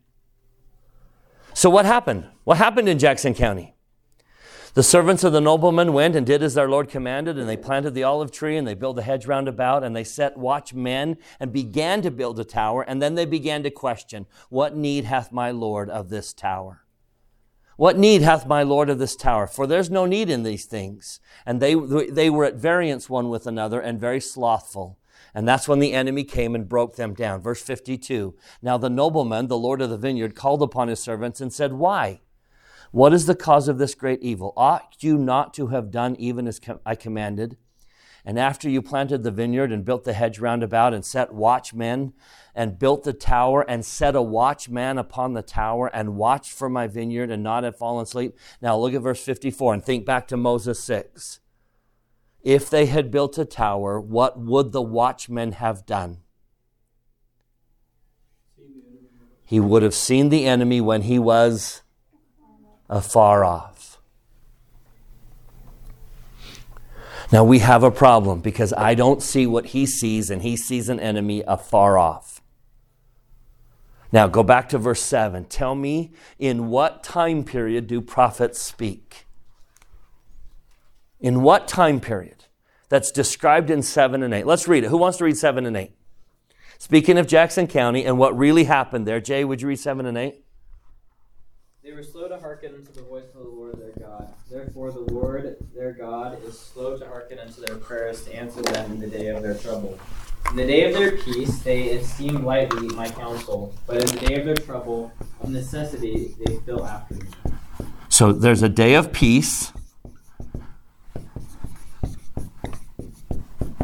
So 1.54 1.70
what 1.70 1.86
happened? 1.86 2.26
What 2.44 2.58
happened 2.58 2.88
in 2.88 2.98
Jackson 2.98 3.32
County? 3.34 3.74
The 4.74 4.82
servants 4.82 5.22
of 5.22 5.32
the 5.32 5.40
nobleman 5.40 5.92
went 5.92 6.16
and 6.16 6.26
did 6.26 6.42
as 6.42 6.54
their 6.54 6.68
Lord 6.68 6.88
commanded, 6.88 7.38
and 7.38 7.48
they 7.48 7.56
planted 7.56 7.92
the 7.92 8.02
olive 8.02 8.32
tree, 8.32 8.56
and 8.56 8.66
they 8.66 8.74
built 8.74 8.98
a 8.98 9.02
hedge 9.02 9.24
round 9.24 9.46
about, 9.46 9.84
and 9.84 9.94
they 9.94 10.02
set 10.02 10.36
watchmen, 10.36 11.16
and 11.38 11.52
began 11.52 12.02
to 12.02 12.10
build 12.10 12.40
a 12.40 12.44
tower, 12.44 12.82
and 12.82 13.00
then 13.00 13.14
they 13.14 13.24
began 13.24 13.62
to 13.62 13.70
question, 13.70 14.26
What 14.50 14.76
need 14.76 15.04
hath 15.04 15.30
my 15.30 15.52
Lord 15.52 15.88
of 15.88 16.08
this 16.08 16.32
tower? 16.32 16.83
What 17.76 17.98
need 17.98 18.22
hath 18.22 18.46
my 18.46 18.62
Lord 18.62 18.88
of 18.88 18.98
this 18.98 19.16
tower? 19.16 19.46
For 19.46 19.66
there's 19.66 19.90
no 19.90 20.06
need 20.06 20.30
in 20.30 20.42
these 20.42 20.64
things. 20.64 21.20
And 21.44 21.60
they, 21.60 21.74
they 21.74 22.30
were 22.30 22.44
at 22.44 22.54
variance 22.54 23.10
one 23.10 23.28
with 23.28 23.46
another, 23.46 23.80
and 23.80 24.00
very 24.00 24.20
slothful. 24.20 24.98
And 25.34 25.48
that's 25.48 25.66
when 25.66 25.80
the 25.80 25.92
enemy 25.92 26.22
came 26.22 26.54
and 26.54 26.68
broke 26.68 26.94
them 26.94 27.14
down. 27.14 27.40
Verse 27.40 27.62
52. 27.62 28.34
Now 28.62 28.78
the 28.78 28.90
nobleman, 28.90 29.48
the 29.48 29.58
Lord 29.58 29.82
of 29.82 29.90
the 29.90 29.98
vineyard, 29.98 30.36
called 30.36 30.62
upon 30.62 30.88
his 30.88 31.00
servants 31.00 31.40
and 31.40 31.52
said, 31.52 31.72
Why? 31.72 32.20
What 32.92 33.12
is 33.12 33.26
the 33.26 33.34
cause 33.34 33.66
of 33.66 33.78
this 33.78 33.96
great 33.96 34.22
evil? 34.22 34.52
Ought 34.56 34.96
you 35.00 35.18
not 35.18 35.52
to 35.54 35.68
have 35.68 35.90
done 35.90 36.14
even 36.16 36.46
as 36.46 36.60
I 36.86 36.94
commanded? 36.94 37.56
And 38.24 38.38
after 38.38 38.70
you 38.70 38.80
planted 38.80 39.22
the 39.22 39.30
vineyard 39.30 39.70
and 39.70 39.84
built 39.84 40.04
the 40.04 40.14
hedge 40.14 40.38
round 40.38 40.62
about 40.62 40.94
and 40.94 41.04
set 41.04 41.34
watchmen 41.34 42.14
and 42.54 42.78
built 42.78 43.02
the 43.02 43.12
tower 43.12 43.62
and 43.68 43.84
set 43.84 44.16
a 44.16 44.22
watchman 44.22 44.96
upon 44.96 45.34
the 45.34 45.42
tower 45.42 45.90
and 45.92 46.16
watched 46.16 46.52
for 46.52 46.70
my 46.70 46.86
vineyard 46.86 47.30
and 47.30 47.42
not 47.42 47.64
have 47.64 47.76
fallen 47.76 48.04
asleep. 48.04 48.36
Now 48.62 48.78
look 48.78 48.94
at 48.94 49.02
verse 49.02 49.22
54 49.22 49.74
and 49.74 49.84
think 49.84 50.06
back 50.06 50.26
to 50.28 50.38
Moses 50.38 50.82
6. 50.82 51.40
If 52.42 52.70
they 52.70 52.86
had 52.86 53.10
built 53.10 53.38
a 53.38 53.44
tower, 53.44 54.00
what 54.00 54.38
would 54.38 54.72
the 54.72 54.82
watchman 54.82 55.52
have 55.52 55.84
done? 55.84 56.18
He 59.44 59.60
would 59.60 59.82
have 59.82 59.94
seen 59.94 60.30
the 60.30 60.46
enemy 60.46 60.80
when 60.80 61.02
he 61.02 61.18
was 61.18 61.82
afar 62.88 63.44
off. 63.44 63.73
Now 67.32 67.44
we 67.44 67.60
have 67.60 67.82
a 67.82 67.90
problem 67.90 68.40
because 68.40 68.72
I 68.74 68.94
don't 68.94 69.22
see 69.22 69.46
what 69.46 69.66
he 69.66 69.86
sees 69.86 70.30
and 70.30 70.42
he 70.42 70.56
sees 70.56 70.88
an 70.88 71.00
enemy 71.00 71.42
afar 71.46 71.98
off. 71.98 72.40
Now 74.12 74.28
go 74.28 74.42
back 74.42 74.68
to 74.68 74.78
verse 74.78 75.02
7. 75.02 75.46
Tell 75.46 75.74
me 75.74 76.12
in 76.38 76.68
what 76.68 77.02
time 77.02 77.42
period 77.44 77.86
do 77.86 78.00
prophets 78.00 78.60
speak? 78.60 79.26
In 81.18 81.42
what 81.42 81.66
time 81.66 82.00
period? 82.00 82.44
That's 82.90 83.10
described 83.10 83.70
in 83.70 83.82
7 83.82 84.22
and 84.22 84.32
8. 84.32 84.46
Let's 84.46 84.68
read 84.68 84.84
it. 84.84 84.90
Who 84.90 84.98
wants 84.98 85.18
to 85.18 85.24
read 85.24 85.36
7 85.36 85.66
and 85.66 85.76
8? 85.76 85.90
Speaking 86.78 87.18
of 87.18 87.26
Jackson 87.26 87.66
County 87.66 88.04
and 88.04 88.18
what 88.18 88.36
really 88.36 88.64
happened 88.64 89.06
there, 89.06 89.20
Jay, 89.20 89.44
would 89.44 89.62
you 89.62 89.68
read 89.68 89.80
7 89.80 90.04
and 90.04 90.18
8? 90.18 90.44
They 91.82 91.92
were 91.92 92.02
slow 92.02 92.28
to 92.28 92.38
hearken 92.38 92.84
to 92.84 92.92
the 92.92 93.02
voice 93.02 93.34
of 93.34 93.42
the 93.42 93.48
Lord 93.48 93.78
their 93.78 94.06
God. 94.06 94.33
Therefore, 94.54 94.92
the 94.92 95.00
Lord 95.00 95.56
their 95.74 95.90
God 95.90 96.38
is 96.44 96.56
slow 96.56 96.96
to 96.96 97.04
hearken 97.04 97.40
unto 97.40 97.60
their 97.60 97.74
prayers 97.74 98.22
to 98.26 98.36
answer 98.36 98.62
them 98.62 98.92
in 98.92 99.00
the 99.00 99.08
day 99.08 99.26
of 99.26 99.42
their 99.42 99.56
trouble. 99.56 99.98
In 100.50 100.54
the 100.54 100.64
day 100.64 100.84
of 100.84 100.94
their 100.94 101.16
peace, 101.16 101.58
they 101.58 101.90
esteem 101.96 102.44
lightly 102.44 102.86
my 102.94 103.08
counsel, 103.08 103.74
but 103.88 103.96
in 103.96 104.06
the 104.06 104.26
day 104.28 104.36
of 104.36 104.44
their 104.46 104.54
trouble, 104.54 105.10
of 105.40 105.50
necessity, 105.50 106.36
they 106.38 106.54
fill 106.58 106.86
after 106.86 107.16
me. 107.16 107.26
So 108.08 108.32
there's 108.32 108.62
a 108.62 108.68
day 108.68 108.94
of 108.94 109.12
peace, 109.12 109.72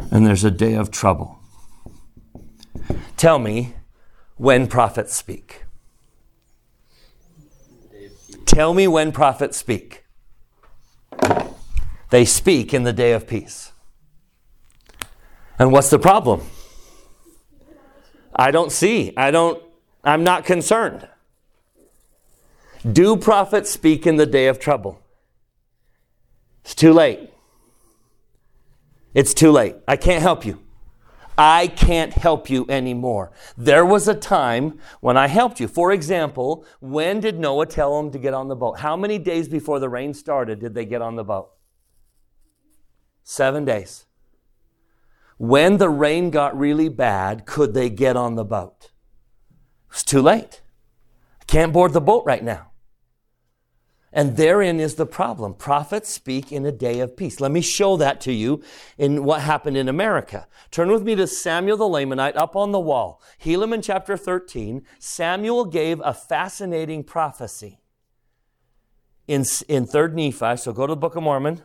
and 0.09 0.25
there's 0.25 0.45
a 0.45 0.51
day 0.51 0.75
of 0.75 0.89
trouble. 0.89 1.39
Tell 3.17 3.39
me 3.39 3.73
when 4.37 4.67
prophets 4.67 5.17
speak. 5.17 5.65
Tell 8.45 8.73
me 8.73 8.87
when 8.87 9.11
prophets 9.11 9.57
speak. 9.57 10.00
They 12.11 12.25
speak 12.25 12.73
in 12.73 12.83
the 12.83 12.93
day 12.93 13.13
of 13.13 13.25
peace. 13.25 13.71
And 15.57 15.71
what's 15.71 15.89
the 15.89 15.97
problem? 15.97 16.41
I 18.35 18.51
don't 18.51 18.71
see. 18.71 19.13
I 19.15 19.31
don't, 19.31 19.63
I'm 20.03 20.23
not 20.23 20.43
concerned. 20.43 21.07
Do 22.89 23.15
prophets 23.15 23.69
speak 23.69 24.05
in 24.05 24.17
the 24.17 24.25
day 24.25 24.47
of 24.47 24.59
trouble? 24.59 25.01
It's 26.63 26.75
too 26.75 26.91
late. 26.91 27.29
It's 29.13 29.33
too 29.33 29.51
late. 29.51 29.75
I 29.87 29.95
can't 29.95 30.21
help 30.21 30.45
you. 30.45 30.61
I 31.37 31.67
can't 31.67 32.11
help 32.11 32.49
you 32.49 32.65
anymore. 32.67 33.31
There 33.57 33.85
was 33.85 34.09
a 34.09 34.15
time 34.15 34.79
when 34.99 35.15
I 35.15 35.27
helped 35.27 35.61
you. 35.61 35.67
For 35.67 35.93
example, 35.93 36.65
when 36.81 37.21
did 37.21 37.39
Noah 37.39 37.67
tell 37.67 38.01
them 38.01 38.11
to 38.11 38.19
get 38.19 38.33
on 38.33 38.49
the 38.49 38.55
boat? 38.55 38.79
How 38.79 38.97
many 38.97 39.17
days 39.17 39.47
before 39.47 39.79
the 39.79 39.89
rain 39.89 40.13
started 40.13 40.59
did 40.59 40.73
they 40.73 40.85
get 40.85 41.01
on 41.01 41.15
the 41.15 41.23
boat? 41.23 41.51
Seven 43.23 43.65
days. 43.65 44.05
When 45.37 45.77
the 45.77 45.89
rain 45.89 46.29
got 46.29 46.57
really 46.57 46.89
bad, 46.89 47.45
could 47.45 47.73
they 47.73 47.89
get 47.89 48.15
on 48.15 48.35
the 48.35 48.45
boat? 48.45 48.91
It's 49.89 50.03
too 50.03 50.21
late. 50.21 50.61
I 51.41 51.45
can't 51.45 51.73
board 51.73 51.93
the 51.93 52.01
boat 52.01 52.23
right 52.25 52.43
now. 52.43 52.71
And 54.13 54.35
therein 54.35 54.79
is 54.79 54.95
the 54.95 55.05
problem. 55.05 55.53
Prophets 55.53 56.09
speak 56.09 56.51
in 56.51 56.65
a 56.65 56.71
day 56.71 56.99
of 56.99 57.15
peace. 57.15 57.39
Let 57.39 57.51
me 57.51 57.61
show 57.61 57.95
that 57.97 58.19
to 58.21 58.33
you 58.33 58.61
in 58.97 59.23
what 59.23 59.41
happened 59.41 59.77
in 59.77 59.87
America. 59.87 60.47
Turn 60.69 60.91
with 60.91 61.03
me 61.03 61.15
to 61.15 61.27
Samuel 61.27 61.77
the 61.77 61.85
Lamanite 61.85 62.35
up 62.35 62.55
on 62.55 62.71
the 62.71 62.79
wall. 62.79 63.21
Helaman 63.43 63.81
chapter 63.81 64.17
13. 64.17 64.83
Samuel 64.99 65.63
gave 65.63 66.01
a 66.03 66.13
fascinating 66.13 67.05
prophecy 67.05 67.79
in, 69.27 69.41
in 69.69 69.85
3rd 69.85 70.13
Nephi. 70.13 70.57
So 70.57 70.73
go 70.73 70.85
to 70.85 70.91
the 70.91 70.97
Book 70.97 71.15
of 71.15 71.23
Mormon. 71.23 71.61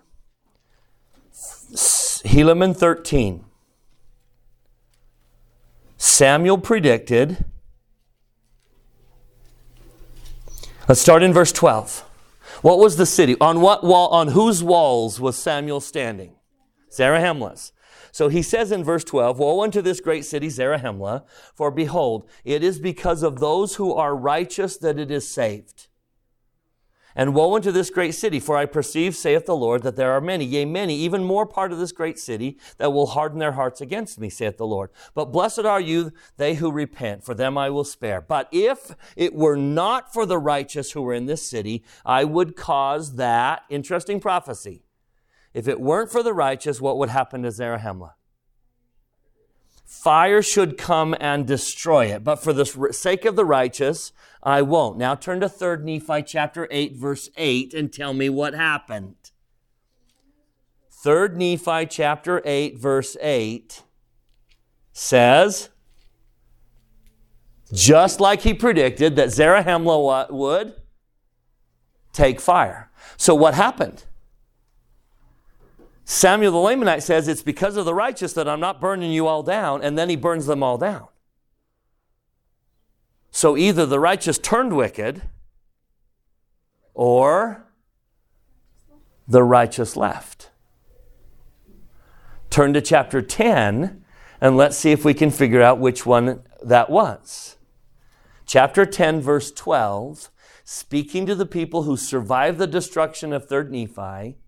Helaman 1.36 2.76
13. 2.76 3.44
Samuel 5.96 6.58
predicted. 6.58 7.44
Let's 10.88 11.00
start 11.00 11.22
in 11.22 11.32
verse 11.32 11.52
12. 11.52 12.00
What 12.62 12.78
was 12.78 12.96
the 12.96 13.06
city? 13.06 13.36
On 13.40 13.60
what 13.60 13.84
wall, 13.84 14.08
on 14.08 14.28
whose 14.28 14.62
walls 14.62 15.20
was 15.20 15.36
Samuel 15.36 15.80
standing? 15.80 16.36
Zarahemla's. 16.90 17.72
So 18.12 18.28
he 18.28 18.40
says 18.40 18.72
in 18.72 18.82
verse 18.82 19.04
12, 19.04 19.38
Woe 19.38 19.62
unto 19.62 19.82
this 19.82 20.00
great 20.00 20.24
city, 20.24 20.46
Zarahemla, 20.46 21.24
for 21.54 21.70
behold, 21.70 22.26
it 22.44 22.64
is 22.64 22.78
because 22.78 23.22
of 23.22 23.40
those 23.40 23.74
who 23.74 23.92
are 23.92 24.16
righteous 24.16 24.78
that 24.78 24.98
it 24.98 25.10
is 25.10 25.28
saved. 25.28 25.88
And 27.18 27.34
woe 27.34 27.56
unto 27.56 27.72
this 27.72 27.88
great 27.88 28.14
city, 28.14 28.38
for 28.38 28.58
I 28.58 28.66
perceive, 28.66 29.16
saith 29.16 29.46
the 29.46 29.56
Lord, 29.56 29.82
that 29.84 29.96
there 29.96 30.12
are 30.12 30.20
many, 30.20 30.44
yea, 30.44 30.66
many, 30.66 30.94
even 30.96 31.24
more 31.24 31.46
part 31.46 31.72
of 31.72 31.78
this 31.78 31.90
great 31.90 32.18
city, 32.18 32.58
that 32.76 32.92
will 32.92 33.06
harden 33.06 33.38
their 33.38 33.52
hearts 33.52 33.80
against 33.80 34.20
me, 34.20 34.28
saith 34.28 34.58
the 34.58 34.66
Lord. 34.66 34.90
But 35.14 35.32
blessed 35.32 35.60
are 35.60 35.80
you, 35.80 36.12
they 36.36 36.56
who 36.56 36.70
repent, 36.70 37.24
for 37.24 37.32
them 37.32 37.56
I 37.56 37.70
will 37.70 37.84
spare. 37.84 38.20
But 38.20 38.48
if 38.52 38.94
it 39.16 39.34
were 39.34 39.56
not 39.56 40.12
for 40.12 40.26
the 40.26 40.36
righteous 40.36 40.92
who 40.92 41.00
were 41.00 41.14
in 41.14 41.24
this 41.24 41.48
city, 41.48 41.82
I 42.04 42.24
would 42.24 42.54
cause 42.54 43.16
that, 43.16 43.62
interesting 43.70 44.20
prophecy. 44.20 44.82
If 45.54 45.66
it 45.66 45.80
weren't 45.80 46.12
for 46.12 46.22
the 46.22 46.34
righteous, 46.34 46.82
what 46.82 46.98
would 46.98 47.08
happen 47.08 47.42
to 47.44 47.48
Zarahemla? 47.48 48.12
Fire 49.86 50.42
should 50.42 50.76
come 50.76 51.14
and 51.20 51.46
destroy 51.46 52.06
it. 52.06 52.24
But 52.24 52.42
for 52.42 52.52
the 52.52 52.66
sake 52.92 53.24
of 53.24 53.36
the 53.36 53.44
righteous, 53.44 54.12
I 54.46 54.62
won't. 54.62 54.96
Now 54.96 55.16
turn 55.16 55.40
to 55.40 55.48
3rd 55.48 55.82
Nephi 55.82 56.22
chapter 56.22 56.68
8, 56.70 56.94
verse 56.94 57.28
8, 57.36 57.74
and 57.74 57.92
tell 57.92 58.14
me 58.14 58.28
what 58.28 58.54
happened. 58.54 59.16
3rd 61.04 61.34
Nephi 61.34 61.86
chapter 61.86 62.40
8, 62.44 62.78
verse 62.78 63.16
8 63.20 63.82
says, 64.92 65.70
Just 67.72 68.20
like 68.20 68.42
he 68.42 68.54
predicted 68.54 69.16
that 69.16 69.30
Zarahemla 69.30 70.30
would 70.30 70.74
take 72.12 72.40
fire. 72.40 72.88
So 73.16 73.34
what 73.34 73.54
happened? 73.54 74.04
Samuel 76.04 76.52
the 76.52 76.58
Lamanite 76.58 77.02
says, 77.02 77.26
It's 77.26 77.42
because 77.42 77.76
of 77.76 77.84
the 77.84 77.94
righteous 77.94 78.32
that 78.34 78.48
I'm 78.48 78.60
not 78.60 78.80
burning 78.80 79.10
you 79.10 79.26
all 79.26 79.42
down, 79.42 79.82
and 79.82 79.98
then 79.98 80.08
he 80.08 80.14
burns 80.14 80.46
them 80.46 80.62
all 80.62 80.78
down. 80.78 81.08
So 83.36 83.54
either 83.54 83.84
the 83.84 84.00
righteous 84.00 84.38
turned 84.38 84.74
wicked, 84.74 85.20
or 86.94 87.66
the 89.28 89.42
righteous 89.42 89.94
left. 89.94 90.48
Turn 92.48 92.72
to 92.72 92.80
chapter 92.80 93.20
10, 93.20 94.02
and 94.40 94.56
let's 94.56 94.78
see 94.78 94.90
if 94.90 95.04
we 95.04 95.12
can 95.12 95.30
figure 95.30 95.60
out 95.60 95.78
which 95.78 96.06
one 96.06 96.44
that 96.62 96.88
was. 96.88 97.58
Chapter 98.46 98.86
10, 98.86 99.20
verse 99.20 99.52
12, 99.52 100.30
speaking 100.64 101.26
to 101.26 101.34
the 101.34 101.44
people 101.44 101.82
who 101.82 101.98
survived 101.98 102.56
the 102.56 102.66
destruction 102.66 103.34
of 103.34 103.46
3rd 103.46 103.68
Nephi, 103.68 104.38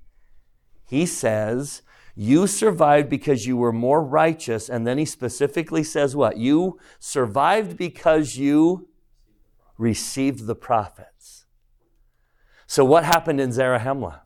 he 0.87 1.05
says, 1.05 1.83
You 2.21 2.49
survived 2.49 3.09
because 3.09 3.47
you 3.47 3.57
were 3.57 3.73
more 3.73 4.03
righteous. 4.03 4.69
And 4.69 4.85
then 4.85 4.99
he 4.99 5.05
specifically 5.05 5.85
says 5.85 6.17
what? 6.17 6.37
You 6.37 6.81
survived 6.99 7.77
because 7.77 8.37
you 8.37 8.89
received 9.79 10.49
the 10.49 10.57
prophets. 10.57 11.47
So, 12.67 12.85
what 12.85 13.05
happened 13.05 13.41
in 13.41 13.51
Zarahemla? 13.51 14.23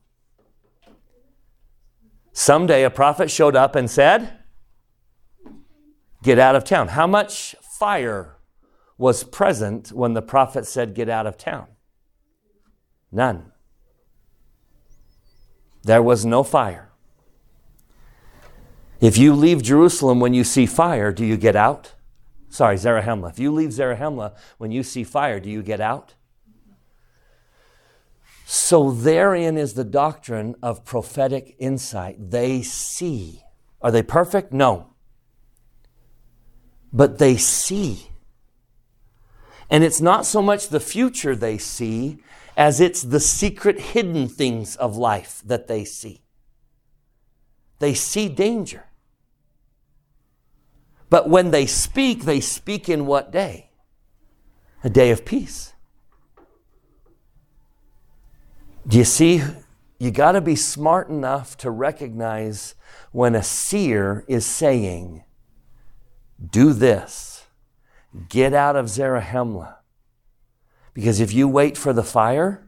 Someday 2.32 2.82
a 2.82 2.88
prophet 2.88 3.30
showed 3.30 3.55
up 3.55 3.76
and 3.76 3.90
said, 3.90 4.38
Get 6.22 6.38
out 6.38 6.57
of 6.57 6.64
town. 6.64 6.88
How 6.88 7.07
much 7.07 7.55
fire 7.78 8.38
was 8.97 9.22
present 9.22 9.93
when 9.93 10.14
the 10.14 10.22
prophet 10.22 10.66
said, 10.66 10.95
Get 10.95 11.11
out 11.11 11.26
of 11.26 11.36
town? 11.36 11.66
None. 13.12 13.53
There 15.82 16.03
was 16.03 16.24
no 16.24 16.43
fire. 16.43 16.91
If 19.03 19.18
you 19.18 19.34
leave 19.34 19.64
Jerusalem 19.64 20.20
when 20.20 20.32
you 20.32 20.44
see 20.44 20.64
fire, 20.64 21.11
do 21.11 21.26
you 21.26 21.36
get 21.36 21.57
out? 21.57 21.94
Sorry, 22.48 22.76
Zarahemla. 22.76 23.30
If 23.30 23.40
you 23.40 23.50
leave 23.50 23.70
Zarahemla 23.70 24.36
when 24.59 24.70
you 24.70 24.84
see 24.84 25.03
fire, 25.03 25.40
do 25.40 25.50
you 25.50 25.61
get 25.61 25.80
out? 25.80 26.14
So 28.46 28.92
therein 28.92 29.59
is 29.59 29.74
the 29.74 29.82
doctrine 29.82 30.55
of 30.62 30.84
prophetic 30.84 31.57
insight. 31.59 32.30
They 32.30 32.62
see. 32.62 33.42
Are 33.80 33.90
they 33.90 34.05
perfect? 34.05 34.53
No. 34.53 34.94
But 36.92 37.18
they 37.18 37.36
see. 37.36 38.07
And 39.68 39.82
it's 39.82 40.00
not 40.00 40.26
so 40.26 40.40
much 40.40 40.68
the 40.68 40.78
future 40.78 41.34
they 41.34 41.59
see 41.59 42.18
as 42.57 42.80
it's 42.80 43.03
the 43.03 43.18
secret 43.18 43.80
hidden 43.80 44.28
things 44.28 44.76
of 44.76 44.96
life 44.96 45.42
that 45.44 45.66
they 45.66 45.84
see. 45.84 46.22
They 47.80 47.94
see 47.94 48.28
danger. 48.28 48.84
But 51.12 51.28
when 51.28 51.50
they 51.50 51.66
speak, 51.66 52.22
they 52.22 52.40
speak 52.40 52.88
in 52.88 53.04
what 53.04 53.30
day? 53.30 53.68
A 54.82 54.88
day 54.88 55.10
of 55.10 55.26
peace. 55.26 55.74
Do 58.88 58.96
you 58.96 59.04
see? 59.04 59.42
You 59.98 60.10
got 60.10 60.32
to 60.32 60.40
be 60.40 60.56
smart 60.56 61.10
enough 61.10 61.58
to 61.58 61.70
recognize 61.70 62.74
when 63.10 63.34
a 63.34 63.42
seer 63.42 64.24
is 64.26 64.46
saying, 64.46 65.22
Do 66.50 66.72
this, 66.72 67.44
get 68.30 68.54
out 68.54 68.74
of 68.74 68.86
Zarahemla. 68.86 69.74
Because 70.94 71.20
if 71.20 71.34
you 71.34 71.46
wait 71.46 71.76
for 71.76 71.92
the 71.92 72.02
fire, 72.02 72.66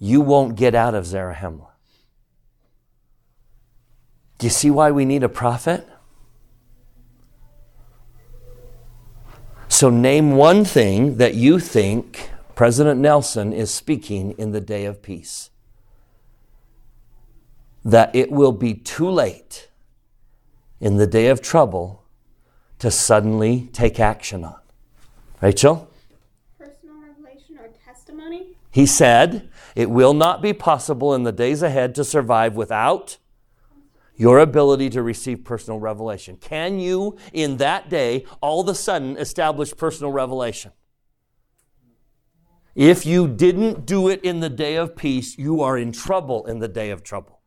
you 0.00 0.20
won't 0.20 0.56
get 0.56 0.74
out 0.74 0.96
of 0.96 1.04
Zarahemla. 1.04 1.70
Do 4.38 4.46
you 4.46 4.50
see 4.50 4.68
why 4.72 4.90
we 4.90 5.04
need 5.04 5.22
a 5.22 5.28
prophet? 5.28 5.88
So, 9.82 9.90
name 9.90 10.36
one 10.36 10.64
thing 10.64 11.16
that 11.16 11.34
you 11.34 11.58
think 11.58 12.30
President 12.54 13.00
Nelson 13.00 13.52
is 13.52 13.74
speaking 13.74 14.30
in 14.38 14.52
the 14.52 14.60
day 14.60 14.84
of 14.84 15.02
peace. 15.02 15.50
That 17.84 18.14
it 18.14 18.30
will 18.30 18.52
be 18.52 18.74
too 18.74 19.10
late 19.10 19.70
in 20.80 20.98
the 20.98 21.06
day 21.08 21.26
of 21.26 21.42
trouble 21.42 22.04
to 22.78 22.92
suddenly 22.92 23.70
take 23.72 23.98
action 23.98 24.44
on. 24.44 24.60
Rachel? 25.40 25.90
Personal 26.56 26.94
revelation 27.00 27.58
or 27.58 27.68
testimony? 27.84 28.56
He 28.70 28.86
said, 28.86 29.50
It 29.74 29.90
will 29.90 30.14
not 30.14 30.40
be 30.40 30.52
possible 30.52 31.12
in 31.12 31.24
the 31.24 31.32
days 31.32 31.60
ahead 31.60 31.96
to 31.96 32.04
survive 32.04 32.54
without 32.54 33.16
your 34.22 34.38
ability 34.38 34.88
to 34.88 35.02
receive 35.02 35.42
personal 35.42 35.80
revelation. 35.80 36.36
Can 36.36 36.78
you, 36.78 37.16
in 37.32 37.56
that 37.56 37.90
day, 37.90 38.24
all 38.40 38.60
of 38.60 38.68
a 38.68 38.74
sudden 38.74 39.16
establish 39.16 39.76
personal 39.76 40.12
revelation? 40.12 40.70
If 42.76 43.04
you 43.04 43.26
didn't 43.26 43.84
do 43.84 44.06
it 44.06 44.22
in 44.22 44.38
the 44.38 44.48
day 44.48 44.76
of 44.76 44.94
peace, 44.94 45.36
you 45.36 45.60
are 45.60 45.76
in 45.76 45.90
trouble 45.90 46.46
in 46.46 46.60
the 46.60 46.68
day 46.68 46.90
of 46.90 47.02
trouble. 47.02 47.40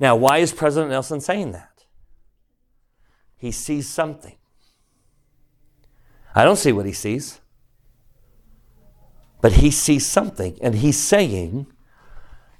Now, 0.00 0.16
why 0.16 0.38
is 0.38 0.54
President 0.54 0.90
Nelson 0.90 1.20
saying 1.20 1.52
that? 1.52 1.84
He 3.36 3.50
sees 3.50 3.86
something. 3.86 4.38
I 6.34 6.44
don't 6.44 6.56
see 6.56 6.72
what 6.72 6.86
he 6.86 6.94
sees, 6.94 7.42
but 9.42 9.52
he 9.52 9.70
sees 9.70 10.06
something, 10.06 10.56
and 10.62 10.76
he's 10.76 10.98
saying, 10.98 11.66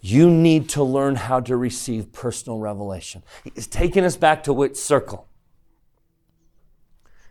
you 0.04 0.30
need 0.30 0.68
to 0.68 0.82
learn 0.82 1.14
how 1.14 1.40
to 1.40 1.56
receive 1.56 2.12
personal 2.12 2.58
revelation. 2.58 3.22
He's 3.54 3.66
taking 3.66 4.04
us 4.04 4.16
back 4.16 4.42
to 4.42 4.52
which 4.52 4.76
circle? 4.76 5.26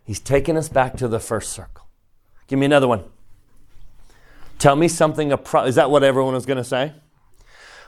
He's 0.04 0.20
taking 0.20 0.58
us 0.58 0.70
back 0.70 0.98
to 0.98 1.08
the 1.08 1.20
first 1.20 1.54
circle. 1.54 1.88
Give 2.48 2.58
me 2.58 2.66
another 2.66 2.88
one. 2.88 3.04
Tell 4.58 4.76
me 4.76 4.88
something. 4.88 5.32
A 5.32 5.38
pro- 5.38 5.66
is 5.66 5.76
that 5.76 5.92
what 5.92 6.04
everyone 6.04 6.34
was 6.34 6.48
going 6.48 6.58
to 6.58 6.64
say? 6.64 6.94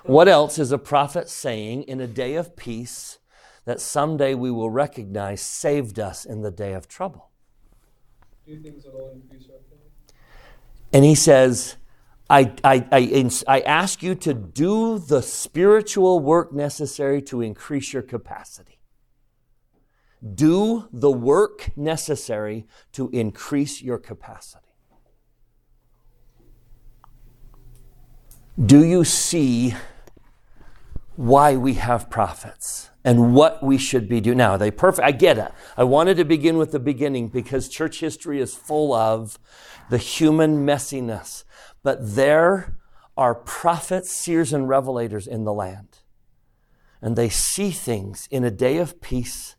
What 0.04 0.28
else 0.28 0.60
is 0.60 0.72
a 0.72 0.78
prophet 0.78 1.30
saying 1.30 1.84
in 1.84 2.00
a 2.00 2.06
day 2.06 2.36
of 2.36 2.56
peace 2.56 3.18
that 3.66 3.82
someday 3.82 4.36
we 4.36 4.52
will 4.52 4.70
recognize 4.70 5.42
saved 5.42 6.00
us 6.00 6.26
in 6.26 6.44
the 6.44 6.52
day 6.52 6.74
of 6.74 6.88
trouble? 6.88 7.32
Do 8.46 8.62
things 8.62 8.84
that 8.84 8.94
will 8.94 9.10
increase 9.10 9.50
our 9.50 9.58
faith. 9.68 10.14
And 10.94 11.04
he 11.04 11.16
says, 11.16 11.76
I, 12.30 12.54
I, 12.64 12.88
I, 12.92 13.30
I 13.48 13.60
ask 13.62 14.02
you 14.02 14.16
to 14.16 14.34
do 14.34 14.98
the 14.98 15.22
spiritual 15.22 16.20
work 16.20 16.52
necessary 16.54 17.22
to 17.24 17.42
increase 17.42 17.94
your 17.94 18.02
capacity. 18.02 18.80
Do 20.34 20.88
the 20.92 21.12
work 21.12 21.70
necessary 21.78 22.66
to 22.94 23.10
increase 23.12 23.82
your 23.82 24.00
capacity. 24.00 24.66
Do 28.64 28.84
you 28.84 29.04
see 29.04 29.76
why 31.16 31.56
we 31.58 31.76
have 31.76 32.10
prophets 32.10 32.90
and 33.06 33.34
what 33.34 33.64
we 33.64 33.78
should 33.78 34.10
be 34.10 34.20
doing? 34.20 34.40
Now, 34.40 34.52
are 34.52 34.58
they 34.58 34.72
perfect? 34.72 35.08
I 35.08 35.12
get 35.12 35.38
it. 35.38 35.52
I 35.78 35.86
wanted 35.86 36.18
to 36.18 36.26
begin 36.26 36.58
with 36.58 36.72
the 36.72 36.80
beginning 36.80 37.30
because 37.30 37.70
church 37.70 38.02
history 38.02 38.42
is 38.42 38.54
full 38.56 38.94
of 38.94 39.40
the 39.90 39.98
human 39.98 40.66
messiness. 40.66 41.46
But 41.84 42.16
there 42.16 42.76
are 43.16 43.36
prophets, 43.36 44.12
seers, 44.12 44.52
and 44.52 44.68
revelators 44.68 45.28
in 45.28 45.46
the 45.46 45.54
land. 45.54 46.00
And 47.02 47.16
they 47.16 47.30
see 47.30 47.72
things 47.72 48.28
in 48.32 48.44
a 48.44 48.52
day 48.52 48.78
of 48.78 49.00
peace 49.00 49.56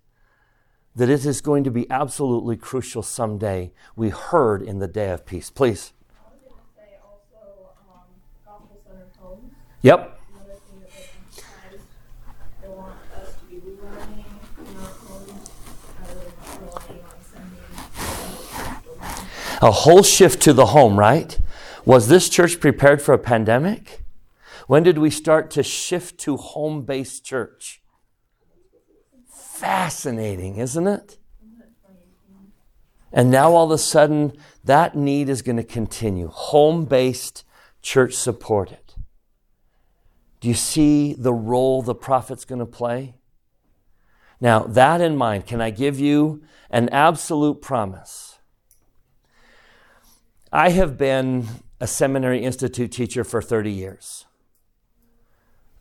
that 0.97 1.09
it 1.09 1.25
is 1.25 1.41
going 1.41 1.63
to 1.65 1.71
be 1.71 1.89
absolutely 1.91 2.57
crucial 2.57 3.03
someday. 3.03 3.73
We 3.95 4.09
heard 4.09 4.63
in 4.63 4.79
the 4.79 4.89
day 4.89 5.11
of 5.11 5.25
peace. 5.27 5.51
Please. 5.51 5.93
I 6.11 6.31
was 6.31 6.41
gonna 6.43 6.63
say 6.75 6.99
also, 7.05 7.77
um, 7.93 8.09
gospel 8.45 8.81
centered 8.85 9.13
homes. 9.21 9.53
Yep. 9.83 10.19
Another 10.35 10.55
thing 10.55 10.81
that 10.81 10.91
they 10.91 11.05
emphasize, 11.21 11.85
they 12.63 12.69
want 12.69 12.97
us 13.15 13.35
to 13.35 13.45
be 13.45 13.57
learning 13.81 14.25
in 14.59 14.77
our 14.79 14.93
homes 15.05 15.51
rather 16.01 16.15
than 16.15 16.33
relying 16.65 17.05
on 17.05 17.19
sending. 17.31 17.61
A 19.67 19.73
whole 19.73 20.05
shift 20.05 20.43
to 20.43 20.53
the 20.53 20.67
home, 20.67 20.97
right? 20.97 21.41
Was 21.85 22.07
this 22.07 22.29
church 22.29 22.61
prepared 22.61 23.03
for 23.03 23.13
a 23.13 23.19
pandemic? 23.19 24.05
When 24.69 24.85
did 24.85 24.97
we 24.97 25.11
start 25.11 25.51
to 25.53 25.65
shift 25.65 26.19
to 26.21 26.37
home 26.37 26.83
based 26.83 27.25
church? 27.25 27.83
Fascinating, 29.29 30.59
isn't 30.59 30.87
it? 30.87 31.19
And 33.13 33.29
now 33.29 33.55
all 33.55 33.65
of 33.65 33.73
a 33.73 33.79
sudden, 33.79 34.35
that 34.63 34.95
need 34.95 35.29
is 35.29 35.43
going 35.43 35.57
to 35.57 35.65
continue. 35.65 36.29
Home 36.29 36.85
based, 36.85 37.45
church 37.83 38.15
supported. 38.15 38.95
Do 40.39 40.47
you 40.47 40.55
see 40.55 41.13
the 41.13 41.35
role 41.35 41.83
the 41.83 41.93
prophet's 41.93 42.45
going 42.45 42.61
to 42.61 42.67
play? 42.67 43.17
Now, 44.41 44.61
that 44.61 45.01
in 45.01 45.17
mind, 45.17 45.49
can 45.49 45.61
I 45.61 45.71
give 45.71 45.99
you 45.99 46.45
an 46.71 46.89
absolute 46.91 47.61
promise? 47.61 48.36
I 50.57 50.71
have 50.71 50.97
been 50.97 51.47
a 51.81 51.87
seminary 51.87 52.43
institute 52.43 52.91
teacher 52.91 53.25
for 53.25 53.43
30 53.43 53.71
years. 53.71 54.25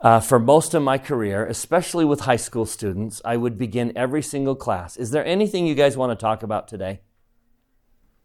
Uh, 0.02 0.20
for 0.20 0.38
most 0.38 0.74
of 0.74 0.84
my 0.84 0.98
career, 0.98 1.46
especially 1.46 2.04
with 2.04 2.20
high 2.20 2.36
school 2.36 2.66
students, 2.66 3.22
I 3.24 3.38
would 3.38 3.58
begin 3.58 3.94
every 3.96 4.22
single 4.22 4.54
class. 4.54 4.98
Is 4.98 5.12
there 5.12 5.26
anything 5.26 5.66
you 5.66 5.76
guys 5.76 5.96
want 5.96 6.12
to 6.12 6.22
talk 6.22 6.44
about 6.44 6.68
today? 6.68 7.00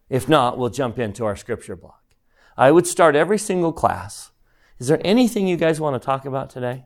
If 0.09 0.27
not, 0.27 0.57
we'll 0.57 0.71
jump 0.71 0.99
into 0.99 1.23
our 1.23 1.37
scripture 1.37 1.77
block. 1.77 2.03
I 2.57 2.69
would 2.71 2.85
start 2.85 3.15
every 3.15 3.37
single 3.37 3.71
class. 3.71 4.31
Is 4.77 4.89
there 4.89 4.99
anything 5.05 5.47
you 5.47 5.55
guys 5.55 5.79
want 5.79 5.93
to 5.95 6.05
talk 6.05 6.25
about 6.25 6.49
today? 6.49 6.83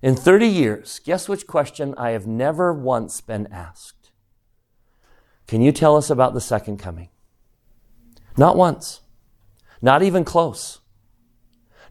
In 0.00 0.16
30 0.16 0.46
years, 0.46 0.98
guess 1.04 1.28
which 1.28 1.46
question 1.46 1.94
I 1.98 2.12
have 2.12 2.26
never 2.26 2.72
once 2.72 3.20
been 3.20 3.48
asked? 3.48 4.12
Can 5.46 5.60
you 5.60 5.72
tell 5.72 5.94
us 5.94 6.08
about 6.08 6.32
the 6.32 6.40
second 6.40 6.78
coming? 6.78 7.10
Not 8.40 8.56
once. 8.56 9.02
Not 9.82 10.02
even 10.02 10.24
close. 10.24 10.80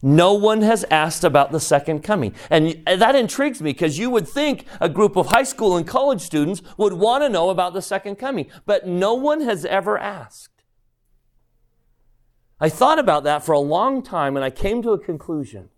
No 0.02 0.34
one 0.34 0.64
has 0.64 0.84
asked 0.90 1.24
about 1.24 1.52
the 1.52 1.60
second 1.60 2.02
coming. 2.02 2.34
And 2.50 2.82
that 2.88 3.14
intrigues 3.14 3.62
me 3.62 3.72
because 3.72 4.00
you 4.00 4.10
would 4.10 4.28
think 4.28 4.66
a 4.82 4.90
group 4.90 5.16
of 5.16 5.28
high 5.28 5.44
school 5.44 5.78
and 5.78 5.86
college 5.86 6.22
students 6.22 6.64
would 6.76 6.94
want 6.94 7.24
to 7.24 7.30
know 7.30 7.52
about 7.52 7.74
the 7.74 7.84
second 7.84 8.16
coming, 8.16 8.48
but 8.66 8.88
no 8.88 9.14
one 9.14 9.42
has 9.42 9.64
ever 9.64 10.00
asked. 10.00 10.64
I 12.60 12.68
thought 12.68 12.98
about 12.98 13.26
that 13.26 13.44
for 13.44 13.52
a 13.52 13.60
long 13.60 14.02
time 14.02 14.36
and 14.36 14.44
I 14.44 14.50
came 14.50 14.82
to 14.82 14.94
a 14.94 14.98
conclusion. 14.98 15.70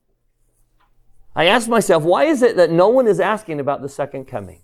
I 1.36 1.48
asked 1.48 1.68
myself, 1.68 2.04
why 2.04 2.24
is 2.24 2.42
it 2.42 2.56
that 2.56 2.72
no 2.72 2.88
one 2.88 3.08
is 3.08 3.20
asking 3.20 3.60
about 3.60 3.82
the 3.82 3.90
second 3.90 4.24
coming? 4.24 4.61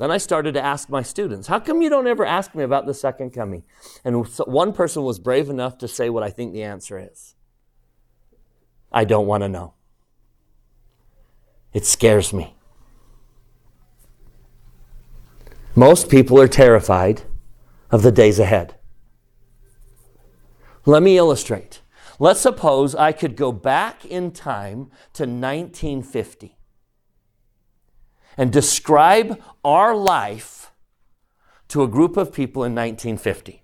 Then 0.00 0.10
I 0.10 0.16
started 0.16 0.54
to 0.54 0.64
ask 0.64 0.88
my 0.88 1.02
students, 1.02 1.46
how 1.48 1.60
come 1.60 1.82
you 1.82 1.90
don't 1.90 2.06
ever 2.06 2.24
ask 2.24 2.54
me 2.54 2.64
about 2.64 2.86
the 2.86 2.94
second 2.94 3.32
coming? 3.32 3.64
And 4.02 4.26
one 4.46 4.72
person 4.72 5.02
was 5.02 5.18
brave 5.18 5.50
enough 5.50 5.76
to 5.76 5.86
say 5.86 6.08
what 6.08 6.22
I 6.22 6.30
think 6.30 6.54
the 6.54 6.62
answer 6.62 6.98
is 6.98 7.34
I 8.90 9.04
don't 9.04 9.26
want 9.26 9.42
to 9.42 9.48
know. 9.48 9.74
It 11.74 11.84
scares 11.84 12.32
me. 12.32 12.56
Most 15.76 16.08
people 16.08 16.40
are 16.40 16.48
terrified 16.48 17.24
of 17.90 18.00
the 18.00 18.10
days 18.10 18.38
ahead. 18.38 18.76
Let 20.86 21.02
me 21.02 21.18
illustrate. 21.18 21.82
Let's 22.18 22.40
suppose 22.40 22.94
I 22.94 23.12
could 23.12 23.36
go 23.36 23.52
back 23.52 24.06
in 24.06 24.30
time 24.30 24.90
to 25.12 25.24
1950 25.24 26.56
and 28.40 28.50
describe 28.50 29.38
our 29.62 29.94
life 29.94 30.72
to 31.68 31.82
a 31.82 31.86
group 31.86 32.16
of 32.16 32.32
people 32.32 32.64
in 32.64 32.74
1950. 32.74 33.62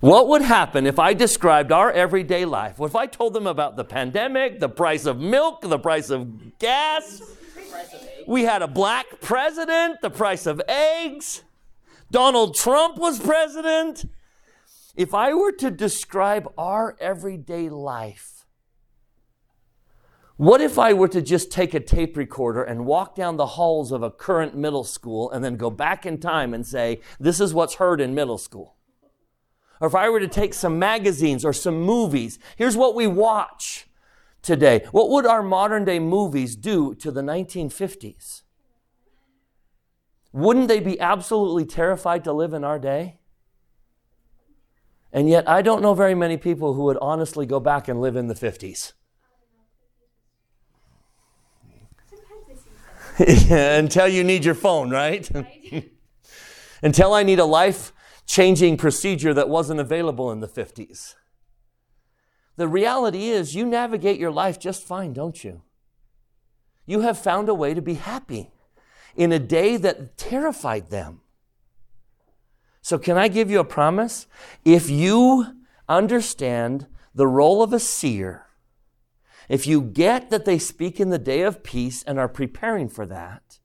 What 0.00 0.28
would 0.28 0.42
happen 0.42 0.86
if 0.86 0.98
I 0.98 1.14
described 1.14 1.72
our 1.72 1.90
everyday 1.90 2.44
life? 2.44 2.78
What 2.78 2.88
if 2.88 2.96
I 2.96 3.06
told 3.06 3.32
them 3.32 3.46
about 3.46 3.76
the 3.76 3.84
pandemic, 3.84 4.60
the 4.60 4.68
price 4.68 5.06
of 5.06 5.18
milk, 5.18 5.62
the 5.62 5.78
price 5.78 6.10
of 6.10 6.58
gas? 6.58 7.22
We 8.26 8.42
had 8.42 8.60
a 8.60 8.68
black 8.68 9.22
president, 9.22 10.02
the 10.02 10.10
price 10.10 10.44
of 10.44 10.60
eggs. 10.68 11.42
Donald 12.10 12.54
Trump 12.54 12.98
was 12.98 13.18
president. 13.18 14.04
If 14.94 15.14
I 15.14 15.32
were 15.32 15.52
to 15.52 15.70
describe 15.70 16.52
our 16.58 16.98
everyday 17.00 17.70
life, 17.70 18.39
what 20.40 20.62
if 20.62 20.78
I 20.78 20.94
were 20.94 21.08
to 21.08 21.20
just 21.20 21.52
take 21.52 21.74
a 21.74 21.80
tape 21.80 22.16
recorder 22.16 22.62
and 22.62 22.86
walk 22.86 23.14
down 23.14 23.36
the 23.36 23.44
halls 23.44 23.92
of 23.92 24.02
a 24.02 24.10
current 24.10 24.56
middle 24.56 24.84
school 24.84 25.30
and 25.30 25.44
then 25.44 25.58
go 25.58 25.68
back 25.68 26.06
in 26.06 26.16
time 26.16 26.54
and 26.54 26.66
say, 26.66 27.02
this 27.18 27.40
is 27.40 27.52
what's 27.52 27.74
heard 27.74 28.00
in 28.00 28.14
middle 28.14 28.38
school? 28.38 28.76
Or 29.82 29.86
if 29.86 29.94
I 29.94 30.08
were 30.08 30.18
to 30.18 30.26
take 30.26 30.54
some 30.54 30.78
magazines 30.78 31.44
or 31.44 31.52
some 31.52 31.82
movies, 31.82 32.38
here's 32.56 32.74
what 32.74 32.94
we 32.94 33.06
watch 33.06 33.86
today. 34.40 34.86
What 34.92 35.10
would 35.10 35.26
our 35.26 35.42
modern 35.42 35.84
day 35.84 35.98
movies 35.98 36.56
do 36.56 36.94
to 36.94 37.10
the 37.10 37.20
1950s? 37.20 38.40
Wouldn't 40.32 40.68
they 40.68 40.80
be 40.80 40.98
absolutely 40.98 41.66
terrified 41.66 42.24
to 42.24 42.32
live 42.32 42.54
in 42.54 42.64
our 42.64 42.78
day? 42.78 43.18
And 45.12 45.28
yet, 45.28 45.46
I 45.46 45.60
don't 45.60 45.82
know 45.82 45.92
very 45.92 46.14
many 46.14 46.38
people 46.38 46.72
who 46.72 46.84
would 46.84 46.98
honestly 47.02 47.44
go 47.44 47.60
back 47.60 47.88
and 47.88 48.00
live 48.00 48.16
in 48.16 48.28
the 48.28 48.34
50s. 48.34 48.94
Until 53.50 54.08
you 54.08 54.24
need 54.24 54.44
your 54.46 54.54
phone, 54.54 54.90
right? 54.90 55.28
Until 56.82 57.12
I 57.12 57.22
need 57.22 57.38
a 57.38 57.44
life 57.44 57.92
changing 58.24 58.78
procedure 58.78 59.34
that 59.34 59.48
wasn't 59.48 59.80
available 59.80 60.30
in 60.30 60.40
the 60.40 60.48
50s. 60.48 61.16
The 62.56 62.68
reality 62.68 63.28
is, 63.28 63.54
you 63.54 63.66
navigate 63.66 64.18
your 64.18 64.30
life 64.30 64.58
just 64.58 64.84
fine, 64.86 65.12
don't 65.12 65.44
you? 65.44 65.62
You 66.86 67.00
have 67.00 67.18
found 67.18 67.48
a 67.48 67.54
way 67.54 67.74
to 67.74 67.82
be 67.82 67.94
happy 67.94 68.52
in 69.16 69.32
a 69.32 69.38
day 69.38 69.76
that 69.76 70.16
terrified 70.16 70.90
them. 70.90 71.20
So, 72.80 72.98
can 72.98 73.18
I 73.18 73.28
give 73.28 73.50
you 73.50 73.60
a 73.60 73.64
promise? 73.64 74.26
If 74.64 74.88
you 74.88 75.46
understand 75.88 76.86
the 77.14 77.26
role 77.26 77.62
of 77.62 77.74
a 77.74 77.78
seer, 77.80 78.46
if 79.50 79.66
you 79.66 79.82
get 79.82 80.30
that 80.30 80.44
they 80.44 80.60
speak 80.60 81.00
in 81.00 81.10
the 81.10 81.18
day 81.18 81.42
of 81.42 81.64
peace 81.64 82.04
and 82.04 82.20
are 82.20 82.28
preparing 82.28 82.88
for 82.88 83.04
that, 83.04 83.58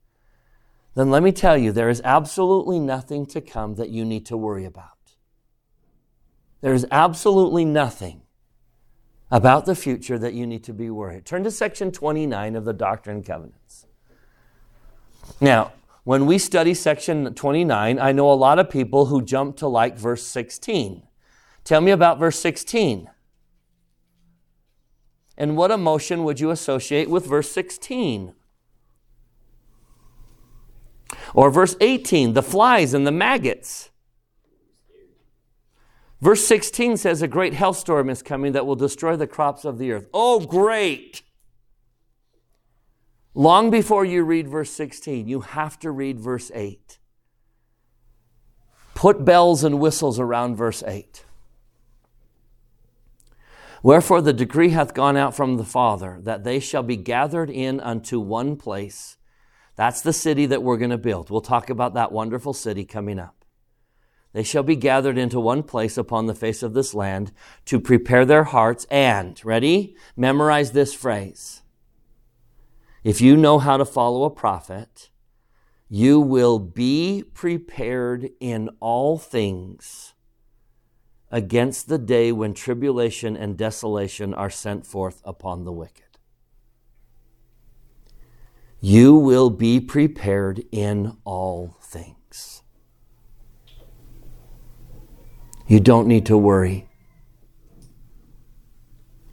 then 0.96 1.12
let 1.12 1.22
me 1.22 1.32
tell 1.32 1.56
you, 1.56 1.72
there 1.72 1.90
is 1.90 2.02
absolutely 2.04 2.80
nothing 2.80 3.28
to 3.28 3.40
come 3.40 3.76
that 3.76 3.92
you 3.92 4.04
need 4.04 4.26
to 4.26 4.36
worry 4.36 4.66
about. 4.66 5.14
There 6.62 6.74
is 6.74 6.88
absolutely 6.90 7.66
nothing 7.66 8.24
about 9.30 9.68
the 9.68 9.76
future 9.76 10.18
that 10.18 10.34
you 10.34 10.48
need 10.48 10.64
to 10.64 10.74
be 10.74 10.90
worried. 10.90 11.24
Turn 11.24 11.44
to 11.44 11.52
section 11.52 11.92
29 11.92 12.56
of 12.56 12.66
the 12.66 12.74
Doctrine 12.74 13.18
and 13.18 13.26
Covenants. 13.26 13.86
Now, 15.40 15.72
when 16.04 16.26
we 16.26 16.40
study 16.40 16.74
section 16.74 17.32
29, 17.36 18.00
I 18.00 18.12
know 18.12 18.32
a 18.32 18.34
lot 18.34 18.58
of 18.58 18.72
people 18.72 19.06
who 19.06 19.22
jump 19.22 19.58
to 19.58 19.68
like 19.68 20.00
verse 20.00 20.24
16. 20.24 21.04
Tell 21.64 21.82
me 21.82 21.92
about 21.92 22.18
verse 22.18 22.40
16. 22.40 23.08
And 25.38 25.58
what 25.58 25.72
emotion 25.72 26.24
would 26.24 26.40
you 26.40 26.50
associate 26.50 27.10
with 27.10 27.26
verse 27.26 27.52
16? 27.52 28.34
Or 31.34 31.52
verse 31.52 31.76
18, 31.82 32.34
the 32.34 32.44
flies 32.44 32.94
and 32.94 33.06
the 33.06 33.12
maggots. 33.12 33.90
Verse 36.22 36.46
16 36.46 36.98
says 36.98 37.22
a 37.22 37.28
great 37.28 37.54
hailstorm 37.54 38.10
is 38.10 38.24
coming 38.24 38.54
that 38.54 38.66
will 38.66 38.76
destroy 38.76 39.16
the 39.16 39.28
crops 39.28 39.66
of 39.66 39.78
the 39.78 39.92
earth. 39.92 40.08
Oh, 40.14 40.40
great! 40.40 41.22
Long 43.34 43.70
before 43.70 44.06
you 44.06 44.24
read 44.24 44.48
verse 44.48 44.72
16, 44.72 45.28
you 45.28 45.42
have 45.42 45.78
to 45.80 45.92
read 45.92 46.20
verse 46.20 46.52
8. 46.56 47.00
Put 48.94 49.26
bells 49.26 49.66
and 49.66 49.82
whistles 49.82 50.20
around 50.20 50.56
verse 50.56 50.82
8. 50.88 51.25
Wherefore 53.86 54.20
the 54.20 54.34
decree 54.34 54.70
hath 54.70 54.96
gone 54.96 55.16
out 55.16 55.36
from 55.36 55.58
the 55.58 55.64
Father 55.64 56.18
that 56.24 56.44
they 56.44 56.60
shall 56.60 56.82
be 56.82 56.98
gathered 56.98 57.52
in 57.52 57.80
unto 57.80 58.20
one 58.20 58.56
place. 58.56 59.18
That's 59.76 60.02
the 60.02 60.12
city 60.12 60.48
that 60.48 60.64
we're 60.64 60.78
going 60.78 60.90
to 60.90 60.98
build. 60.98 61.30
We'll 61.30 61.42
talk 61.42 61.70
about 61.70 61.94
that 61.94 62.12
wonderful 62.12 62.54
city 62.54 62.84
coming 62.84 63.20
up. 63.20 63.46
They 64.34 64.42
shall 64.42 64.64
be 64.64 64.76
gathered 64.76 65.20
into 65.20 65.40
one 65.40 65.62
place 65.62 66.00
upon 66.00 66.26
the 66.26 66.34
face 66.34 66.64
of 66.64 66.74
this 66.74 66.96
land 66.96 67.32
to 67.66 67.80
prepare 67.80 68.26
their 68.26 68.46
hearts 68.46 68.88
and, 68.90 69.40
ready? 69.46 69.96
Memorize 70.18 70.72
this 70.72 70.96
phrase. 70.96 71.62
If 73.04 73.22
you 73.22 73.38
know 73.38 73.60
how 73.60 73.78
to 73.78 73.86
follow 73.86 74.24
a 74.24 74.32
prophet, 74.32 75.12
you 75.90 76.20
will 76.20 76.58
be 76.58 77.24
prepared 77.36 78.32
in 78.40 78.72
all 78.80 79.20
things 79.20 80.15
against 81.36 81.90
the 81.90 81.98
day 81.98 82.32
when 82.32 82.54
tribulation 82.54 83.36
and 83.36 83.58
desolation 83.58 84.34
are 84.34 84.50
sent 84.50 84.88
forth 84.88 85.22
upon 85.26 85.66
the 85.66 85.72
wicked. 85.72 86.18
You 88.80 89.16
will 89.16 89.50
be 89.50 89.82
prepared 89.82 90.64
in 90.72 91.18
all 91.26 91.76
things. 91.82 92.62
You 95.68 95.82
don't 95.82 96.08
need 96.08 96.26
to 96.28 96.38
worry. 96.38 96.88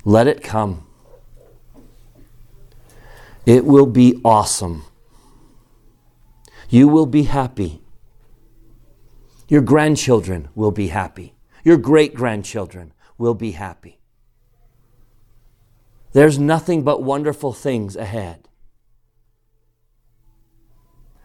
Let 0.05 0.27
it 0.27 0.43
come. 0.43 0.85
It 3.47 3.65
will 3.65 3.87
be 3.87 4.21
awesome. 4.25 4.83
You 6.69 6.89
will 6.89 7.07
be 7.07 7.23
happy. 7.23 7.81
Your 9.47 9.63
grandchildren 9.63 10.49
will 10.57 10.73
be 10.73 10.89
happy. 10.89 11.37
Your 11.65 11.77
great 11.77 12.15
grandchildren 12.15 12.93
will 13.19 13.35
be 13.35 13.53
happy. 13.53 14.01
There's 16.13 16.39
nothing 16.39 16.83
but 16.83 17.03
wonderful 17.03 17.53
things 17.53 17.97
ahead. 17.97 18.49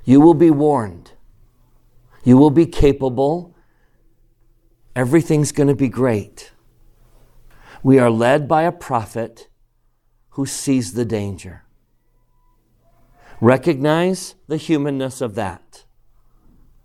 You 0.05 0.21
will 0.21 0.33
be 0.33 0.51
warned. 0.51 1.11
You 2.23 2.37
will 2.37 2.51
be 2.51 2.65
capable 2.65 3.55
everything's 4.97 5.51
going 5.51 5.67
to 5.67 5.75
be 5.75 5.89
great. 5.89 6.51
We 7.83 7.99
are 7.99 8.09
led 8.09 8.47
by 8.47 8.63
a 8.63 8.71
prophet 8.71 9.47
who 10.31 10.47
sees 10.47 10.93
the 10.93 11.05
danger. 11.05 11.65
Recognize 13.39 14.33
the 14.47 14.57
humanness 14.57 15.21
of 15.21 15.35
that, 15.35 15.85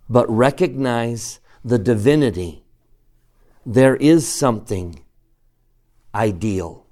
but 0.07 0.29
recognize 0.29 1.39
the 1.65 1.79
divinity. 1.79 2.62
There 3.65 3.95
is 3.95 4.27
something 4.27 5.03
ideal. 6.13 6.85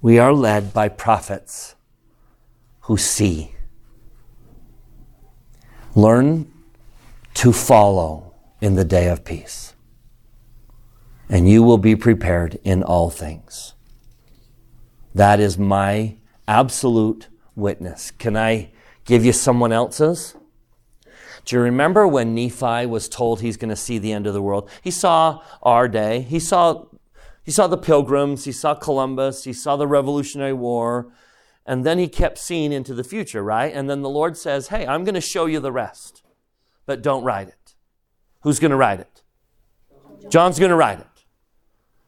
We 0.00 0.18
are 0.18 0.32
led 0.32 0.72
by 0.72 0.88
prophets 0.88 1.74
who 2.82 2.96
see. 2.96 3.54
Learn 5.94 6.50
to 7.34 7.52
follow 7.52 8.34
in 8.60 8.74
the 8.74 8.84
day 8.84 9.08
of 9.08 9.24
peace, 9.24 9.74
and 11.28 11.48
you 11.48 11.62
will 11.62 11.78
be 11.78 11.94
prepared 11.94 12.58
in 12.64 12.82
all 12.82 13.10
things. 13.10 13.74
That 15.14 15.40
is 15.40 15.58
my 15.58 16.16
absolute 16.46 17.28
witness. 17.54 18.10
Can 18.12 18.36
I 18.36 18.70
give 19.04 19.24
you 19.24 19.32
someone 19.32 19.72
else's? 19.72 20.34
Do 21.48 21.56
you 21.56 21.62
remember 21.62 22.06
when 22.06 22.34
Nephi 22.34 22.84
was 22.84 23.08
told 23.08 23.40
he's 23.40 23.56
going 23.56 23.70
to 23.70 23.76
see 23.76 23.96
the 23.96 24.12
end 24.12 24.26
of 24.26 24.34
the 24.34 24.42
world? 24.42 24.68
He 24.82 24.90
saw 24.90 25.40
our 25.62 25.88
day. 25.88 26.20
He 26.20 26.38
saw, 26.38 26.84
he 27.42 27.50
saw 27.50 27.66
the 27.66 27.78
pilgrims. 27.78 28.44
He 28.44 28.52
saw 28.52 28.74
Columbus. 28.74 29.44
He 29.44 29.54
saw 29.54 29.74
the 29.74 29.86
Revolutionary 29.86 30.52
War. 30.52 31.10
And 31.64 31.86
then 31.86 31.98
he 31.98 32.06
kept 32.06 32.36
seeing 32.36 32.70
into 32.70 32.92
the 32.92 33.02
future, 33.02 33.42
right? 33.42 33.72
And 33.74 33.88
then 33.88 34.02
the 34.02 34.10
Lord 34.10 34.36
says, 34.36 34.68
Hey, 34.68 34.86
I'm 34.86 35.04
going 35.04 35.14
to 35.14 35.22
show 35.22 35.46
you 35.46 35.58
the 35.58 35.72
rest, 35.72 36.22
but 36.84 37.00
don't 37.00 37.24
write 37.24 37.48
it. 37.48 37.74
Who's 38.42 38.58
going 38.58 38.72
to 38.72 38.76
write 38.76 39.00
it? 39.00 39.22
John's 40.28 40.58
going 40.58 40.68
to 40.68 40.76
write 40.76 41.00
it. 41.00 41.06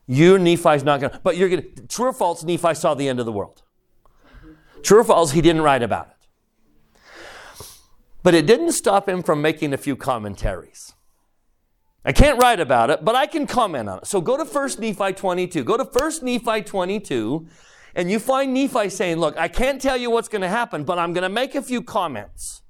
You, 0.06 0.38
Nephi's 0.38 0.84
not 0.84 1.00
going 1.00 1.12
to. 1.12 1.20
But 1.20 1.38
you're 1.38 1.48
going 1.48 1.62
to. 1.62 1.86
True 1.86 2.08
or 2.08 2.12
false, 2.12 2.44
Nephi 2.44 2.74
saw 2.74 2.92
the 2.92 3.08
end 3.08 3.18
of 3.18 3.24
the 3.24 3.32
world. 3.32 3.62
True 4.82 4.98
or 4.98 5.04
false, 5.04 5.32
he 5.32 5.40
didn't 5.40 5.62
write 5.62 5.82
about 5.82 6.08
it. 6.08 6.19
But 8.22 8.34
it 8.34 8.46
didn't 8.46 8.72
stop 8.72 9.08
him 9.08 9.22
from 9.22 9.40
making 9.40 9.72
a 9.72 9.78
few 9.78 9.96
commentaries. 9.96 10.92
I 12.04 12.12
can't 12.12 12.40
write 12.40 12.60
about 12.60 12.90
it, 12.90 13.04
but 13.04 13.14
I 13.14 13.26
can 13.26 13.46
comment 13.46 13.88
on 13.88 13.98
it. 13.98 14.06
So 14.06 14.20
go 14.20 14.36
to 14.36 14.44
1 14.44 14.70
Nephi 14.78 15.12
22. 15.12 15.64
Go 15.64 15.76
to 15.76 15.84
1 15.84 16.12
Nephi 16.22 16.62
22, 16.62 17.46
and 17.94 18.10
you 18.10 18.18
find 18.18 18.54
Nephi 18.54 18.88
saying, 18.88 19.18
Look, 19.18 19.36
I 19.36 19.48
can't 19.48 19.80
tell 19.80 19.96
you 19.96 20.10
what's 20.10 20.28
going 20.28 20.42
to 20.42 20.48
happen, 20.48 20.84
but 20.84 20.98
I'm 20.98 21.12
going 21.12 21.22
to 21.22 21.28
make 21.28 21.54
a 21.54 21.62
few 21.62 21.82
comments. 21.82 22.62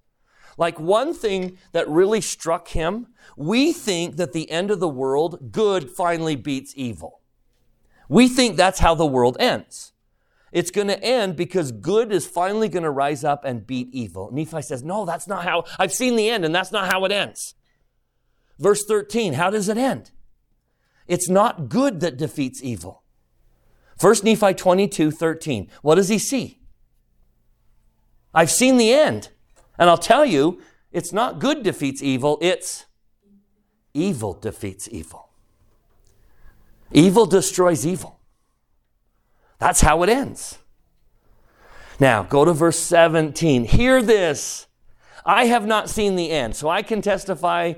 Like 0.57 0.79
one 0.79 1.15
thing 1.15 1.59
that 1.73 1.89
really 1.89 2.21
struck 2.21 2.69
him, 2.69 3.07
we 3.37 3.73
think 3.73 4.17
that 4.17 4.33
the 4.33 4.51
end 4.51 4.71
of 4.71 4.81
the 4.81 4.89
world, 4.89 5.53
good 5.53 5.91
finally 5.91 6.37
beats 6.37 6.75
evil. 6.77 7.21
We 8.09 8.29
think 8.29 8.57
that's 8.57 8.81
how 8.81 8.95
the 8.95 9.07
world 9.07 9.37
ends. 9.39 9.93
It's 10.53 10.71
going 10.71 10.89
to 10.89 11.03
end 11.03 11.37
because 11.37 11.71
good 11.71 12.13
is 12.13 12.27
finally 12.27 12.69
going 12.69 12.83
to 12.83 12.91
rise 12.91 13.23
up 13.23 13.45
and 13.45 13.67
beat 13.67 13.89
evil. 13.93 14.31
Nephi 14.33 14.63
says, 14.63 14.83
No, 14.83 15.05
that's 15.05 15.29
not 15.29 15.45
how, 15.45 15.65
I've 15.79 15.93
seen 15.93 16.17
the 16.17 16.29
end, 16.29 16.45
and 16.45 16.55
that's 16.55 16.73
not 16.73 16.91
how 16.91 17.05
it 17.05 17.13
ends. 17.13 17.55
Verse 18.59 18.85
13, 18.85 19.35
how 19.35 19.49
does 19.51 19.69
it 19.69 19.79
end? 19.79 20.11
It's 21.07 21.29
not 21.29 21.69
good 21.69 22.01
that 22.01 22.17
defeats 22.17 22.63
evil. 22.63 23.03
1 24.01 24.17
Nephi 24.23 24.55
22, 24.55 25.11
13. 25.11 25.71
What 25.83 25.95
does 25.97 26.09
he 26.09 26.19
see? 26.19 26.61
I've 28.35 28.51
seen 28.51 28.77
the 28.77 28.93
end. 28.93 29.31
And 29.79 29.89
I'll 29.89 29.99
tell 29.99 30.27
you, 30.27 30.61
it's 30.93 31.13
not 31.13 31.39
good 31.39 31.63
defeats 31.63 32.03
evil, 32.03 32.39
it's 32.43 32.85
evil 33.95 34.35
defeats 34.35 34.89
evil. 34.93 35.31
Evil 36.93 37.25
destroys 37.25 37.87
evil. 37.87 38.20
That's 39.61 39.83
how 39.83 40.03
it 40.03 40.09
ends. 40.09 40.59
Now, 42.01 42.23
go 42.23 42.45
to 42.45 42.53
verse 42.53 42.79
17. 42.79 43.67
Hear 43.67 44.03
this. 44.03 44.67
I 45.25 45.45
have 45.45 45.67
not 45.67 45.91
seen 45.91 46.17
the 46.17 46.31
end, 46.31 46.57
so 46.57 46.69
I 46.69 46.83
can 46.83 47.03
testify 47.03 47.75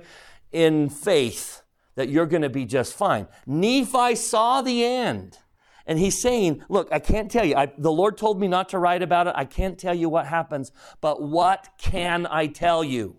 in 0.53 0.89
faith 0.89 1.63
that 1.97 2.09
you're 2.09 2.27
going 2.27 2.43
to 2.43 2.49
be 2.49 2.65
just 2.65 2.95
fine. 2.95 3.27
Nephi 3.47 4.15
saw 4.15 4.63
the 4.63 4.85
end. 4.85 5.39
And 5.85 5.99
he's 5.99 6.23
saying, 6.23 6.63
Look, 6.69 6.89
I 6.93 7.01
can't 7.01 7.29
tell 7.29 7.45
you. 7.45 7.57
I, 7.57 7.73
the 7.77 7.91
Lord 7.91 8.17
told 8.17 8.41
me 8.41 8.47
not 8.47 8.69
to 8.69 8.79
write 8.79 9.03
about 9.03 9.27
it. 9.27 9.35
I 9.37 9.45
can't 9.45 9.77
tell 9.77 9.95
you 9.95 10.09
what 10.09 10.27
happens. 10.27 10.71
But 11.01 11.21
what 11.21 11.69
can 11.79 12.27
I 12.31 12.47
tell 12.47 12.85
you? 12.85 13.17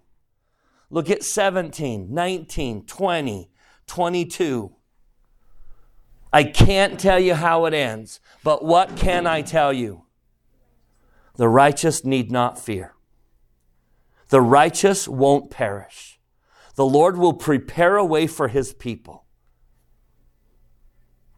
Look 0.90 1.10
at 1.10 1.24
17, 1.24 2.14
19, 2.14 2.86
20, 2.86 3.50
22. 3.88 4.72
I 6.34 6.44
can't 6.44 7.00
tell 7.00 7.20
you 7.20 7.36
how 7.36 7.66
it 7.66 7.76
ends, 7.76 8.20
but 8.44 8.66
what 8.66 8.98
can 8.98 9.28
I 9.28 9.44
tell 9.44 9.72
you? 9.72 10.06
The 11.36 11.48
righteous 11.48 12.04
need 12.04 12.32
not 12.32 12.60
fear. 12.60 12.96
The 14.30 14.42
righteous 14.42 15.08
won't 15.08 15.52
perish. 15.52 16.20
The 16.74 16.88
Lord 16.88 17.18
will 17.18 17.34
prepare 17.34 17.98
a 17.98 18.06
way 18.06 18.26
for 18.26 18.48
his 18.48 18.74
people. 18.74 19.26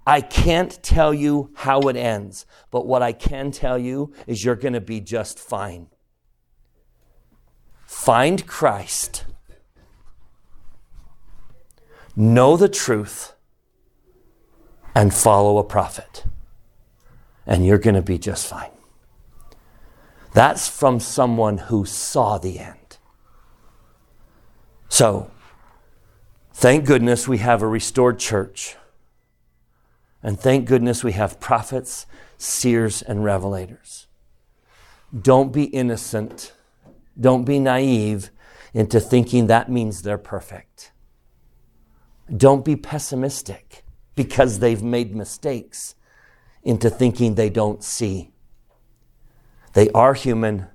I 0.07 0.21
can't 0.21 0.81
tell 0.81 1.13
you 1.13 1.51
how 1.55 1.81
it 1.81 1.97
ends, 1.97 2.45
but 2.71 2.87
what 2.87 3.01
I 3.01 3.11
can 3.11 3.51
tell 3.51 3.77
you 3.77 4.13
is 4.27 4.45
you're 4.45 4.55
going 4.55 4.75
to 4.75 4.81
be 4.81 5.01
just 5.01 5.39
fine. 5.39 5.87
Find 7.85 8.47
Christ. 8.47 9.25
Know 12.15 12.55
the 12.55 12.69
truth 12.69 13.34
and 14.95 15.13
follow 15.13 15.57
a 15.57 15.63
prophet, 15.63 16.23
and 17.45 17.65
you're 17.65 17.77
going 17.77 17.95
to 17.95 18.01
be 18.01 18.17
just 18.17 18.47
fine. 18.47 18.71
That's 20.33 20.67
from 20.67 20.99
someone 20.99 21.57
who 21.57 21.85
saw 21.85 22.37
the 22.37 22.59
end. 22.59 22.97
So, 24.89 25.31
thank 26.53 26.85
goodness 26.85 27.27
we 27.27 27.37
have 27.39 27.61
a 27.61 27.67
restored 27.67 28.19
church. 28.19 28.77
And 30.23 30.39
thank 30.39 30.67
goodness 30.67 31.03
we 31.03 31.11
have 31.11 31.39
prophets, 31.39 32.05
seers, 32.37 33.01
and 33.01 33.19
revelators. 33.19 34.07
Don't 35.17 35.53
be 35.53 35.65
innocent. 35.65 36.51
Don't 37.19 37.45
be 37.45 37.59
naive 37.59 38.29
into 38.73 38.99
thinking 38.99 39.47
that 39.47 39.69
means 39.69 40.01
they're 40.01 40.17
perfect. 40.17 40.91
Don't 42.35 42.65
be 42.65 42.75
pessimistic 42.75 43.84
because 44.15 44.59
they've 44.59 44.83
made 44.83 45.15
mistakes 45.15 45.95
into 46.63 46.89
thinking 46.89 47.35
they 47.35 47.49
don't 47.49 47.83
see. 47.83 48.31
They 49.73 49.89
are 49.91 50.13
human 50.13 50.67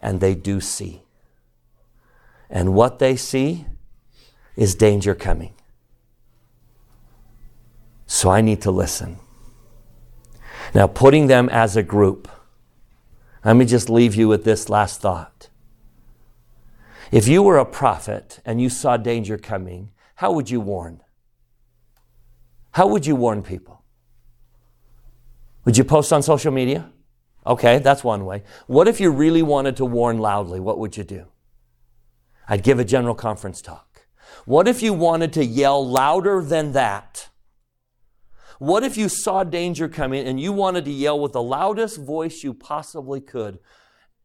and 0.00 0.20
they 0.20 0.34
do 0.34 0.60
see. 0.60 1.02
And 2.48 2.74
what 2.74 2.98
they 2.98 3.16
see 3.16 3.66
is 4.56 4.74
danger 4.74 5.14
coming. 5.14 5.54
So 8.06 8.30
I 8.30 8.40
need 8.40 8.60
to 8.62 8.70
listen. 8.70 9.18
Now, 10.74 10.86
putting 10.86 11.26
them 11.26 11.48
as 11.48 11.76
a 11.76 11.82
group, 11.82 12.28
let 13.44 13.56
me 13.56 13.64
just 13.64 13.88
leave 13.88 14.14
you 14.14 14.28
with 14.28 14.44
this 14.44 14.68
last 14.68 15.00
thought. 15.00 15.48
If 17.10 17.26
you 17.26 17.42
were 17.42 17.58
a 17.58 17.64
prophet 17.64 18.40
and 18.44 18.60
you 18.60 18.68
saw 18.68 18.96
danger 18.96 19.38
coming, 19.38 19.90
how 20.16 20.32
would 20.32 20.50
you 20.50 20.60
warn? 20.60 21.02
How 22.72 22.86
would 22.86 23.06
you 23.06 23.16
warn 23.16 23.42
people? 23.42 23.82
Would 25.64 25.76
you 25.76 25.84
post 25.84 26.12
on 26.12 26.22
social 26.22 26.52
media? 26.52 26.90
Okay, 27.46 27.78
that's 27.78 28.04
one 28.04 28.24
way. 28.24 28.42
What 28.66 28.86
if 28.88 29.00
you 29.00 29.10
really 29.10 29.42
wanted 29.42 29.76
to 29.76 29.84
warn 29.84 30.18
loudly? 30.18 30.60
What 30.60 30.78
would 30.78 30.96
you 30.96 31.04
do? 31.04 31.26
I'd 32.48 32.62
give 32.62 32.78
a 32.78 32.84
general 32.84 33.14
conference 33.14 33.60
talk. 33.62 34.06
What 34.44 34.68
if 34.68 34.82
you 34.82 34.92
wanted 34.92 35.32
to 35.34 35.44
yell 35.44 35.86
louder 35.86 36.42
than 36.42 36.72
that? 36.72 37.28
What 38.58 38.84
if 38.84 38.96
you 38.96 39.08
saw 39.08 39.42
danger 39.42 39.88
coming 39.88 40.26
and 40.26 40.38
you 40.38 40.52
wanted 40.52 40.84
to 40.84 40.90
yell 40.90 41.18
with 41.18 41.32
the 41.32 41.42
loudest 41.42 41.98
voice 41.98 42.42
you 42.42 42.52
possibly 42.52 43.20
could? 43.20 43.58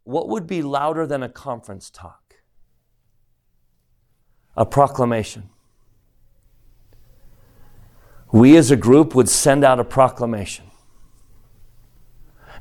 What 0.04 0.28
would 0.28 0.46
be 0.46 0.62
louder 0.62 1.08
than 1.08 1.24
a 1.24 1.30
conference 1.30 1.90
talk? 1.90 2.36
A 4.58 4.66
proclamation. 4.66 5.50
We 8.32 8.58
as 8.58 8.72
a 8.72 8.76
group 8.76 9.16
would 9.16 9.30
send 9.30 9.64
out 9.64 9.80
a 9.80 9.84
proclamation. 9.84 10.66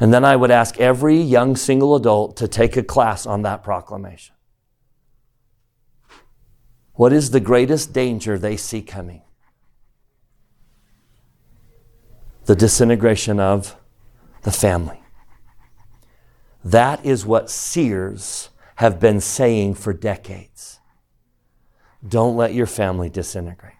And 0.00 0.12
then 0.12 0.24
I 0.24 0.36
would 0.36 0.50
ask 0.50 0.78
every 0.78 1.20
young 1.20 1.56
single 1.56 1.94
adult 1.94 2.36
to 2.38 2.48
take 2.48 2.76
a 2.76 2.82
class 2.82 3.26
on 3.26 3.42
that 3.42 3.62
proclamation. 3.62 4.34
What 6.94 7.12
is 7.12 7.30
the 7.30 7.40
greatest 7.40 7.92
danger 7.92 8.38
they 8.38 8.56
see 8.56 8.82
coming? 8.82 9.22
The 12.44 12.54
disintegration 12.54 13.40
of 13.40 13.76
the 14.42 14.52
family. 14.52 15.00
That 16.64 17.04
is 17.04 17.26
what 17.26 17.50
seers 17.50 18.50
have 18.76 19.00
been 19.00 19.20
saying 19.20 19.74
for 19.74 19.92
decades. 19.92 20.80
Don't 22.06 22.36
let 22.36 22.54
your 22.54 22.66
family 22.66 23.08
disintegrate. 23.08 23.73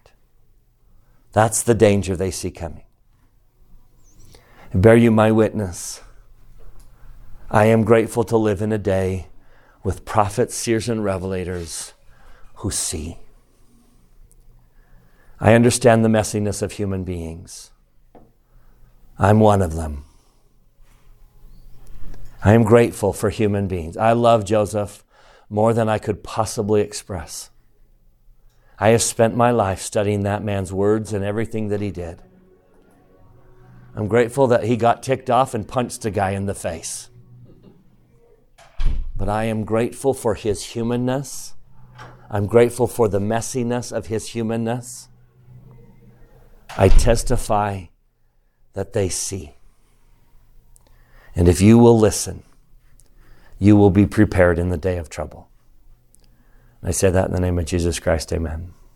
That's 1.35 1.63
the 1.63 1.73
danger 1.75 2.15
they 2.15 2.31
see 2.31 2.49
coming. 2.49 2.85
bear 4.73 4.95
you 4.95 5.11
my 5.11 5.33
witness. 5.33 6.01
I 7.51 7.65
am 7.65 7.83
grateful 7.83 8.23
to 8.23 8.37
live 8.37 8.61
in 8.61 8.71
a 8.71 8.77
day 8.77 9.27
with 9.83 10.05
prophets, 10.05 10.55
seers, 10.55 10.87
and 10.87 11.01
revelators 11.01 11.91
who 12.59 12.71
see. 12.71 13.17
I 15.37 15.55
understand 15.55 16.05
the 16.05 16.09
messiness 16.09 16.61
of 16.61 16.71
human 16.71 17.03
beings. 17.03 17.71
I'm 19.19 19.41
one 19.41 19.61
of 19.61 19.75
them. 19.75 20.05
I 22.45 22.53
am 22.53 22.63
grateful 22.63 23.11
for 23.11 23.29
human 23.29 23.67
beings. 23.67 23.97
I 23.97 24.13
love 24.13 24.45
Joseph 24.45 25.03
more 25.49 25.73
than 25.73 25.89
I 25.89 25.97
could 25.97 26.23
possibly 26.23 26.79
express. 26.79 27.49
I 28.77 28.89
have 28.89 29.01
spent 29.01 29.35
my 29.35 29.51
life 29.51 29.79
studying 29.79 30.23
that 30.23 30.43
man's 30.43 30.73
words 30.73 31.13
and 31.13 31.23
everything 31.23 31.69
that 31.69 31.81
he 31.81 31.91
did. 31.91 32.21
I'm 33.95 34.07
grateful 34.07 34.47
that 34.47 34.65
he 34.65 34.75
got 34.75 35.01
ticked 35.01 35.29
off 35.29 35.53
and 35.53 35.67
punched 35.67 36.03
a 36.03 36.11
guy 36.11 36.31
in 36.31 36.45
the 36.45 36.53
face. 36.53 37.09
But 39.15 39.29
I 39.29 39.45
am 39.45 39.63
grateful 39.63 40.13
for 40.13 40.35
his 40.35 40.63
humanness. 40.63 41.53
I'm 42.29 42.47
grateful 42.47 42.87
for 42.87 43.07
the 43.07 43.19
messiness 43.19 43.93
of 43.93 44.07
his 44.07 44.29
humanness. 44.29 45.07
I 46.77 46.89
testify 46.89 47.85
that 48.73 48.91
they 48.91 49.07
see. 49.07 49.55
And 51.33 51.47
if 51.47 51.61
you 51.61 51.77
will 51.77 51.97
listen, 51.97 52.43
you 53.57 53.77
will 53.77 53.89
be 53.89 54.05
prepared 54.05 54.59
in 54.59 54.69
the 54.69 54.77
day 54.77 54.97
of 54.97 55.09
trouble. 55.09 55.49
I 56.87 56.91
say 56.91 57.09
that 57.09 57.25
in 57.29 57.33
the 57.33 57.39
name 57.39 57.57
of 57.57 57.65
Jesus 57.65 57.99
Christ, 57.99 58.31
amen. 58.31 58.75